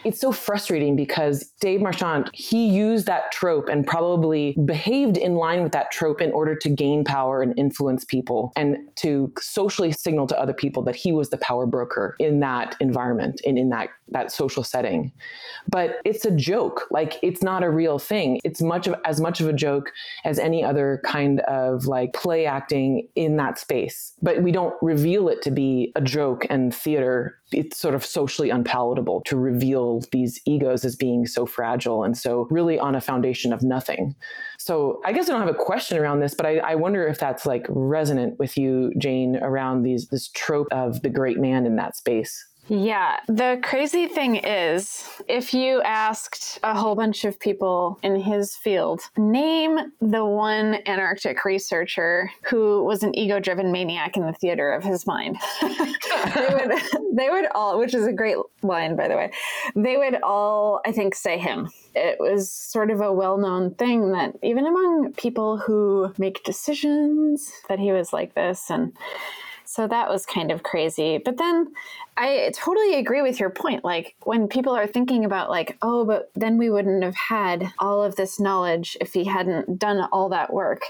it's 0.05 0.21
so 0.21 0.33
frustrating 0.33 0.97
because 0.97 1.53
Dave 1.61 1.81
Marchant, 1.81 2.31
he 2.33 2.69
used 2.69 3.07
that 3.07 3.33
trope 3.33 3.69
and 3.69 3.87
probably 3.87 4.57
behaved 4.65 5.17
in 5.17 5.35
line 5.35 5.63
with 5.63 5.73
that 5.73 5.91
trope 5.91 6.21
in 6.21 6.33
order 6.33 6.55
to 6.57 6.69
gain 6.69 7.05
power 7.05 7.43
and 7.43 7.59
influence 7.59 8.05
people 8.05 8.53
and 8.57 8.77
to 8.97 9.33
socially 9.39 9.93
signal 9.93 10.27
to 10.27 10.39
other 10.39 10.53
people 10.53 10.83
that 10.83 10.97
he 10.97 11.13
was 11.13 11.31
the 11.31 11.39
power 11.39 11.67
broker 11.67 12.17
in 12.19 12.41
that 12.41 12.77
environment 12.81 13.41
and 13.45 13.59
in 13.59 13.69
that 13.71 13.89
that 14.12 14.33
social 14.33 14.62
setting. 14.62 15.12
But 15.68 16.01
it's 16.05 16.25
a 16.25 16.31
joke. 16.31 16.87
Like 16.90 17.18
it's 17.23 17.42
not 17.42 17.62
a 17.62 17.70
real 17.70 17.99
thing. 17.99 18.40
It's 18.44 18.61
much 18.61 18.87
of 18.87 18.94
as 19.05 19.20
much 19.20 19.40
of 19.40 19.49
a 19.49 19.53
joke 19.53 19.92
as 20.25 20.38
any 20.38 20.64
other 20.64 21.01
kind 21.05 21.40
of 21.40 21.87
like 21.87 22.12
play 22.12 22.46
acting 22.46 23.09
in 23.14 23.37
that 23.37 23.59
space. 23.59 24.12
But 24.23 24.42
we 24.42 24.53
don't 24.53 24.75
reveal 24.83 25.29
it 25.29 25.42
to 25.42 25.51
be 25.51 25.92
a 25.96 26.01
joke 26.01 26.46
and 26.51 26.75
theater. 26.75 27.38
It's 27.53 27.79
sort 27.79 27.94
of 27.94 28.05
socially 28.05 28.51
unpalatable 28.51 29.23
to 29.27 29.37
reveal 29.37 30.03
these 30.12 30.40
egos 30.44 30.85
as 30.85 30.96
being 30.96 31.27
so 31.27 31.46
fragile 31.46 32.05
and 32.05 32.16
so 32.16 32.46
really 32.51 32.79
on 32.79 32.94
a 32.94 33.01
foundation 33.01 33.53
of 33.53 33.62
nothing. 33.62 34.14
So 34.59 35.01
I 35.05 35.12
guess 35.12 35.29
I 35.29 35.33
don't 35.33 35.40
have 35.40 35.51
a 35.51 35.55
question 35.55 35.99
around 35.99 36.20
this, 36.20 36.35
but 36.35 36.46
I, 36.46 36.59
I 36.59 36.75
wonder 36.75 37.07
if 37.07 37.18
that's 37.18 37.46
like 37.46 37.66
resonant 37.68 38.38
with 38.38 38.57
you, 38.57 38.92
Jane, 38.99 39.37
around 39.37 39.83
these 39.83 40.09
this 40.09 40.29
trope 40.29 40.68
of 40.70 41.03
the 41.03 41.09
great 41.09 41.38
man 41.38 41.66
in 41.66 41.77
that 41.77 41.96
space. 41.96 42.46
Yeah. 42.70 43.16
The 43.26 43.59
crazy 43.64 44.06
thing 44.06 44.37
is, 44.37 45.04
if 45.26 45.52
you 45.52 45.83
asked 45.83 46.61
a 46.62 46.72
whole 46.72 46.94
bunch 46.94 47.24
of 47.24 47.40
people 47.40 47.98
in 48.04 48.14
his 48.14 48.54
field, 48.54 49.00
name 49.16 49.92
the 50.00 50.24
one 50.24 50.78
Antarctic 50.87 51.44
researcher 51.44 52.30
who 52.42 52.85
was 52.85 53.02
an 53.02 53.12
ego 53.18 53.40
driven 53.40 53.72
maniac 53.72 54.16
in 54.16 54.24
the 54.24 54.33
theater 54.33 54.70
of 54.70 54.85
his 54.85 55.04
mind, 55.04 55.37
they, 55.61 56.48
would, 56.52 56.80
they 57.12 57.28
would 57.28 57.46
all, 57.56 57.76
which 57.76 57.92
is 57.92 58.06
a 58.06 58.12
great 58.12 58.37
line, 58.62 58.94
by 58.94 59.09
the 59.09 59.16
way, 59.16 59.33
they 59.74 59.96
would 59.96 60.22
all, 60.22 60.80
I 60.87 60.92
think, 60.92 61.16
say 61.16 61.38
him. 61.38 61.70
It 61.96 62.18
was 62.20 62.48
sort 62.48 62.92
of 62.92 63.00
a 63.00 63.12
well 63.12 63.37
known 63.37 63.74
thing 63.74 64.12
that 64.12 64.37
even 64.44 64.64
among 64.64 65.14
people 65.14 65.59
who 65.59 66.14
make 66.18 66.44
decisions, 66.44 67.50
that 67.68 67.80
he 67.80 67.90
was 67.90 68.12
like 68.12 68.37
this. 68.37 68.70
And 68.70 68.92
so 69.70 69.87
that 69.87 70.09
was 70.09 70.26
kind 70.26 70.50
of 70.50 70.64
crazy. 70.64 71.18
But 71.18 71.37
then 71.37 71.72
I 72.16 72.50
totally 72.56 72.96
agree 72.98 73.22
with 73.22 73.38
your 73.38 73.50
point. 73.50 73.85
Like 73.85 74.16
when 74.24 74.48
people 74.48 74.74
are 74.74 74.88
thinking 74.88 75.24
about 75.24 75.48
like, 75.48 75.78
oh, 75.80 76.04
but 76.04 76.33
then 76.35 76.59
we 76.59 76.70
wouldn't 76.70 77.04
have 77.04 77.14
had 77.14 77.72
all 77.78 78.02
of 78.02 78.16
this 78.16 78.40
knowledge 78.40 78.96
if 79.00 79.12
he 79.12 79.22
hadn't 79.22 79.78
done 79.78 80.09
all 80.11 80.28
that 80.30 80.52
work. 80.52 80.83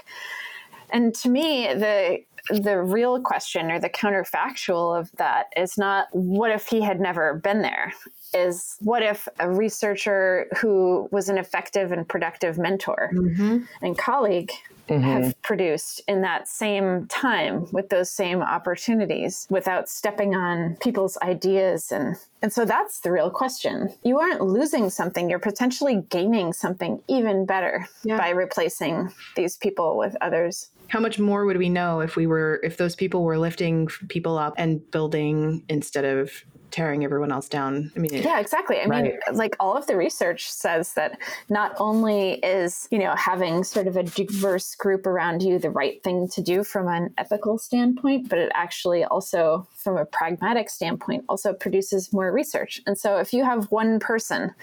And 0.89 1.13
to 1.15 1.29
me, 1.29 1.67
the 1.67 2.23
the 2.49 2.81
real 2.81 3.21
question 3.21 3.69
or 3.69 3.79
the 3.79 3.87
counterfactual 3.87 4.99
of 4.99 5.11
that 5.17 5.53
is 5.55 5.77
not 5.77 6.07
what 6.11 6.49
if 6.49 6.65
he 6.65 6.81
had 6.81 6.99
never 6.99 7.35
been 7.35 7.61
there 7.61 7.93
is 8.33 8.75
what 8.79 9.03
if 9.03 9.27
a 9.39 9.49
researcher 9.49 10.47
who 10.57 11.07
was 11.11 11.29
an 11.29 11.37
effective 11.37 11.91
and 11.91 12.07
productive 12.07 12.57
mentor 12.57 13.11
mm-hmm. 13.13 13.59
and 13.81 13.97
colleague 13.97 14.51
mm-hmm. 14.87 15.03
have 15.03 15.41
produced 15.41 16.01
in 16.07 16.21
that 16.21 16.47
same 16.47 17.07
time 17.07 17.67
with 17.71 17.89
those 17.89 18.09
same 18.09 18.41
opportunities 18.41 19.47
without 19.49 19.89
stepping 19.89 20.35
on 20.35 20.75
people's 20.81 21.17
ideas 21.21 21.91
and 21.91 22.15
and 22.43 22.51
so 22.51 22.65
that's 22.65 23.01
the 23.01 23.11
real 23.11 23.29
question. 23.29 23.93
You 24.03 24.19
aren't 24.19 24.41
losing 24.41 24.89
something, 24.89 25.29
you're 25.29 25.37
potentially 25.37 26.03
gaining 26.09 26.53
something 26.53 26.99
even 27.07 27.45
better 27.45 27.87
yeah. 28.03 28.17
by 28.17 28.29
replacing 28.29 29.13
these 29.35 29.57
people 29.57 29.97
with 29.97 30.15
others 30.21 30.69
how 30.87 30.99
much 30.99 31.17
more 31.17 31.45
would 31.45 31.55
we 31.55 31.69
know 31.69 32.01
if 32.01 32.17
we 32.17 32.27
were 32.27 32.59
if 32.63 32.75
those 32.75 32.97
people 32.97 33.23
were 33.23 33.37
lifting 33.37 33.87
people 34.09 34.37
up 34.37 34.53
and 34.57 34.91
building 34.91 35.63
instead 35.69 36.03
of 36.03 36.43
tearing 36.71 37.03
everyone 37.03 37.31
else 37.31 37.47
down. 37.47 37.91
I 37.95 37.99
mean, 37.99 38.13
yeah, 38.13 38.39
exactly. 38.39 38.79
I 38.79 38.85
right. 38.85 39.03
mean, 39.03 39.19
like 39.33 39.55
all 39.59 39.77
of 39.77 39.87
the 39.87 39.95
research 39.95 40.51
says 40.51 40.93
that 40.93 41.17
not 41.49 41.75
only 41.77 42.33
is, 42.35 42.87
you 42.91 42.99
know, 42.99 43.13
having 43.15 43.63
sort 43.63 43.87
of 43.87 43.97
a 43.97 44.03
diverse 44.03 44.75
group 44.75 45.05
around 45.05 45.43
you 45.43 45.59
the 45.59 45.69
right 45.69 46.01
thing 46.03 46.27
to 46.29 46.41
do 46.41 46.63
from 46.63 46.87
an 46.87 47.13
ethical 47.17 47.57
standpoint, 47.57 48.29
but 48.29 48.39
it 48.39 48.51
actually 48.55 49.03
also, 49.03 49.67
from 49.75 49.97
a 49.97 50.05
pragmatic 50.05 50.69
standpoint, 50.69 51.25
also 51.27 51.53
produces 51.53 52.11
more 52.13 52.31
research. 52.31 52.81
And 52.87 52.97
so 52.97 53.17
if 53.17 53.33
you 53.33 53.43
have 53.43 53.71
one 53.71 53.99
person 53.99 54.53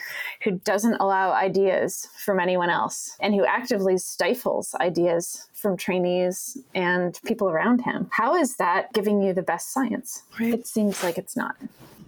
who 0.42 0.52
doesn't 0.52 0.96
allow 1.00 1.32
ideas 1.32 2.08
from 2.24 2.40
anyone 2.40 2.70
else 2.70 3.16
and 3.20 3.34
who 3.34 3.44
actively 3.44 3.98
stifles 3.98 4.74
ideas 4.80 5.48
from 5.58 5.76
trainees 5.76 6.56
and 6.74 7.18
people 7.24 7.48
around 7.48 7.80
him. 7.80 8.08
How 8.12 8.34
is 8.36 8.56
that 8.56 8.92
giving 8.92 9.22
you 9.22 9.32
the 9.32 9.42
best 9.42 9.72
science? 9.72 10.22
Right. 10.38 10.54
It 10.54 10.66
seems 10.66 11.02
like 11.02 11.18
it's 11.18 11.36
not. 11.36 11.56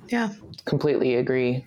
Yeah. 0.08 0.30
Completely 0.64 1.16
agree. 1.16 1.64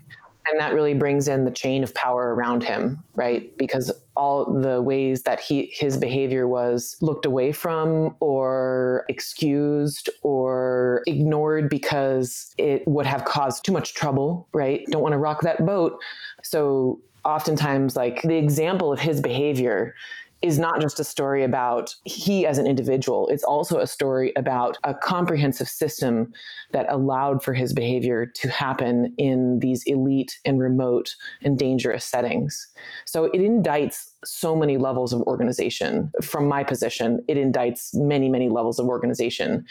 And 0.50 0.60
that 0.60 0.74
really 0.74 0.94
brings 0.94 1.28
in 1.30 1.46
the 1.46 1.52
chain 1.52 1.84
of 1.84 1.94
power 1.94 2.36
around 2.36 2.64
him, 2.64 3.02
right? 3.16 3.56
Because 3.58 3.92
all 4.18 4.46
the 4.62 4.82
ways 4.82 5.24
that 5.24 5.40
he 5.40 5.72
his 5.74 5.96
behavior 5.96 6.48
was 6.48 6.98
looked 7.00 7.26
away 7.26 7.54
from 7.54 8.16
or 8.20 9.06
excused 9.08 10.10
or 10.22 11.02
ignored 11.08 11.70
because 11.70 12.54
it 12.58 12.86
would 12.86 13.06
have 13.06 13.24
caused 13.24 13.64
too 13.64 13.72
much 13.72 13.94
trouble, 13.94 14.50
right? 14.54 14.86
Don't 14.90 15.02
want 15.02 15.14
to 15.14 15.18
rock 15.18 15.42
that 15.42 15.66
boat. 15.66 15.98
So 16.44 17.00
oftentimes 17.24 17.96
like 17.96 18.22
the 18.24 18.36
example 18.36 18.92
of 18.92 19.00
his 19.00 19.22
behavior 19.22 19.96
is 20.44 20.60
not 20.60 20.82
just 20.82 21.00
a 21.00 21.04
story 21.06 21.44
about 21.44 21.96
he 22.04 22.46
as 22.46 22.58
an 22.58 22.68
individual. 22.68 23.30
It's 23.30 23.46
also 23.46 23.80
a 23.80 23.88
story 23.88 24.34
about 24.36 24.78
a 24.84 24.94
comprehensive 24.94 25.70
system 25.70 26.34
that 26.74 26.86
allowed 26.90 27.42
for 27.42 27.54
his 27.54 27.72
behavior 27.74 28.26
to 28.26 28.50
happen 28.50 29.14
in 29.18 29.60
these 29.60 29.84
elite 29.86 30.38
and 30.44 30.60
remote 30.60 31.16
and 31.42 31.58
dangerous 31.58 32.04
settings. 32.04 32.68
So 33.06 33.26
it 33.26 33.40
indicts 33.40 34.10
so 34.26 34.56
many 34.56 34.78
levels 34.78 35.14
of 35.14 35.22
organization. 35.22 36.12
From 36.22 36.48
my 36.48 36.64
position, 36.64 37.24
it 37.30 37.38
indicts 37.38 37.94
many, 37.94 38.28
many 38.30 38.50
levels 38.50 38.80
of 38.80 38.88
organization 38.88 39.66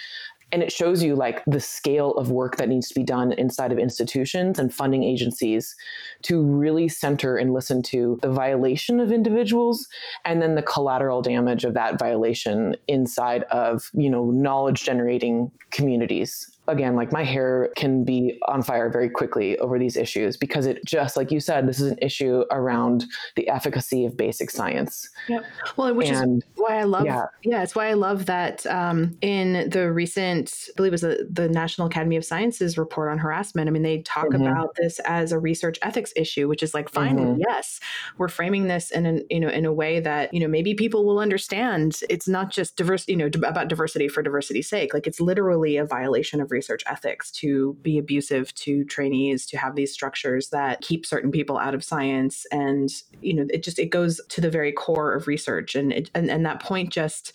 and 0.52 0.62
it 0.62 0.70
shows 0.70 1.02
you 1.02 1.16
like 1.16 1.42
the 1.46 1.58
scale 1.58 2.12
of 2.12 2.30
work 2.30 2.56
that 2.56 2.68
needs 2.68 2.88
to 2.88 2.94
be 2.94 3.02
done 3.02 3.32
inside 3.32 3.72
of 3.72 3.78
institutions 3.78 4.58
and 4.58 4.72
funding 4.72 5.02
agencies 5.02 5.74
to 6.22 6.42
really 6.42 6.88
center 6.88 7.36
and 7.36 7.54
listen 7.54 7.82
to 7.82 8.18
the 8.22 8.30
violation 8.30 9.00
of 9.00 9.10
individuals 9.10 9.88
and 10.24 10.42
then 10.42 10.54
the 10.54 10.62
collateral 10.62 11.22
damage 11.22 11.64
of 11.64 11.74
that 11.74 11.98
violation 11.98 12.76
inside 12.86 13.42
of 13.44 13.90
you 13.94 14.10
know 14.10 14.30
knowledge 14.30 14.84
generating 14.84 15.50
communities 15.70 16.48
again, 16.68 16.94
like 16.94 17.12
my 17.12 17.24
hair 17.24 17.70
can 17.76 18.04
be 18.04 18.38
on 18.46 18.62
fire 18.62 18.88
very 18.88 19.10
quickly 19.10 19.58
over 19.58 19.78
these 19.78 19.96
issues 19.96 20.36
because 20.36 20.64
it 20.64 20.84
just, 20.86 21.16
like 21.16 21.32
you 21.32 21.40
said, 21.40 21.68
this 21.68 21.80
is 21.80 21.90
an 21.90 21.98
issue 22.00 22.44
around 22.52 23.04
the 23.34 23.48
efficacy 23.48 24.06
of 24.06 24.16
basic 24.16 24.48
science. 24.48 25.10
Yeah. 25.28 25.40
Well, 25.76 25.92
which 25.92 26.10
and, 26.10 26.38
is 26.38 26.48
why 26.54 26.78
I 26.78 26.84
love, 26.84 27.04
yeah. 27.04 27.24
yeah, 27.42 27.64
it's 27.64 27.74
why 27.74 27.88
I 27.88 27.94
love 27.94 28.26
that 28.26 28.64
um, 28.66 29.18
in 29.22 29.70
the 29.70 29.92
recent, 29.92 30.68
I 30.68 30.72
believe 30.76 30.92
it 30.92 31.02
was 31.02 31.04
a, 31.04 31.24
the 31.28 31.48
National 31.48 31.88
Academy 31.88 32.14
of 32.16 32.24
Sciences 32.24 32.78
report 32.78 33.10
on 33.10 33.18
harassment. 33.18 33.66
I 33.68 33.72
mean, 33.72 33.82
they 33.82 34.02
talk 34.02 34.28
mm-hmm. 34.28 34.46
about 34.46 34.76
this 34.76 35.00
as 35.00 35.32
a 35.32 35.40
research 35.40 35.80
ethics 35.82 36.12
issue, 36.14 36.46
which 36.48 36.62
is 36.62 36.74
like, 36.74 36.88
finally, 36.88 37.32
mm-hmm. 37.32 37.42
yes, 37.48 37.80
we're 38.18 38.28
framing 38.28 38.68
this 38.68 38.92
in 38.92 39.04
an, 39.04 39.24
you 39.30 39.40
know, 39.40 39.48
in 39.48 39.64
a 39.64 39.72
way 39.72 39.98
that, 39.98 40.32
you 40.32 40.38
know, 40.38 40.48
maybe 40.48 40.74
people 40.74 41.04
will 41.04 41.18
understand 41.18 41.98
it's 42.08 42.28
not 42.28 42.52
just 42.52 42.76
diverse, 42.76 43.08
you 43.08 43.16
know, 43.16 43.26
about 43.34 43.66
diversity 43.66 44.06
for 44.06 44.22
diversity's 44.22 44.68
sake. 44.68 44.94
Like 44.94 45.08
it's 45.08 45.20
literally 45.20 45.76
a 45.76 45.84
violation 45.84 46.40
of 46.40 46.51
research 46.52 46.84
ethics 46.86 47.30
to 47.32 47.76
be 47.82 47.98
abusive 47.98 48.54
to 48.54 48.84
trainees, 48.84 49.46
to 49.46 49.58
have 49.58 49.74
these 49.74 49.92
structures 49.92 50.50
that 50.50 50.80
keep 50.82 51.04
certain 51.04 51.32
people 51.32 51.58
out 51.58 51.74
of 51.74 51.82
science. 51.82 52.46
And, 52.52 52.90
you 53.20 53.34
know, 53.34 53.46
it 53.50 53.64
just, 53.64 53.78
it 53.78 53.86
goes 53.90 54.20
to 54.28 54.40
the 54.40 54.50
very 54.50 54.70
core 54.70 55.12
of 55.12 55.26
research. 55.26 55.74
And, 55.74 55.92
it, 55.92 56.10
and, 56.14 56.30
and 56.30 56.46
that 56.46 56.60
point 56.60 56.90
just, 56.90 57.32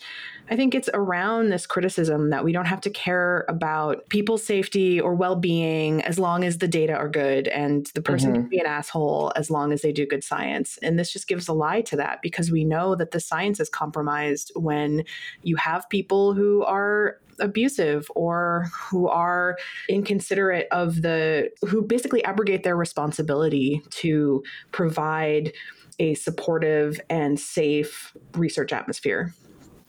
I 0.49 0.55
think 0.55 0.73
it's 0.73 0.89
around 0.93 1.49
this 1.49 1.67
criticism 1.67 2.29
that 2.29 2.45
we 2.45 2.53
don't 2.53 2.65
have 2.65 2.81
to 2.81 2.89
care 2.89 3.45
about 3.49 4.07
people's 4.09 4.43
safety 4.43 5.01
or 5.01 5.13
well 5.13 5.35
being 5.35 6.01
as 6.03 6.17
long 6.17 6.45
as 6.45 6.59
the 6.59 6.67
data 6.67 6.93
are 6.93 7.09
good 7.09 7.49
and 7.49 7.87
the 7.95 8.01
person 8.01 8.31
mm-hmm. 8.31 8.41
can 8.41 8.49
be 8.49 8.59
an 8.59 8.65
asshole 8.65 9.33
as 9.35 9.51
long 9.51 9.73
as 9.73 9.81
they 9.81 9.91
do 9.91 10.05
good 10.05 10.23
science. 10.23 10.77
And 10.81 10.97
this 10.97 11.11
just 11.11 11.27
gives 11.27 11.47
a 11.47 11.53
lie 11.53 11.81
to 11.81 11.97
that 11.97 12.21
because 12.21 12.51
we 12.51 12.63
know 12.63 12.95
that 12.95 13.11
the 13.11 13.19
science 13.19 13.59
is 13.59 13.69
compromised 13.69 14.51
when 14.55 15.03
you 15.43 15.57
have 15.57 15.89
people 15.89 16.33
who 16.33 16.63
are 16.63 17.19
abusive 17.39 18.07
or 18.15 18.69
who 18.89 19.07
are 19.07 19.57
inconsiderate 19.89 20.67
of 20.71 21.01
the 21.01 21.49
who 21.67 21.81
basically 21.81 22.23
abrogate 22.25 22.63
their 22.63 22.75
responsibility 22.75 23.81
to 23.89 24.43
provide 24.71 25.53
a 25.99 26.13
supportive 26.13 26.99
and 27.09 27.39
safe 27.39 28.15
research 28.33 28.71
atmosphere. 28.71 29.33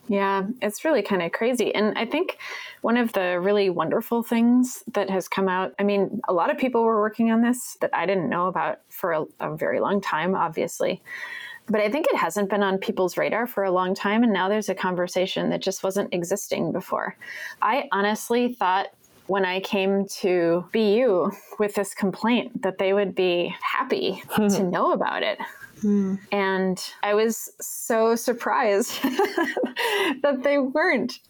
Yeah, 0.09 0.44
it's 0.62 0.86
really 0.86 1.03
kind 1.03 1.20
of 1.20 1.32
crazy. 1.32 1.74
And 1.74 1.96
I 1.99 2.07
think 2.07 2.38
one 2.80 2.96
of 2.96 3.12
the 3.12 3.38
really 3.40 3.68
wonderful 3.68 4.22
things 4.22 4.82
that 4.94 5.11
has 5.11 5.28
come 5.28 5.49
out, 5.49 5.74
I 5.78 5.82
mean, 5.82 6.20
a 6.26 6.32
lot 6.32 6.51
of 6.51 6.57
people 6.57 6.82
were 6.82 7.01
working 7.01 7.30
on 7.30 7.42
this 7.42 7.76
that 7.82 7.90
I 7.92 8.07
didn't 8.07 8.30
know 8.30 8.46
about 8.46 8.80
for 8.88 9.12
a, 9.12 9.24
a 9.38 9.55
very 9.55 9.80
long 9.80 10.01
time, 10.01 10.34
obviously. 10.34 11.03
But 11.69 11.81
I 11.81 11.91
think 11.91 12.07
it 12.11 12.16
hasn't 12.16 12.49
been 12.49 12.62
on 12.62 12.79
people's 12.79 13.16
radar 13.16 13.47
for 13.47 13.64
a 13.64 13.71
long 13.71 13.95
time. 13.95 14.23
And 14.23 14.33
now 14.33 14.49
there's 14.49 14.69
a 14.69 14.75
conversation 14.75 15.51
that 15.51 15.61
just 15.61 15.83
wasn't 15.83 16.12
existing 16.14 16.73
before. 16.73 17.16
I 17.61 17.89
honestly 17.93 18.55
thought 18.55 18.89
when 19.27 19.45
I 19.45 19.61
came 19.61 20.07
to 20.21 20.64
BU 20.73 21.31
with 21.59 21.75
this 21.75 21.95
complaint 21.95 22.62
that 22.62 22.79
they 22.79 22.95
would 22.95 23.14
be 23.14 23.55
happy 23.62 24.23
to 24.37 24.62
know 24.62 24.93
about 24.93 25.23
it. 25.23 25.39
Mm. 25.83 26.18
And 26.33 26.83
I 27.03 27.12
was 27.14 27.51
so 27.61 28.14
surprised 28.16 29.01
that 29.03 30.41
they 30.43 30.59
weren't. 30.59 31.20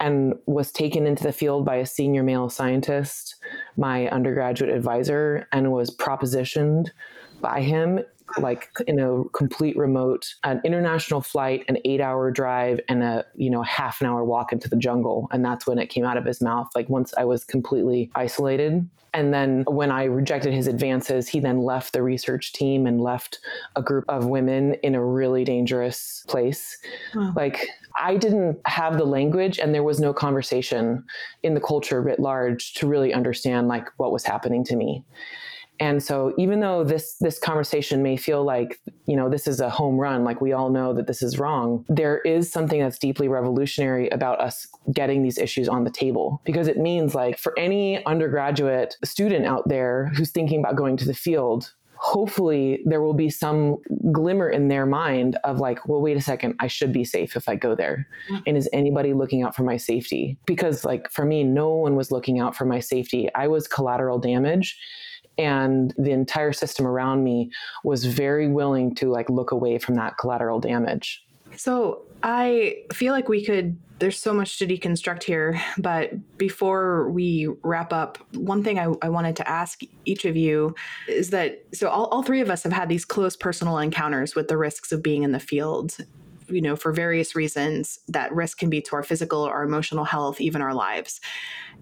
and 0.00 0.32
was 0.46 0.72
taken 0.72 1.06
into 1.06 1.22
the 1.22 1.34
field 1.34 1.66
by 1.66 1.76
a 1.76 1.84
senior 1.84 2.22
male 2.22 2.48
scientist, 2.48 3.34
my 3.76 4.08
undergraduate 4.08 4.74
advisor, 4.74 5.46
and 5.52 5.70
was 5.70 5.94
propositioned 5.94 6.88
by 7.42 7.60
him 7.60 8.00
like 8.38 8.70
in 8.86 9.00
a 9.00 9.24
complete 9.30 9.76
remote, 9.76 10.34
an 10.44 10.60
international 10.64 11.20
flight, 11.20 11.64
an 11.68 11.78
eight 11.84 12.00
hour 12.00 12.30
drive, 12.30 12.80
and 12.88 13.02
a, 13.02 13.24
you 13.34 13.50
know, 13.50 13.62
half 13.62 14.00
an 14.00 14.06
hour 14.06 14.24
walk 14.24 14.52
into 14.52 14.68
the 14.68 14.76
jungle. 14.76 15.28
And 15.32 15.44
that's 15.44 15.66
when 15.66 15.78
it 15.78 15.88
came 15.88 16.04
out 16.04 16.16
of 16.16 16.24
his 16.24 16.40
mouth. 16.40 16.68
Like 16.74 16.88
once 16.88 17.12
I 17.16 17.24
was 17.24 17.44
completely 17.44 18.10
isolated. 18.14 18.88
And 19.12 19.34
then 19.34 19.64
when 19.66 19.90
I 19.90 20.04
rejected 20.04 20.52
his 20.52 20.68
advances, 20.68 21.28
he 21.28 21.40
then 21.40 21.58
left 21.58 21.92
the 21.92 22.02
research 22.02 22.52
team 22.52 22.86
and 22.86 23.00
left 23.00 23.40
a 23.74 23.82
group 23.82 24.04
of 24.08 24.26
women 24.26 24.74
in 24.82 24.94
a 24.94 25.04
really 25.04 25.44
dangerous 25.44 26.24
place. 26.28 26.78
Wow. 27.14 27.32
Like 27.34 27.66
I 27.98 28.16
didn't 28.16 28.60
have 28.66 28.98
the 28.98 29.04
language 29.04 29.58
and 29.58 29.74
there 29.74 29.82
was 29.82 29.98
no 29.98 30.12
conversation 30.12 31.04
in 31.42 31.54
the 31.54 31.60
culture 31.60 32.00
writ 32.00 32.20
large 32.20 32.74
to 32.74 32.86
really 32.86 33.12
understand 33.12 33.66
like 33.66 33.88
what 33.96 34.12
was 34.12 34.24
happening 34.24 34.64
to 34.64 34.76
me. 34.76 35.04
And 35.80 36.02
so 36.02 36.34
even 36.36 36.60
though 36.60 36.84
this 36.84 37.16
this 37.20 37.38
conversation 37.38 38.02
may 38.02 38.16
feel 38.16 38.44
like, 38.44 38.78
you 39.06 39.16
know, 39.16 39.30
this 39.30 39.46
is 39.46 39.60
a 39.60 39.70
home 39.70 39.98
run, 39.98 40.24
like 40.24 40.40
we 40.40 40.52
all 40.52 40.68
know 40.70 40.92
that 40.92 41.06
this 41.06 41.22
is 41.22 41.38
wrong, 41.38 41.84
there 41.88 42.18
is 42.20 42.52
something 42.52 42.80
that's 42.80 42.98
deeply 42.98 43.28
revolutionary 43.28 44.08
about 44.10 44.40
us 44.40 44.68
getting 44.92 45.22
these 45.22 45.38
issues 45.38 45.68
on 45.68 45.84
the 45.84 45.90
table 45.90 46.42
because 46.44 46.68
it 46.68 46.76
means 46.76 47.14
like 47.14 47.38
for 47.38 47.58
any 47.58 48.04
undergraduate 48.04 48.96
student 49.04 49.46
out 49.46 49.68
there 49.68 50.12
who's 50.14 50.30
thinking 50.30 50.60
about 50.60 50.76
going 50.76 50.98
to 50.98 51.06
the 51.06 51.14
field, 51.14 51.72
hopefully 51.94 52.82
there 52.84 53.00
will 53.00 53.14
be 53.14 53.30
some 53.30 53.76
glimmer 54.12 54.48
in 54.48 54.68
their 54.68 54.86
mind 54.86 55.38
of 55.44 55.60
like, 55.60 55.86
well, 55.88 56.00
wait 56.00 56.16
a 56.16 56.20
second, 56.20 56.54
I 56.60 56.66
should 56.66 56.92
be 56.92 57.04
safe 57.04 57.36
if 57.36 57.48
I 57.48 57.56
go 57.56 57.74
there. 57.74 58.06
Mm-hmm. 58.30 58.42
And 58.46 58.56
is 58.56 58.68
anybody 58.72 59.14
looking 59.14 59.42
out 59.42 59.54
for 59.54 59.62
my 59.62 59.76
safety? 59.78 60.38
Because 60.46 60.84
like 60.84 61.10
for 61.10 61.24
me, 61.24 61.42
no 61.42 61.74
one 61.74 61.96
was 61.96 62.10
looking 62.10 62.38
out 62.38 62.54
for 62.54 62.66
my 62.66 62.80
safety. 62.80 63.28
I 63.34 63.48
was 63.48 63.66
collateral 63.66 64.18
damage 64.18 64.78
and 65.40 65.94
the 65.96 66.10
entire 66.10 66.52
system 66.52 66.86
around 66.86 67.24
me 67.24 67.50
was 67.82 68.04
very 68.04 68.46
willing 68.48 68.94
to 68.96 69.10
like 69.10 69.28
look 69.30 69.50
away 69.50 69.78
from 69.78 69.94
that 69.94 70.18
collateral 70.18 70.60
damage. 70.60 71.24
So 71.56 72.02
i 72.22 72.76
feel 72.92 73.12
like 73.12 73.28
we 73.28 73.44
could 73.44 73.76
there's 73.98 74.18
so 74.18 74.32
much 74.32 74.58
to 74.58 74.66
deconstruct 74.66 75.22
here 75.22 75.60
but 75.78 76.10
before 76.38 77.10
we 77.10 77.48
wrap 77.62 77.92
up 77.92 78.18
one 78.34 78.62
thing 78.62 78.78
I, 78.78 78.92
I 79.02 79.08
wanted 79.08 79.36
to 79.36 79.48
ask 79.48 79.80
each 80.04 80.24
of 80.24 80.36
you 80.36 80.74
is 81.08 81.30
that 81.30 81.62
so 81.72 81.88
all, 81.88 82.06
all 82.06 82.22
three 82.22 82.40
of 82.40 82.50
us 82.50 82.62
have 82.62 82.72
had 82.72 82.88
these 82.88 83.04
close 83.04 83.36
personal 83.36 83.78
encounters 83.78 84.34
with 84.34 84.48
the 84.48 84.56
risks 84.56 84.92
of 84.92 85.02
being 85.02 85.22
in 85.22 85.32
the 85.32 85.40
field 85.40 85.96
you 86.50 86.60
know 86.60 86.76
for 86.76 86.92
various 86.92 87.34
reasons 87.34 87.98
that 88.08 88.32
risk 88.32 88.58
can 88.58 88.70
be 88.70 88.80
to 88.80 88.94
our 88.94 89.02
physical 89.02 89.40
or 89.40 89.62
emotional 89.62 90.04
health 90.04 90.40
even 90.40 90.62
our 90.62 90.74
lives 90.74 91.20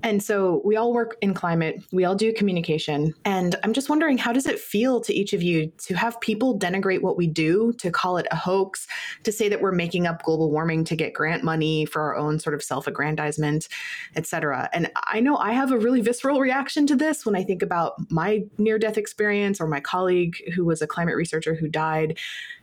and 0.02 0.22
so 0.22 0.62
we 0.64 0.76
all 0.76 0.92
work 0.92 1.16
in 1.20 1.34
climate, 1.34 1.82
we 1.92 2.04
all 2.04 2.14
do 2.14 2.32
communication. 2.32 3.14
And 3.24 3.56
I'm 3.64 3.72
just 3.72 3.88
wondering, 3.88 4.18
how 4.18 4.32
does 4.32 4.46
it 4.46 4.58
feel 4.58 5.00
to 5.00 5.12
each 5.12 5.32
of 5.32 5.42
you 5.42 5.72
to 5.78 5.94
have 5.94 6.20
people 6.20 6.58
denigrate 6.58 7.02
what 7.02 7.16
we 7.16 7.26
do, 7.26 7.72
to 7.78 7.90
call 7.90 8.16
it 8.16 8.26
a 8.30 8.36
hoax, 8.36 8.86
to 9.24 9.32
say 9.32 9.48
that 9.48 9.60
we're 9.60 9.72
making 9.72 10.06
up 10.06 10.22
global 10.22 10.50
warming 10.50 10.84
to 10.84 10.96
get 10.96 11.14
grant 11.14 11.42
money 11.42 11.84
for 11.84 12.02
our 12.02 12.16
own 12.16 12.38
sort 12.38 12.54
of 12.54 12.62
self 12.62 12.86
aggrandizement, 12.86 13.68
et 14.14 14.26
cetera? 14.26 14.68
And 14.72 14.90
I 15.06 15.20
know 15.20 15.36
I 15.36 15.52
have 15.52 15.72
a 15.72 15.78
really 15.78 16.00
visceral 16.00 16.40
reaction 16.40 16.86
to 16.88 16.96
this 16.96 17.26
when 17.26 17.34
I 17.34 17.42
think 17.42 17.62
about 17.62 17.94
my 18.10 18.44
near 18.56 18.78
death 18.78 18.98
experience 18.98 19.60
or 19.60 19.66
my 19.66 19.80
colleague 19.80 20.36
who 20.54 20.64
was 20.64 20.80
a 20.80 20.86
climate 20.86 21.16
researcher 21.16 21.54
who 21.54 21.68
died. 21.68 22.18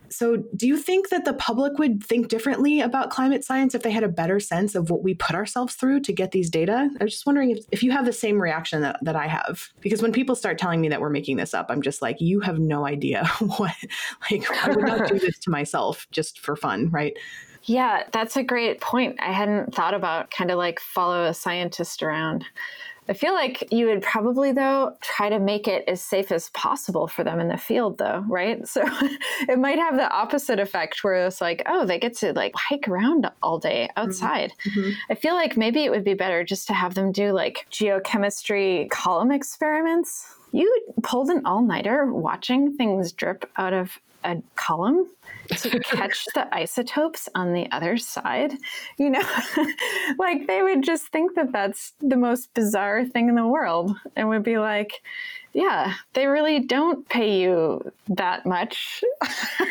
So, 0.08 0.44
do 0.54 0.66
you 0.66 0.76
think 0.76 1.08
that 1.10 1.24
the 1.24 1.34
public 1.34 1.78
would 1.78 2.02
think 2.02 2.28
differently 2.28 2.80
about 2.80 3.10
climate 3.10 3.44
science 3.44 3.74
if 3.74 3.82
they 3.82 3.90
had 3.90 4.04
a 4.04 4.08
better 4.08 4.40
sense 4.40 4.74
of 4.74 4.90
what 4.90 5.02
we 5.02 5.14
put 5.14 5.34
ourselves 5.34 5.74
through 5.74 6.00
to 6.00 6.12
get 6.12 6.32
these 6.32 6.50
data? 6.50 6.90
I 7.00 7.04
was 7.04 7.12
just 7.12 7.26
wondering 7.26 7.50
if, 7.50 7.64
if 7.72 7.82
you 7.82 7.90
have 7.90 8.04
the 8.04 8.12
same 8.12 8.40
reaction 8.40 8.82
that, 8.82 8.98
that 9.02 9.16
I 9.16 9.26
have. 9.26 9.68
Because 9.80 10.02
when 10.02 10.12
people 10.12 10.34
start 10.34 10.58
telling 10.58 10.80
me 10.80 10.88
that 10.88 11.00
we're 11.00 11.10
making 11.10 11.36
this 11.36 11.54
up, 11.54 11.66
I'm 11.68 11.82
just 11.82 12.02
like, 12.02 12.20
you 12.20 12.40
have 12.40 12.58
no 12.58 12.86
idea 12.86 13.26
what, 13.56 13.74
like, 14.30 14.44
I 14.64 14.70
would 14.70 14.86
not 14.86 15.08
do 15.08 15.18
this 15.18 15.38
to 15.40 15.50
myself 15.50 16.06
just 16.10 16.40
for 16.40 16.56
fun, 16.56 16.90
right? 16.90 17.16
Yeah, 17.64 18.04
that's 18.12 18.36
a 18.36 18.44
great 18.44 18.80
point. 18.80 19.18
I 19.20 19.32
hadn't 19.32 19.74
thought 19.74 19.94
about 19.94 20.30
kind 20.30 20.50
of 20.50 20.58
like 20.58 20.78
follow 20.78 21.24
a 21.24 21.34
scientist 21.34 22.02
around. 22.02 22.44
I 23.08 23.12
feel 23.12 23.32
like 23.32 23.72
you 23.72 23.86
would 23.86 24.02
probably, 24.02 24.52
though, 24.52 24.96
try 25.00 25.28
to 25.28 25.38
make 25.38 25.68
it 25.68 25.84
as 25.86 26.02
safe 26.02 26.32
as 26.32 26.50
possible 26.50 27.06
for 27.06 27.24
them 27.24 27.40
in 27.40 27.48
the 27.48 27.56
field, 27.56 27.98
though, 27.98 28.24
right? 28.28 28.60
So 28.76 28.82
it 29.48 29.58
might 29.58 29.78
have 29.78 29.96
the 29.96 30.10
opposite 30.10 30.58
effect 30.58 31.02
where 31.02 31.26
it's 31.26 31.40
like, 31.40 31.62
oh, 31.64 31.86
they 31.86 31.98
get 31.98 32.14
to 32.18 32.34
like 32.34 32.52
hike 32.54 32.88
around 32.88 33.30
all 33.42 33.58
day 33.58 33.88
mm-hmm. 33.88 34.06
outside. 34.06 34.52
Mm-hmm. 34.66 34.90
I 35.08 35.14
feel 35.14 35.34
like 35.34 35.56
maybe 35.56 35.84
it 35.84 35.90
would 35.90 36.04
be 36.04 36.12
better 36.12 36.44
just 36.44 36.66
to 36.66 36.74
have 36.74 36.94
them 36.94 37.10
do 37.10 37.32
like 37.32 37.66
geochemistry 37.70 38.90
column 38.90 39.30
experiments. 39.30 40.26
You 40.52 40.70
pulled 41.02 41.30
an 41.30 41.42
all 41.46 41.62
nighter 41.62 42.12
watching 42.12 42.76
things 42.76 43.12
drip 43.12 43.50
out 43.56 43.72
of 43.72 43.98
a 44.24 44.42
column 44.56 45.08
to 45.50 45.80
catch 45.80 46.26
the 46.34 46.52
isotopes 46.54 47.28
on 47.34 47.52
the 47.52 47.70
other 47.70 47.96
side. 47.96 48.54
You 48.98 49.10
know, 49.10 49.22
like 50.18 50.46
they 50.46 50.62
would 50.62 50.82
just 50.82 51.08
think 51.08 51.34
that 51.34 51.52
that's 51.52 51.92
the 52.00 52.16
most 52.16 52.52
bizarre 52.54 53.04
thing 53.04 53.28
in 53.28 53.34
the 53.34 53.46
world 53.46 53.96
and 54.14 54.28
would 54.28 54.42
be 54.42 54.58
like, 54.58 55.02
yeah, 55.56 55.94
they 56.12 56.26
really 56.26 56.60
don't 56.60 57.08
pay 57.08 57.40
you 57.40 57.80
that 58.08 58.44
much 58.44 59.02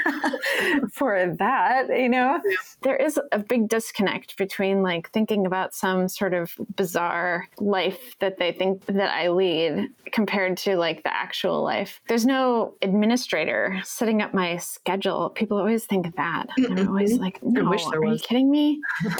for 0.92 1.36
that, 1.38 1.90
you 1.90 2.10
know? 2.10 2.42
There 2.82 2.96
is 2.96 3.20
a 3.32 3.38
big 3.38 3.70
disconnect 3.70 4.36
between 4.36 4.82
like 4.82 5.12
thinking 5.12 5.46
about 5.46 5.76
some 5.76 6.08
sort 6.08 6.34
of 6.34 6.56
bizarre 6.76 7.48
life 7.60 8.16
that 8.18 8.40
they 8.40 8.52
think 8.52 8.84
that 8.88 9.12
I 9.12 9.30
lead 9.30 9.90
compared 10.12 10.58
to 10.58 10.76
like 10.76 11.04
the 11.04 11.14
actual 11.14 11.62
life. 11.62 12.02
There's 12.08 12.26
no 12.26 12.74
administrator 12.82 13.80
setting 13.84 14.24
up 14.24 14.34
my 14.34 14.58
schedule. 14.58 15.30
People 15.30 15.45
always 15.52 15.86
think 15.86 16.16
that. 16.16 16.48
And 16.58 16.80
I'm 16.80 16.88
always 16.90 17.18
like, 17.18 17.42
no, 17.44 17.66
I 17.66 17.70
wish 17.70 17.86
there 17.86 18.00
are 18.00 18.06
was. 18.06 18.22
you 18.22 18.28
kidding 18.28 18.52
me? 18.52 18.82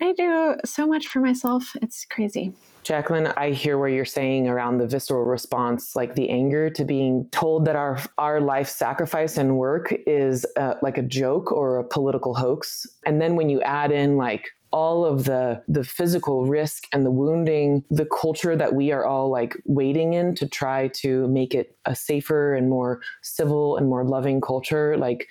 I 0.00 0.14
do 0.16 0.56
so 0.64 0.86
much 0.86 1.06
for 1.08 1.20
myself. 1.20 1.74
It's 1.82 2.04
crazy. 2.04 2.52
Jacquelyn, 2.84 3.32
I 3.36 3.50
hear 3.50 3.78
where 3.78 3.88
you're 3.88 4.04
saying 4.04 4.46
around 4.46 4.78
the 4.78 4.86
visceral 4.86 5.24
response, 5.24 5.96
like 5.96 6.14
the 6.14 6.30
anger 6.30 6.70
to 6.70 6.84
being 6.84 7.28
told 7.32 7.64
that 7.64 7.74
our 7.74 7.98
our 8.16 8.40
life 8.40 8.68
sacrifice 8.68 9.36
and 9.36 9.56
work 9.56 9.92
is 10.06 10.46
uh, 10.56 10.74
like 10.82 10.96
a 10.96 11.02
joke 11.02 11.50
or 11.50 11.78
a 11.78 11.84
political 11.84 12.32
hoax, 12.32 12.86
and 13.04 13.20
then 13.20 13.34
when 13.34 13.50
you 13.50 13.60
add 13.62 13.90
in 13.90 14.16
like 14.16 14.46
all 14.76 15.06
of 15.06 15.24
the 15.24 15.62
the 15.66 15.82
physical 15.82 16.44
risk 16.44 16.84
and 16.92 17.06
the 17.06 17.10
wounding 17.10 17.82
the 17.90 18.04
culture 18.20 18.54
that 18.54 18.74
we 18.74 18.92
are 18.92 19.06
all 19.06 19.30
like 19.30 19.56
waiting 19.64 20.12
in 20.12 20.34
to 20.34 20.46
try 20.46 20.88
to 20.88 21.26
make 21.28 21.54
it 21.54 21.78
a 21.86 21.96
safer 21.96 22.54
and 22.54 22.68
more 22.68 23.00
civil 23.22 23.78
and 23.78 23.88
more 23.88 24.04
loving 24.04 24.38
culture. 24.38 24.94
Like 24.98 25.28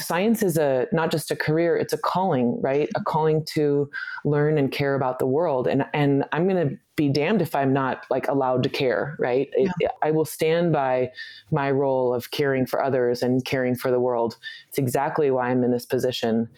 science 0.00 0.42
is 0.42 0.56
a 0.56 0.88
not 0.90 1.12
just 1.12 1.30
a 1.30 1.36
career 1.36 1.76
it's 1.76 1.92
a 1.92 1.98
calling 1.98 2.60
right? 2.60 2.88
A 2.96 3.04
calling 3.04 3.44
to 3.54 3.88
learn 4.24 4.58
and 4.58 4.72
care 4.72 4.96
about 4.96 5.20
the 5.20 5.26
world. 5.26 5.68
And 5.68 5.84
and 5.94 6.24
i'm 6.32 6.48
going 6.48 6.68
to 6.68 6.76
be 6.96 7.08
damned 7.08 7.42
if 7.42 7.54
i'm 7.54 7.72
not 7.72 8.04
like 8.10 8.28
allowed 8.28 8.62
to 8.62 8.68
care 8.68 9.16
right 9.18 9.50
yeah. 9.56 9.70
it, 9.80 9.90
i 10.02 10.10
will 10.10 10.24
stand 10.24 10.72
by 10.72 11.10
my 11.50 11.70
role 11.70 12.14
of 12.14 12.30
caring 12.30 12.66
for 12.66 12.82
others 12.82 13.22
and 13.22 13.44
caring 13.44 13.74
for 13.74 13.90
the 13.90 14.00
world 14.00 14.36
it's 14.68 14.78
exactly 14.78 15.30
why 15.30 15.50
i'm 15.50 15.64
in 15.64 15.70
this 15.70 15.86
position 15.86 16.48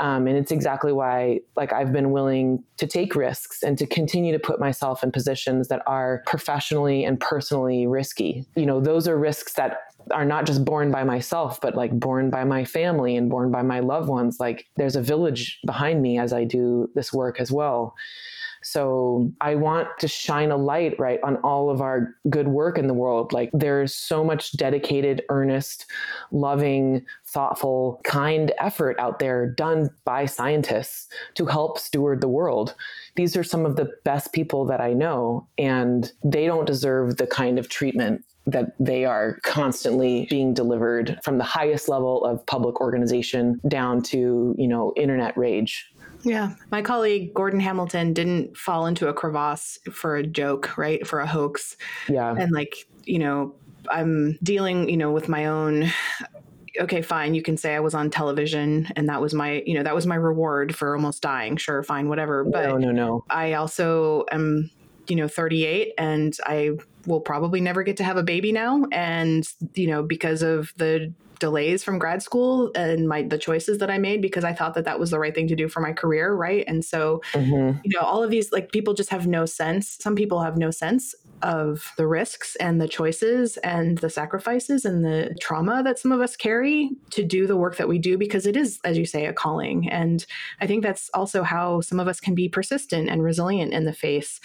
um, 0.00 0.28
and 0.28 0.36
it's 0.36 0.52
exactly 0.52 0.92
why 0.92 1.40
like 1.56 1.72
i've 1.72 1.92
been 1.92 2.10
willing 2.10 2.62
to 2.76 2.86
take 2.86 3.14
risks 3.14 3.62
and 3.62 3.78
to 3.78 3.86
continue 3.86 4.32
to 4.32 4.38
put 4.38 4.60
myself 4.60 5.02
in 5.02 5.10
positions 5.10 5.68
that 5.68 5.82
are 5.86 6.22
professionally 6.26 7.04
and 7.04 7.20
personally 7.20 7.86
risky 7.86 8.44
you 8.56 8.66
know 8.66 8.80
those 8.80 9.06
are 9.06 9.18
risks 9.18 9.54
that 9.54 9.80
are 10.12 10.24
not 10.24 10.46
just 10.46 10.64
borne 10.64 10.90
by 10.90 11.04
myself, 11.04 11.60
but 11.60 11.74
like 11.74 11.92
borne 11.92 12.30
by 12.30 12.44
my 12.44 12.64
family 12.64 13.16
and 13.16 13.30
borne 13.30 13.50
by 13.50 13.62
my 13.62 13.80
loved 13.80 14.08
ones. 14.08 14.38
Like 14.40 14.66
there's 14.76 14.96
a 14.96 15.02
village 15.02 15.60
behind 15.66 16.02
me 16.02 16.18
as 16.18 16.32
I 16.32 16.44
do 16.44 16.90
this 16.94 17.12
work 17.12 17.40
as 17.40 17.50
well. 17.52 17.94
So 18.70 19.32
I 19.40 19.54
want 19.54 19.88
to 20.00 20.08
shine 20.08 20.50
a 20.50 20.56
light, 20.56 20.98
right, 20.98 21.18
on 21.22 21.36
all 21.36 21.70
of 21.70 21.80
our 21.80 22.14
good 22.28 22.48
work 22.48 22.76
in 22.76 22.86
the 22.86 22.92
world. 22.92 23.32
Like 23.32 23.50
there's 23.54 23.94
so 23.94 24.22
much 24.22 24.52
dedicated, 24.58 25.22
earnest, 25.30 25.86
loving, 26.32 27.06
thoughtful, 27.24 28.00
kind 28.04 28.52
effort 28.58 28.98
out 28.98 29.20
there 29.20 29.48
done 29.48 29.88
by 30.04 30.26
scientists 30.26 31.08
to 31.36 31.46
help 31.46 31.78
steward 31.78 32.20
the 32.20 32.28
world. 32.28 32.74
These 33.16 33.38
are 33.38 33.44
some 33.44 33.64
of 33.64 33.76
the 33.76 33.90
best 34.04 34.34
people 34.34 34.66
that 34.66 34.82
I 34.82 34.92
know, 34.92 35.46
and 35.56 36.12
they 36.22 36.46
don't 36.46 36.66
deserve 36.66 37.16
the 37.16 37.26
kind 37.26 37.58
of 37.58 37.70
treatment 37.70 38.22
that 38.46 38.72
they 38.78 39.04
are 39.04 39.38
constantly 39.44 40.26
being 40.30 40.54
delivered 40.54 41.18
from 41.22 41.38
the 41.38 41.44
highest 41.44 41.88
level 41.88 42.24
of 42.24 42.44
public 42.46 42.80
organization 42.80 43.60
down 43.68 44.02
to, 44.02 44.54
you 44.58 44.68
know, 44.68 44.92
internet 44.96 45.36
rage. 45.36 45.90
Yeah. 46.22 46.54
My 46.70 46.82
colleague 46.82 47.34
Gordon 47.34 47.60
Hamilton 47.60 48.12
didn't 48.12 48.56
fall 48.56 48.86
into 48.86 49.08
a 49.08 49.14
crevasse 49.14 49.78
for 49.90 50.16
a 50.16 50.26
joke, 50.26 50.76
right? 50.76 51.06
For 51.06 51.20
a 51.20 51.26
hoax. 51.26 51.76
Yeah. 52.08 52.34
And 52.36 52.52
like, 52.52 52.88
you 53.04 53.18
know, 53.18 53.54
I'm 53.90 54.38
dealing, 54.42 54.88
you 54.88 54.96
know, 54.96 55.12
with 55.12 55.28
my 55.28 55.46
own 55.46 55.90
okay, 56.80 57.02
fine, 57.02 57.34
you 57.34 57.42
can 57.42 57.56
say 57.56 57.74
I 57.74 57.80
was 57.80 57.94
on 57.94 58.10
television 58.10 58.88
and 58.96 59.08
that 59.08 59.20
was 59.20 59.34
my, 59.34 59.62
you 59.66 59.74
know, 59.74 59.82
that 59.82 59.94
was 59.94 60.06
my 60.06 60.14
reward 60.14 60.74
for 60.74 60.94
almost 60.94 61.22
dying. 61.22 61.56
Sure, 61.56 61.82
fine, 61.82 62.08
whatever. 62.08 62.44
But 62.44 62.66
no, 62.66 62.76
no, 62.76 62.92
no. 62.92 63.24
I 63.28 63.54
also 63.54 64.24
am, 64.30 64.70
you 65.08 65.16
know, 65.16 65.28
38 65.28 65.94
and 65.98 66.36
I 66.44 66.72
will 67.06 67.20
probably 67.20 67.60
never 67.60 67.82
get 67.82 67.96
to 67.98 68.04
have 68.04 68.16
a 68.16 68.22
baby 68.22 68.52
now. 68.52 68.84
And, 68.92 69.48
you 69.74 69.88
know, 69.88 70.02
because 70.02 70.42
of 70.42 70.72
the 70.76 71.12
delays 71.38 71.84
from 71.84 71.98
grad 71.98 72.22
school 72.22 72.70
and 72.74 73.08
my 73.08 73.22
the 73.22 73.38
choices 73.38 73.78
that 73.78 73.90
I 73.90 73.98
made 73.98 74.22
because 74.22 74.44
I 74.44 74.52
thought 74.52 74.74
that 74.74 74.84
that 74.84 74.98
was 74.98 75.10
the 75.10 75.18
right 75.18 75.34
thing 75.34 75.48
to 75.48 75.56
do 75.56 75.68
for 75.68 75.80
my 75.80 75.92
career, 75.92 76.34
right? 76.34 76.64
And 76.66 76.84
so, 76.84 77.22
mm-hmm. 77.32 77.78
you 77.84 77.98
know, 77.98 78.06
all 78.06 78.22
of 78.22 78.30
these 78.30 78.52
like 78.52 78.72
people 78.72 78.94
just 78.94 79.10
have 79.10 79.26
no 79.26 79.46
sense. 79.46 79.96
Some 80.00 80.14
people 80.14 80.42
have 80.42 80.56
no 80.56 80.70
sense 80.70 81.14
of 81.42 81.92
the 81.96 82.06
risks 82.06 82.56
and 82.56 82.80
the 82.80 82.88
choices 82.88 83.56
and 83.58 83.98
the 83.98 84.10
sacrifices 84.10 84.84
and 84.84 85.04
the 85.04 85.34
trauma 85.40 85.82
that 85.82 85.98
some 85.98 86.12
of 86.12 86.20
us 86.20 86.36
carry 86.36 86.90
to 87.10 87.24
do 87.24 87.46
the 87.46 87.56
work 87.56 87.76
that 87.76 87.88
we 87.88 87.98
do 87.98 88.18
because 88.18 88.46
it 88.46 88.56
is 88.56 88.78
as 88.84 88.98
you 88.98 89.06
say 89.06 89.26
a 89.26 89.32
calling. 89.32 89.88
And 89.90 90.24
i 90.60 90.66
think 90.66 90.82
that's 90.82 91.10
also 91.14 91.42
how 91.42 91.80
some 91.80 92.00
of 92.00 92.08
us 92.08 92.20
can 92.20 92.34
be 92.34 92.48
persistent 92.48 93.08
and 93.08 93.22
resilient 93.22 93.72
in 93.72 93.84
the 93.84 93.92
face 93.92 94.40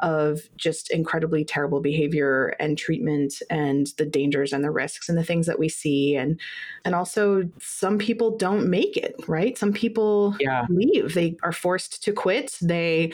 of 0.00 0.40
just 0.56 0.90
incredibly 0.90 1.44
terrible 1.44 1.80
behavior 1.80 2.56
and 2.60 2.76
treatment 2.76 3.42
and 3.50 3.88
the 3.98 4.06
dangers 4.06 4.52
and 4.52 4.64
the 4.64 4.70
risks 4.70 5.08
and 5.08 5.16
the 5.16 5.24
things 5.24 5.46
that 5.46 5.58
we 5.58 5.68
see. 5.68 6.16
And 6.16 6.40
and 6.84 6.94
also 6.94 7.48
some 7.60 7.98
people 7.98 8.36
don't 8.36 8.68
make 8.68 8.96
it 8.96 9.14
right? 9.26 9.56
Some 9.56 9.72
people 9.72 10.36
yeah. 10.40 10.66
leave. 10.68 11.14
They 11.14 11.36
are 11.42 11.52
forced 11.52 12.02
to 12.04 12.12
quit. 12.12 12.56
They 12.60 13.12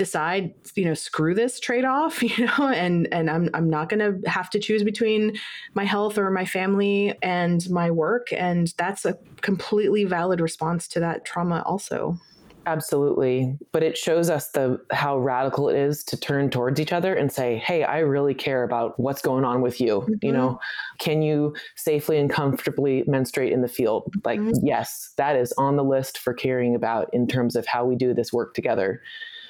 decide 0.00 0.54
you 0.76 0.84
know 0.86 0.94
screw 0.94 1.34
this 1.34 1.60
trade 1.60 1.84
off 1.84 2.22
you 2.38 2.46
know 2.46 2.68
and 2.68 3.06
and 3.12 3.28
I'm 3.28 3.50
I'm 3.52 3.68
not 3.68 3.90
going 3.90 4.00
to 4.00 4.30
have 4.30 4.48
to 4.50 4.58
choose 4.58 4.82
between 4.82 5.36
my 5.74 5.84
health 5.84 6.16
or 6.16 6.30
my 6.30 6.46
family 6.46 7.14
and 7.22 7.68
my 7.68 7.90
work. 7.90 8.32
And 8.32 8.72
that's 8.78 9.04
a 9.04 9.18
completely 9.42 10.04
valid 10.04 10.40
response 10.40 10.88
to 10.88 11.00
that 11.00 11.26
trauma 11.26 11.62
also. 11.66 12.18
Absolutely. 12.66 13.58
But 13.72 13.82
it 13.82 13.98
shows 13.98 14.30
us 14.30 14.50
the 14.52 14.80
how 14.90 15.18
radical 15.18 15.68
it 15.68 15.76
is 15.76 16.02
to 16.04 16.16
turn 16.16 16.48
towards 16.48 16.80
each 16.80 16.92
other 16.92 17.14
and 17.14 17.30
say 17.30 17.58
hey 17.58 17.84
i 17.84 17.98
really 17.98 18.34
care 18.34 18.64
about 18.64 18.98
what's 18.98 19.22
going 19.22 19.44
on 19.44 19.60
with 19.60 19.80
you 19.80 20.00
mm-hmm. 20.00 20.14
you 20.22 20.32
know? 20.32 20.58
Can 20.98 21.20
you 21.20 21.54
safely 21.76 22.18
and 22.18 22.30
comfortably 22.30 23.04
menstruate 23.06 23.52
in 23.52 23.60
the 23.60 23.68
field? 23.68 24.12
Like 24.24 24.40
mm-hmm. 24.40 24.66
yes 24.66 25.12
that 25.18 25.36
is 25.36 25.52
on 25.58 25.76
the 25.76 25.84
list 25.84 26.18
for 26.18 26.32
caring 26.32 26.74
about 26.74 27.12
in 27.12 27.26
terms 27.26 27.54
of 27.54 27.66
how 27.66 27.84
we 27.84 27.96
do 27.96 28.14
this 28.14 28.32
work 28.32 28.54
together 28.54 29.02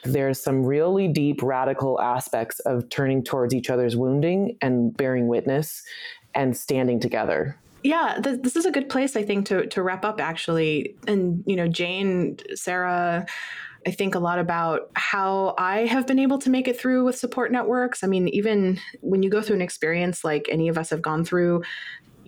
there's 0.04 0.40
some 0.40 0.64
really 0.64 1.08
deep 1.08 1.42
radical 1.42 2.00
aspects 2.00 2.60
of 2.60 2.88
turning 2.88 3.22
towards 3.22 3.54
each 3.54 3.70
other's 3.70 3.96
wounding 3.96 4.56
and 4.62 4.96
bearing 4.96 5.28
witness 5.28 5.82
and 6.34 6.56
standing 6.56 7.00
together 7.00 7.56
yeah 7.82 8.18
th- 8.22 8.40
this 8.42 8.56
is 8.56 8.64
a 8.64 8.70
good 8.70 8.88
place 8.88 9.16
i 9.16 9.22
think 9.22 9.46
to 9.46 9.66
to 9.66 9.82
wrap 9.82 10.04
up 10.04 10.20
actually 10.20 10.94
and 11.06 11.42
you 11.46 11.56
know 11.56 11.68
jane 11.68 12.36
sarah 12.54 13.26
I 13.86 13.90
think 13.92 14.14
a 14.14 14.18
lot 14.18 14.38
about 14.38 14.90
how 14.94 15.54
I 15.56 15.86
have 15.86 16.06
been 16.06 16.18
able 16.18 16.38
to 16.40 16.50
make 16.50 16.68
it 16.68 16.78
through 16.78 17.04
with 17.04 17.16
support 17.16 17.50
networks. 17.50 18.04
I 18.04 18.08
mean, 18.08 18.28
even 18.28 18.78
when 19.00 19.22
you 19.22 19.30
go 19.30 19.40
through 19.40 19.56
an 19.56 19.62
experience 19.62 20.22
like 20.22 20.46
any 20.50 20.68
of 20.68 20.76
us 20.76 20.90
have 20.90 21.00
gone 21.00 21.24
through, 21.24 21.62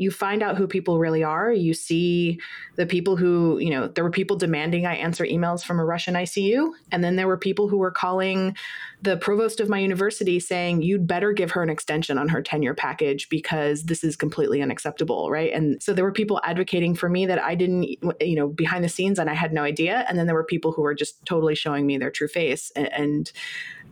you 0.03 0.11
find 0.11 0.42
out 0.42 0.57
who 0.57 0.66
people 0.66 0.98
really 0.98 1.22
are. 1.22 1.53
You 1.53 1.72
see 1.72 2.40
the 2.76 2.86
people 2.86 3.16
who, 3.16 3.59
you 3.59 3.70
know, 3.70 3.88
there 3.88 4.05
were 4.05 4.11
people 4.11 4.36
demanding 4.36 4.84
I 4.84 4.96
answer 4.96 5.24
emails 5.24 5.64
from 5.64 5.78
a 5.78 5.84
Russian 5.84 6.14
ICU. 6.14 6.72
And 6.90 7.03
then 7.03 7.16
there 7.16 7.26
were 7.26 7.38
people 7.38 7.68
who 7.68 7.78
were 7.78 7.90
calling 7.90 8.57
the 9.00 9.16
provost 9.16 9.61
of 9.61 9.68
my 9.68 9.78
university 9.78 10.38
saying, 10.38 10.82
you'd 10.82 11.07
better 11.07 11.32
give 11.32 11.53
her 11.53 11.62
an 11.62 11.70
extension 11.70 12.18
on 12.18 12.28
her 12.28 12.42
tenure 12.42 12.74
package 12.74 13.28
because 13.28 13.84
this 13.84 14.05
is 14.05 14.16
completely 14.16 14.61
unacceptable. 14.61 15.30
Right. 15.30 15.53
And 15.53 15.82
so 15.82 15.92
there 15.92 16.05
were 16.05 16.12
people 16.12 16.40
advocating 16.44 16.94
for 16.94 17.09
me 17.09 17.26
that 17.26 17.42
I 17.42 17.55
didn't, 17.55 17.84
you 18.20 18.36
know, 18.36 18.48
behind 18.48 18.84
the 18.84 18.88
scenes 18.88 19.18
and 19.18 19.30
I 19.30 19.34
had 19.34 19.53
no 19.53 19.62
idea. 19.62 20.05
And 20.09 20.18
then 20.18 20.26
there 20.26 20.34
were 20.34 20.44
people 20.44 20.72
who 20.72 20.82
were 20.82 20.94
just 20.94 21.24
totally 21.24 21.55
showing 21.55 21.86
me 21.86 21.98
their 21.98 22.11
true 22.11 22.28
face. 22.28 22.70
And, 22.76 23.32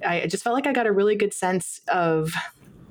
I 0.03 0.27
just 0.29 0.43
felt 0.43 0.55
like 0.55 0.67
I 0.67 0.73
got 0.73 0.87
a 0.87 0.93
really 0.93 1.15
good 1.15 1.35
sense 1.35 1.83
of 1.89 2.33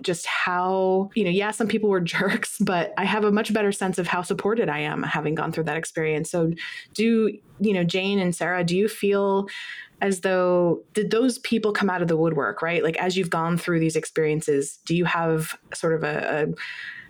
just 0.01 0.25
how, 0.25 1.09
you 1.15 1.23
know, 1.23 1.29
yeah, 1.29 1.51
some 1.51 1.67
people 1.67 1.89
were 1.89 1.99
jerks, 2.01 2.57
but 2.59 2.93
I 2.97 3.05
have 3.05 3.23
a 3.23 3.31
much 3.31 3.53
better 3.53 3.71
sense 3.71 3.97
of 3.97 4.07
how 4.07 4.21
supported 4.21 4.69
I 4.69 4.79
am 4.79 5.03
having 5.03 5.35
gone 5.35 5.51
through 5.51 5.65
that 5.65 5.77
experience. 5.77 6.29
So, 6.29 6.51
do, 6.93 7.37
you 7.59 7.73
know, 7.73 7.83
Jane 7.83 8.19
and 8.19 8.35
Sarah, 8.35 8.63
do 8.63 8.75
you 8.75 8.87
feel 8.87 9.47
as 10.01 10.21
though 10.21 10.81
did 10.93 11.11
those 11.11 11.39
people 11.39 11.73
come 11.73 11.89
out 11.89 12.01
of 12.01 12.07
the 12.07 12.17
woodwork, 12.17 12.61
right? 12.61 12.83
Like 12.83 12.97
as 12.97 13.17
you've 13.17 13.29
gone 13.29 13.57
through 13.57 13.79
these 13.79 13.95
experiences, 13.95 14.79
do 14.85 14.95
you 14.95 15.05
have 15.05 15.57
sort 15.73 15.93
of 15.93 16.03
a, 16.03 16.47
a 16.47 16.53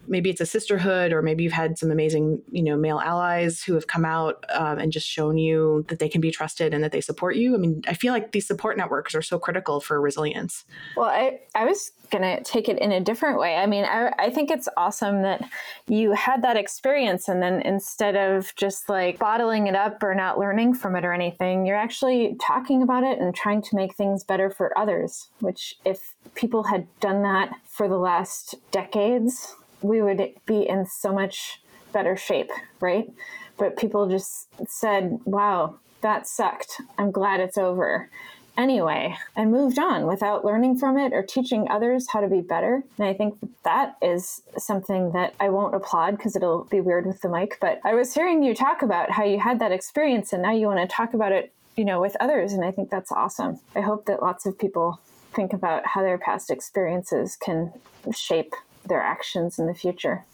maybe 0.10 0.30
it's 0.30 0.41
a 0.41 0.45
sisterhood 0.45 1.14
or 1.14 1.22
maybe 1.22 1.43
you've 1.43 1.53
had 1.53 1.78
some 1.78 1.91
amazing 1.91 2.41
you 2.51 2.64
know 2.64 2.76
male 2.76 2.99
allies 2.99 3.64
who 3.64 3.74
have 3.76 3.88
come 3.88 4.03
out 4.03 4.43
um, 4.53 4.80
and 4.80 4.91
just 4.91 5.07
shown 5.07 5.38
you 5.38 5.86
that 5.88 5.99
they 5.99 6.10
can 6.10 6.20
be 6.20 6.32
trusted 6.32 6.74
and 6.74 6.84
that 6.84 6.91
they 6.91 7.01
support 7.01 7.36
you. 7.36 7.53
I 7.55 7.57
mean 7.57 7.82
i 7.88 7.93
feel 7.93 8.14
like 8.14 8.32
these 8.32 8.47
support 8.47 8.78
networks 8.78 9.16
are 9.16 9.22
so 9.22 9.39
critical 9.39 9.80
for 9.80 10.01
resilience. 10.01 10.66
Well 10.97 11.10
i, 11.10 11.39
I 11.55 11.66
was 11.66 11.91
going 12.10 12.24
to 12.24 12.43
take 12.43 12.68
it 12.68 12.80
in 12.80 12.91
a 12.91 12.99
different 12.99 13.39
way. 13.39 13.55
I 13.55 13.68
mean 13.68 13.86
I, 13.86 14.12
I 14.18 14.30
think 14.32 14.49
it's 14.49 14.68
awesome 14.76 15.22
that 15.22 15.47
you 15.88 16.14
had 16.14 16.41
that 16.41 16.57
experience 16.57 17.28
and 17.28 17.41
then 17.41 17.62
instead 17.62 18.16
of 18.16 18.53
just 18.55 18.89
like 18.89 19.20
bottling 19.20 19.68
it 19.68 19.76
up 19.76 20.01
or 20.01 20.16
not 20.16 20.39
learning 20.39 20.74
from 20.74 20.95
it 20.95 21.05
or 21.05 21.14
anything 21.14 21.66
you're 21.66 21.76
actually 21.76 22.36
talking 22.41 22.82
about 22.82 23.03
it 23.03 23.20
and 23.20 23.36
trying 23.36 23.62
to 23.62 23.76
make 23.76 23.95
things 23.95 24.24
better 24.24 24.49
for 24.49 24.76
others 24.78 25.30
which 25.39 25.76
if 25.86 26.16
people 26.36 26.64
had 26.64 26.88
done 26.99 27.22
that 27.24 27.53
for 27.66 27.88
the 27.88 27.97
last 27.97 28.55
decades 28.72 29.55
we 29.82 30.01
would 30.01 30.34
be 30.45 30.67
in 30.67 30.86
so 30.86 31.13
much 31.13 31.61
better 31.91 32.15
shape, 32.15 32.51
right? 32.80 33.11
But 33.57 33.77
people 33.77 34.07
just 34.07 34.47
said, 34.67 35.19
wow, 35.25 35.75
that 36.01 36.27
sucked. 36.27 36.82
I'm 36.97 37.11
glad 37.11 37.39
it's 37.39 37.57
over. 37.57 38.09
Anyway, 38.57 39.15
and 39.38 39.51
moved 39.51 39.80
on 39.80 40.05
without 40.05 40.43
learning 40.43 40.77
from 40.77 40.97
it 40.97 41.13
or 41.13 41.23
teaching 41.23 41.67
others 41.69 42.07
how 42.11 42.19
to 42.19 42.27
be 42.27 42.41
better. 42.41 42.84
And 42.97 43.07
I 43.07 43.13
think 43.13 43.38
that 43.63 43.95
is 44.01 44.41
something 44.57 45.13
that 45.13 45.34
I 45.39 45.47
won't 45.47 45.75
applaud 45.75 46.17
because 46.17 46.36
it'll 46.36 46.65
be 46.65 46.82
weird 46.82 47.05
with 47.05 47.21
the 47.21 47.30
mic. 47.30 47.57
But 47.61 47.80
I 47.86 47.95
was 47.95 48.13
hearing 48.13 48.43
you 48.43 48.53
talk 48.53 48.82
about 48.82 49.11
how 49.11 49.23
you 49.23 49.39
had 49.39 49.59
that 49.59 49.71
experience 49.71 50.34
and 50.34 50.41
now 50.41 50.51
you 50.51 50.67
want 50.67 50.82
to 50.82 50.93
talk 50.93 51.13
about 51.13 51.32
it, 51.32 51.53
you 51.77 51.86
know, 51.86 52.01
with 52.01 52.17
others. 52.19 52.51
And 52.51 52.65
I 52.65 52.71
think 52.71 52.89
that's 52.89 53.13
awesome. 53.13 53.59
I 53.75 53.82
hope 53.82 54.05
that 54.07 54.21
lots 54.21 54.45
of 54.45 54.59
people 54.59 54.99
think 55.32 55.53
about 55.53 55.86
how 55.86 56.01
their 56.01 56.17
past 56.17 56.51
experiences 56.51 57.38
can 57.38 57.71
shape 58.13 58.53
their 58.88 59.01
actions 59.01 59.59
in 59.59 59.67
the 59.67 59.73
future. 59.73 60.25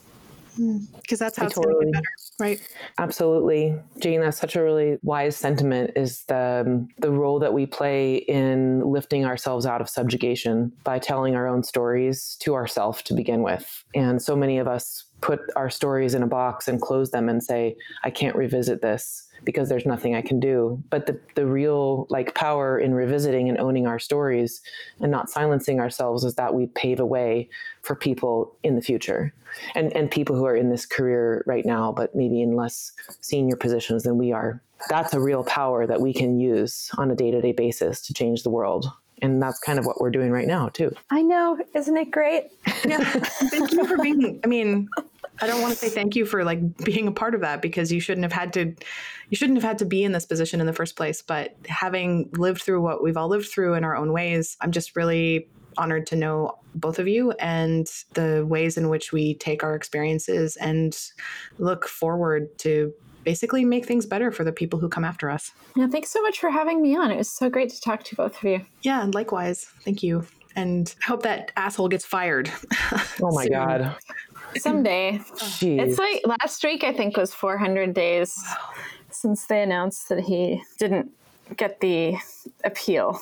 Because 1.02 1.20
that's 1.20 1.38
how 1.38 1.44
I 1.44 1.46
it's 1.48 1.56
totally, 1.56 1.74
going 1.74 1.88
to 1.88 1.92
get 1.92 1.94
better, 1.94 2.06
right? 2.40 2.70
Absolutely, 2.98 3.78
Jane. 4.00 4.22
That's 4.22 4.40
such 4.40 4.56
a 4.56 4.64
really 4.64 4.98
wise 5.04 5.36
sentiment. 5.36 5.92
Is 5.98 6.24
the 6.28 6.64
um, 6.66 6.88
the 7.00 7.12
role 7.12 7.40
that 7.40 7.54
we 7.54 7.66
play 7.66 8.16
in 8.16 8.82
lifting 8.90 9.26
ourselves 9.26 9.66
out 9.66 9.82
of 9.82 9.90
subjugation 9.90 10.72
by 10.86 11.00
telling 11.00 11.36
our 11.36 11.46
own 11.46 11.64
stories 11.64 12.38
to 12.40 12.54
ourselves 12.54 13.02
to 13.04 13.14
begin 13.14 13.44
with, 13.44 13.84
and 13.94 14.22
so 14.22 14.36
many 14.36 14.58
of 14.58 14.68
us 14.68 15.05
put 15.22 15.40
our 15.56 15.70
stories 15.70 16.14
in 16.14 16.24
a 16.24 16.28
box 16.28 16.68
and 16.68 16.82
close 16.82 17.12
them 17.12 17.30
and 17.30 17.44
say, 17.44 17.76
"I 18.04 18.10
can't 18.10 18.36
revisit 18.36 18.82
this." 18.82 19.26
because 19.44 19.70
there's 19.70 19.86
nothing 19.86 20.16
I 20.16 20.22
can 20.22 20.40
do. 20.40 20.82
But 20.90 21.06
the, 21.06 21.20
the 21.36 21.46
real 21.46 22.08
like 22.10 22.36
power 22.36 22.78
in 22.78 22.94
revisiting 22.94 23.50
and 23.50 23.58
owning 23.58 23.88
our 23.88 24.00
stories 24.00 24.62
and 25.00 25.12
not 25.12 25.30
silencing 25.30 25.80
ourselves 25.80 26.24
is 26.24 26.36
that 26.36 26.54
we 26.54 26.68
pave 26.68 27.00
a 27.00 27.06
way 27.06 27.50
for 27.82 27.96
people 27.96 28.58
in 28.64 28.76
the 28.76 28.82
future 28.82 29.34
and, 29.76 29.96
and 29.96 30.10
people 30.10 30.36
who 30.36 30.46
are 30.46 30.56
in 30.56 30.70
this 30.70 30.86
career 30.86 31.44
right 31.46 31.66
now, 31.66 31.92
but 31.92 32.16
maybe 32.16 32.42
in 32.42 32.56
less 32.56 32.92
senior 33.22 33.56
positions 33.56 34.04
than 34.04 34.18
we 34.18 34.32
are. 34.32 34.62
That's 34.90 35.14
a 35.14 35.22
real 35.22 35.44
power 35.44 35.88
that 35.88 36.02
we 36.02 36.14
can 36.14 36.40
use 36.40 36.90
on 36.98 37.10
a 37.10 37.16
day 37.16 37.32
to 37.32 37.42
day 37.42 37.54
basis 37.54 38.02
to 38.02 38.14
change 38.14 38.44
the 38.44 38.50
world 38.50 38.86
and 39.22 39.42
that's 39.42 39.60
kind 39.60 39.80
of 39.80 39.86
what 39.86 40.00
we're 40.00 40.12
doing 40.12 40.32
right 40.32 40.48
now 40.48 40.70
too. 40.70 40.92
I 41.10 41.22
know. 41.22 41.60
Isn't 41.74 41.98
it 41.98 42.12
great? 42.12 42.46
Yeah. 42.86 43.04
Thank 43.04 43.72
you 43.72 43.86
for 43.86 43.98
being 43.98 44.40
i 44.44 44.48
mean 44.48 44.90
I 45.42 45.48
don't 45.48 45.62
want 45.62 45.74
to 45.74 45.78
say 45.78 45.90
thank 45.90 46.16
you 46.16 46.26
for 46.26 46.44
like 46.44 46.78
being 46.78 47.08
a 47.08 47.12
part 47.12 47.36
of 47.36 47.42
that 47.42 47.62
because 47.62 47.92
you 47.92 48.00
shouldn't 48.00 48.24
have 48.24 48.32
had 48.32 48.54
to 48.54 48.74
you 49.30 49.38
shouldn't 49.38 49.58
have 49.58 49.64
had 49.64 49.80
to 49.80 49.86
be 49.86 50.04
in 50.04 50.12
this 50.12 50.26
position 50.26 50.62
in 50.62 50.68
the 50.68 50.74
first 50.74 50.96
place, 50.96 51.22
but 51.22 51.56
having 51.68 52.30
lived 52.34 52.62
through 52.62 52.82
what 52.82 53.04
we've 53.04 53.18
all 53.18 53.28
lived 53.28 53.48
through 53.48 53.74
in 53.74 53.84
our 53.84 53.96
own 53.96 54.14
ways, 54.14 54.56
I'm 54.62 54.72
just 54.72 54.96
really 54.96 55.48
honored 55.78 56.08
to 56.08 56.16
know 56.16 56.58
both 56.76 57.00
of 57.00 57.08
you 57.08 57.32
and 57.32 57.88
the 58.14 58.46
ways 58.48 58.78
in 58.78 58.88
which 58.90 59.12
we 59.12 59.34
take 59.36 59.64
our 59.64 59.76
experiences 59.76 60.56
and 60.58 60.98
look 61.58 61.88
forward 61.88 62.58
to 62.60 62.94
basically 63.26 63.66
make 63.66 63.86
things 63.86 64.06
better 64.06 64.32
for 64.32 64.44
the 64.44 64.52
people 64.52 64.80
who 64.80 64.88
come 64.88 65.04
after 65.04 65.30
us. 65.30 65.52
Yeah, 65.76 65.88
thanks 65.88 66.10
so 66.10 66.22
much 66.22 66.40
for 66.40 66.50
having 66.50 66.82
me 66.82 66.96
on. 66.96 67.12
It 67.12 67.18
was 67.18 67.30
so 67.30 67.50
great 67.50 67.70
to 67.72 67.82
talk 67.82 68.04
to 68.06 68.16
both 68.16 68.38
of 68.38 68.44
you. 68.44 68.66
Yeah, 68.84 69.04
and 69.04 69.14
likewise. 69.14 69.66
Thank 69.84 70.04
you. 70.04 70.26
And 70.56 70.94
I 71.04 71.08
hope 71.08 71.24
that 71.24 71.52
asshole 71.58 71.90
gets 71.90 72.06
fired. 72.06 72.50
Oh 73.22 73.32
my 73.32 73.48
God. 73.48 73.96
Someday. 74.58 75.20
Jeez. 75.36 75.82
It's 75.82 75.98
like 75.98 76.22
last 76.26 76.64
week, 76.64 76.84
I 76.84 76.92
think, 76.92 77.16
was 77.16 77.34
400 77.34 77.94
days 77.94 78.38
since 79.10 79.46
they 79.46 79.64
announced 79.64 80.10
that 80.10 80.20
he 80.20 80.62
didn't 80.78 81.12
get 81.56 81.80
the 81.80 82.18
appeal. 82.64 83.20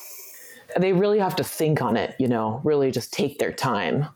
They 0.77 0.93
really 0.93 1.19
have 1.19 1.35
to 1.35 1.43
think 1.43 1.81
on 1.81 1.95
it, 1.95 2.15
you 2.19 2.27
know, 2.27 2.59
really 2.63 2.89
just 2.89 3.13
take 3.13 3.37
their 3.37 3.51
time. 3.51 4.07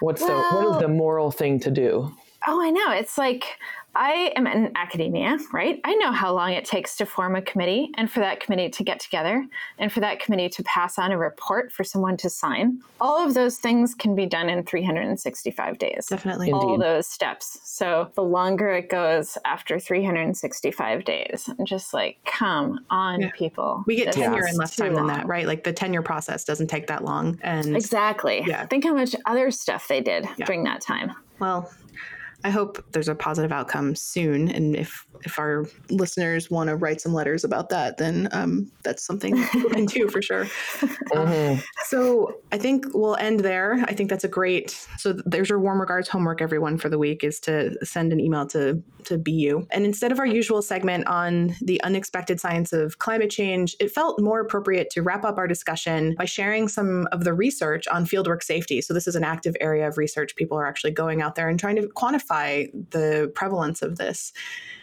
What's 0.00 0.22
well, 0.22 0.50
the 0.50 0.56
what 0.56 0.76
is 0.76 0.82
the 0.82 0.88
moral 0.88 1.30
thing 1.30 1.60
to 1.60 1.70
do? 1.70 2.10
Oh, 2.46 2.62
I 2.62 2.70
know. 2.70 2.90
It's 2.92 3.18
like 3.18 3.58
I 3.94 4.32
am 4.36 4.46
in 4.46 4.70
academia, 4.76 5.38
right? 5.52 5.80
I 5.84 5.94
know 5.94 6.12
how 6.12 6.32
long 6.32 6.52
it 6.52 6.64
takes 6.64 6.96
to 6.98 7.06
form 7.06 7.34
a 7.34 7.42
committee 7.42 7.90
and 7.96 8.10
for 8.10 8.20
that 8.20 8.38
committee 8.38 8.68
to 8.70 8.84
get 8.84 9.00
together 9.00 9.44
and 9.78 9.92
for 9.92 9.98
that 10.00 10.20
committee 10.20 10.48
to 10.50 10.62
pass 10.62 10.98
on 10.98 11.10
a 11.10 11.18
report 11.18 11.72
for 11.72 11.82
someone 11.82 12.16
to 12.18 12.30
sign. 12.30 12.80
All 13.00 13.24
of 13.24 13.34
those 13.34 13.58
things 13.58 13.94
can 13.94 14.14
be 14.14 14.26
done 14.26 14.48
in 14.48 14.64
365 14.64 15.78
days. 15.78 16.06
Definitely. 16.08 16.52
All 16.52 16.74
Indeed. 16.74 16.86
those 16.86 17.08
steps. 17.08 17.58
So 17.64 18.10
the 18.14 18.22
longer 18.22 18.70
it 18.70 18.90
goes 18.90 19.36
after 19.44 19.80
365 19.80 21.04
days, 21.04 21.50
I'm 21.58 21.66
just 21.66 21.92
like, 21.92 22.18
come 22.24 22.84
on, 22.90 23.22
yeah. 23.22 23.30
people. 23.34 23.82
We 23.86 23.96
get 23.96 24.12
tenure 24.12 24.46
in 24.46 24.56
less 24.56 24.76
time 24.76 24.94
long. 24.94 25.08
than 25.08 25.16
that, 25.16 25.26
right? 25.26 25.46
Like 25.46 25.64
the 25.64 25.72
tenure 25.72 26.02
process 26.02 26.44
doesn't 26.44 26.68
take 26.68 26.86
that 26.86 27.04
long. 27.04 27.40
And 27.42 27.74
exactly. 27.74 28.44
Yeah. 28.46 28.66
Think 28.66 28.84
how 28.84 28.94
much 28.94 29.16
other 29.26 29.50
stuff 29.50 29.88
they 29.88 30.00
did 30.00 30.28
yeah. 30.36 30.46
during 30.46 30.62
that 30.64 30.80
time. 30.80 31.12
Well, 31.40 31.72
I 32.44 32.50
hope 32.50 32.84
there's 32.92 33.08
a 33.08 33.14
positive 33.14 33.52
outcome 33.52 33.94
soon. 33.94 34.48
And 34.48 34.76
if 34.76 35.06
if 35.24 35.38
our 35.38 35.66
listeners 35.90 36.50
want 36.50 36.68
to 36.68 36.76
write 36.76 37.00
some 37.00 37.12
letters 37.12 37.44
about 37.44 37.68
that, 37.70 37.98
then 37.98 38.28
um, 38.32 38.70
that's 38.82 39.04
something 39.04 39.34
we 39.34 39.70
can 39.70 39.86
do 39.86 40.08
for 40.08 40.22
sure. 40.30 40.44
Mm-hmm. 40.44 41.52
Um, 41.54 41.62
so 41.86 42.40
I 42.52 42.58
think 42.58 42.86
we'll 42.92 43.16
end 43.16 43.40
there. 43.40 43.84
I 43.86 43.94
think 43.94 44.10
that's 44.10 44.24
a 44.24 44.28
great. 44.28 44.70
So 44.98 45.12
there's 45.24 45.48
your 45.48 45.60
warm 45.60 45.80
regards 45.80 46.08
homework, 46.08 46.40
everyone, 46.40 46.78
for 46.78 46.88
the 46.88 46.98
week 46.98 47.24
is 47.24 47.40
to 47.40 47.76
send 47.84 48.12
an 48.12 48.20
email 48.20 48.46
to 48.48 48.82
to 49.04 49.18
BU. 49.18 49.66
And 49.70 49.84
instead 49.84 50.12
of 50.12 50.18
our 50.18 50.26
usual 50.26 50.62
segment 50.62 51.06
on 51.06 51.54
the 51.62 51.82
unexpected 51.82 52.40
science 52.40 52.72
of 52.72 52.98
climate 52.98 53.30
change, 53.30 53.76
it 53.80 53.90
felt 53.90 54.20
more 54.20 54.40
appropriate 54.40 54.90
to 54.90 55.02
wrap 55.02 55.24
up 55.24 55.38
our 55.38 55.46
discussion 55.46 56.14
by 56.16 56.24
sharing 56.24 56.68
some 56.68 57.08
of 57.12 57.24
the 57.24 57.32
research 57.32 57.88
on 57.88 58.04
fieldwork 58.04 58.42
safety. 58.42 58.80
So 58.80 58.94
this 58.94 59.06
is 59.06 59.16
an 59.16 59.24
active 59.24 59.56
area 59.60 59.88
of 59.88 59.98
research. 59.98 60.36
People 60.36 60.58
are 60.58 60.66
actually 60.66 60.92
going 60.92 61.22
out 61.22 61.34
there 61.34 61.48
and 61.48 61.58
trying 61.58 61.76
to 61.76 61.88
quantify 61.88 62.68
the 62.90 63.32
prevalence 63.34 63.82
of 63.82 63.96
this. 63.96 64.32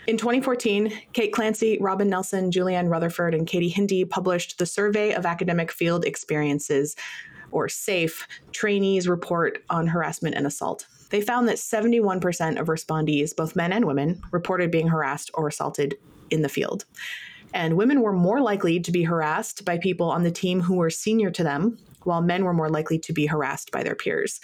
In 0.07 0.15
2014, 0.15 1.01
Kate 1.11 1.33
Clancy, 1.33 1.77
Robin 1.81 2.07
Nelson, 2.07 2.49
Julienne 2.49 2.87
Rutherford, 2.87 3.35
and 3.35 3.45
Katie 3.45 3.67
Hinde 3.67 4.09
published 4.09 4.57
the 4.57 4.65
Survey 4.65 5.11
of 5.11 5.25
Academic 5.25 5.69
Field 5.69 6.05
Experiences, 6.05 6.95
or 7.51 7.67
SAFE, 7.67 8.25
Trainees 8.53 9.09
Report 9.09 9.61
on 9.69 9.87
Harassment 9.87 10.35
and 10.35 10.47
Assault. 10.47 10.87
They 11.09 11.19
found 11.19 11.49
that 11.49 11.57
71% 11.57 12.57
of 12.57 12.67
respondees, 12.67 13.35
both 13.35 13.57
men 13.57 13.73
and 13.73 13.83
women, 13.83 14.21
reported 14.31 14.71
being 14.71 14.87
harassed 14.87 15.29
or 15.33 15.49
assaulted 15.49 15.97
in 16.29 16.41
the 16.41 16.47
field. 16.47 16.85
And 17.53 17.75
women 17.75 18.01
were 18.01 18.13
more 18.13 18.39
likely 18.39 18.79
to 18.79 18.91
be 18.93 19.03
harassed 19.03 19.65
by 19.65 19.77
people 19.77 20.09
on 20.09 20.23
the 20.23 20.31
team 20.31 20.61
who 20.61 20.75
were 20.75 20.89
senior 20.89 21.31
to 21.31 21.43
them, 21.43 21.79
while 22.03 22.21
men 22.21 22.45
were 22.45 22.53
more 22.53 22.69
likely 22.69 22.97
to 22.99 23.11
be 23.11 23.25
harassed 23.25 23.71
by 23.71 23.83
their 23.83 23.95
peers. 23.95 24.39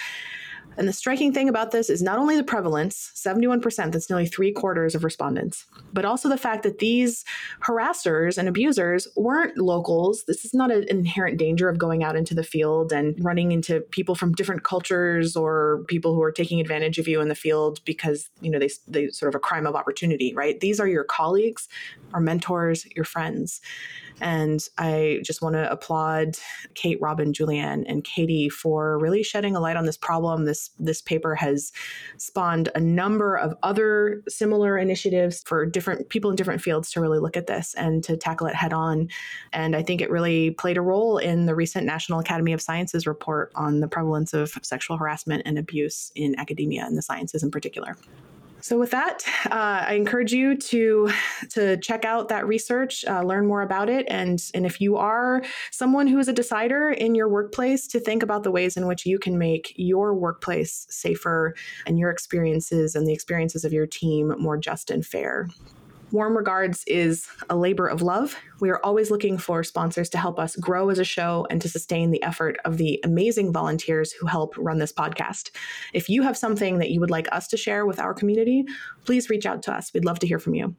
And 0.77 0.87
the 0.87 0.93
striking 0.93 1.33
thing 1.33 1.49
about 1.49 1.71
this 1.71 1.89
is 1.89 2.01
not 2.01 2.17
only 2.17 2.35
the 2.35 2.43
prevalence, 2.43 3.11
71%, 3.15 3.91
that's 3.91 4.09
nearly 4.09 4.25
three 4.25 4.51
quarters 4.51 4.95
of 4.95 5.03
respondents, 5.03 5.65
but 5.91 6.05
also 6.05 6.29
the 6.29 6.37
fact 6.37 6.63
that 6.63 6.79
these 6.79 7.23
harassers 7.65 8.37
and 8.37 8.47
abusers 8.47 9.07
weren't 9.15 9.57
locals. 9.57 10.23
This 10.27 10.45
is 10.45 10.53
not 10.53 10.71
an 10.71 10.85
inherent 10.89 11.37
danger 11.37 11.69
of 11.69 11.77
going 11.77 12.03
out 12.03 12.15
into 12.15 12.33
the 12.33 12.43
field 12.43 12.91
and 12.91 13.15
running 13.23 13.51
into 13.51 13.81
people 13.91 14.15
from 14.15 14.33
different 14.33 14.63
cultures 14.63 15.35
or 15.35 15.83
people 15.87 16.13
who 16.13 16.21
are 16.21 16.31
taking 16.31 16.59
advantage 16.59 16.97
of 16.97 17.07
you 17.07 17.21
in 17.21 17.29
the 17.29 17.35
field 17.35 17.79
because, 17.85 18.29
you 18.41 18.49
know, 18.49 18.59
they, 18.59 18.69
they 18.87 19.09
sort 19.09 19.29
of 19.29 19.35
a 19.35 19.39
crime 19.39 19.65
of 19.65 19.75
opportunity, 19.75 20.33
right? 20.33 20.59
These 20.59 20.79
are 20.79 20.87
your 20.87 21.03
colleagues, 21.03 21.67
our 22.13 22.19
mentors, 22.19 22.85
your 22.95 23.05
friends. 23.05 23.61
And 24.21 24.65
I 24.77 25.19
just 25.23 25.41
want 25.41 25.55
to 25.55 25.69
applaud 25.71 26.35
Kate, 26.75 26.99
Robin, 27.01 27.33
Julienne, 27.33 27.85
and 27.87 28.03
Katie 28.03 28.49
for 28.49 28.97
really 28.99 29.23
shedding 29.23 29.55
a 29.55 29.59
light 29.59 29.77
on 29.77 29.85
this 29.85 29.97
problem. 29.97 30.45
This 30.45 30.69
this 30.79 31.01
paper 31.01 31.35
has 31.35 31.71
spawned 32.17 32.69
a 32.75 32.79
number 32.79 33.35
of 33.35 33.55
other 33.63 34.23
similar 34.27 34.77
initiatives 34.77 35.43
for 35.45 35.65
different 35.65 36.09
people 36.09 36.29
in 36.29 36.35
different 36.35 36.61
fields 36.61 36.91
to 36.91 37.01
really 37.01 37.19
look 37.19 37.37
at 37.37 37.47
this 37.47 37.73
and 37.75 38.03
to 38.03 38.17
tackle 38.17 38.47
it 38.47 38.55
head 38.55 38.73
on. 38.73 39.09
And 39.51 39.75
I 39.75 39.83
think 39.83 40.01
it 40.01 40.09
really 40.09 40.51
played 40.51 40.77
a 40.77 40.81
role 40.81 41.17
in 41.17 41.45
the 41.45 41.55
recent 41.55 41.85
National 41.85 42.19
Academy 42.19 42.53
of 42.53 42.61
Sciences 42.61 43.07
report 43.07 43.51
on 43.55 43.79
the 43.79 43.87
prevalence 43.87 44.33
of 44.33 44.51
sexual 44.61 44.97
harassment 44.97 45.43
and 45.45 45.57
abuse 45.57 46.11
in 46.15 46.39
academia 46.39 46.85
and 46.85 46.97
the 46.97 47.01
sciences 47.01 47.43
in 47.43 47.51
particular. 47.51 47.97
So 48.63 48.79
with 48.79 48.91
that, 48.91 49.25
uh, 49.51 49.83
I 49.89 49.95
encourage 49.95 50.31
you 50.31 50.55
to 50.55 51.11
to 51.49 51.75
check 51.75 52.05
out 52.05 52.29
that 52.29 52.47
research, 52.47 53.03
uh, 53.03 53.21
learn 53.21 53.45
more 53.45 53.61
about 53.61 53.89
it, 53.89 54.05
and 54.09 54.41
and 54.53 54.65
if 54.65 54.79
you 54.79 54.95
are 54.95 55.43
someone 55.69 56.07
who 56.07 56.17
is 56.17 56.29
a 56.29 56.33
decider 56.33 56.89
in 56.89 57.13
your 57.13 57.27
workplace, 57.27 57.87
to 57.87 57.99
think 57.99 58.23
about 58.23 58.43
the 58.43 58.51
ways 58.51 58.77
in 58.77 58.87
which 58.87 59.05
you 59.05 59.19
can 59.19 59.37
make 59.37 59.73
your 59.75 60.15
workplace 60.15 60.87
safer 60.89 61.53
and 61.85 61.99
your 61.99 62.09
experiences 62.09 62.95
and 62.95 63.05
the 63.05 63.11
experiences 63.11 63.65
of 63.65 63.73
your 63.73 63.85
team 63.85 64.33
more 64.39 64.55
just 64.55 64.89
and 64.89 65.05
fair. 65.05 65.49
Warm 66.13 66.37
Regards 66.37 66.83
is 66.85 67.27
a 67.49 67.55
labor 67.55 67.87
of 67.87 68.03
love. 68.03 68.35
We 68.59 68.69
are 68.69 68.79
always 68.85 69.09
looking 69.09 69.39
for 69.39 69.63
sponsors 69.63 70.09
to 70.09 70.19
help 70.19 70.37
us 70.37 70.55
grow 70.55 70.91
as 70.91 70.99
a 70.99 71.03
show 71.03 71.47
and 71.49 71.59
to 71.59 71.67
sustain 71.67 72.11
the 72.11 72.21
effort 72.21 72.55
of 72.65 72.77
the 72.77 72.99
amazing 73.03 73.51
volunteers 73.51 74.11
who 74.11 74.27
help 74.27 74.53
run 74.55 74.77
this 74.77 74.93
podcast. 74.93 75.49
If 75.91 76.09
you 76.09 76.21
have 76.21 76.37
something 76.37 76.77
that 76.77 76.91
you 76.91 76.99
would 76.99 77.09
like 77.09 77.27
us 77.31 77.47
to 77.47 77.57
share 77.57 77.87
with 77.87 77.99
our 77.99 78.13
community, 78.13 78.63
please 79.05 79.31
reach 79.31 79.47
out 79.47 79.63
to 79.63 79.73
us. 79.73 79.91
We'd 79.91 80.05
love 80.05 80.19
to 80.19 80.27
hear 80.27 80.37
from 80.37 80.53
you. 80.53 80.75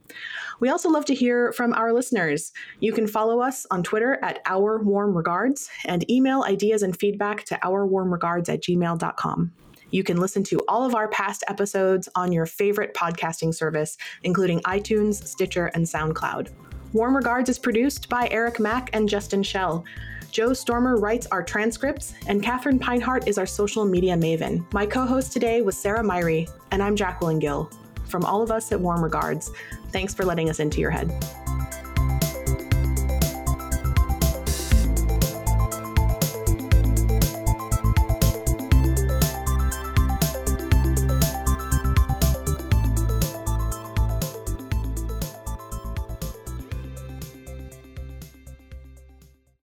We 0.61 0.69
also 0.69 0.89
love 0.89 1.03
to 1.03 1.13
hear 1.13 1.51
from 1.51 1.73
our 1.73 1.91
listeners. 1.91 2.53
You 2.79 2.93
can 2.93 3.05
follow 3.05 3.41
us 3.41 3.65
on 3.71 3.83
Twitter 3.83 4.17
at 4.23 4.39
Our 4.45 4.81
Warm 4.81 5.17
Regards 5.17 5.69
and 5.83 6.09
email 6.09 6.43
ideas 6.43 6.81
and 6.81 6.97
feedback 6.97 7.43
to 7.47 7.55
ourwarmregards 7.55 8.47
at 8.47 8.63
gmail.com. 8.63 9.51
You 9.95 10.03
can 10.03 10.17
listen 10.17 10.43
to 10.43 10.59
all 10.67 10.83
of 10.83 10.93
our 10.93 11.07
past 11.07 11.45
episodes 11.47 12.09
on 12.15 12.33
your 12.33 12.45
favorite 12.45 12.93
podcasting 12.93 13.55
service, 13.55 13.97
including 14.23 14.59
iTunes, 14.63 15.25
Stitcher, 15.25 15.67
and 15.67 15.85
SoundCloud. 15.85 16.49
Warm 16.91 17.15
Regards 17.15 17.49
is 17.49 17.57
produced 17.57 18.09
by 18.09 18.27
Eric 18.29 18.59
Mack 18.59 18.89
and 18.91 19.07
Justin 19.07 19.41
Shell. 19.41 19.85
Joe 20.31 20.51
Stormer 20.51 20.97
writes 20.97 21.27
our 21.27 21.41
transcripts, 21.41 22.13
and 22.27 22.43
Catherine 22.43 22.77
Pinehart 22.77 23.25
is 23.25 23.37
our 23.37 23.45
social 23.45 23.85
media 23.85 24.15
maven. 24.15 24.65
My 24.73 24.85
co 24.85 25.05
host 25.05 25.31
today 25.31 25.61
was 25.61 25.77
Sarah 25.77 26.03
Myhre, 26.03 26.51
and 26.71 26.83
I'm 26.83 26.97
Jacquelyn 26.97 27.39
Gill. 27.39 27.71
From 28.09 28.25
all 28.25 28.41
of 28.41 28.51
us 28.51 28.73
at 28.73 28.81
Warm 28.81 29.01
Regards, 29.01 29.49
thanks 29.93 30.13
for 30.13 30.25
letting 30.25 30.49
us 30.49 30.59
into 30.59 30.81
your 30.81 30.91
head. 30.91 31.09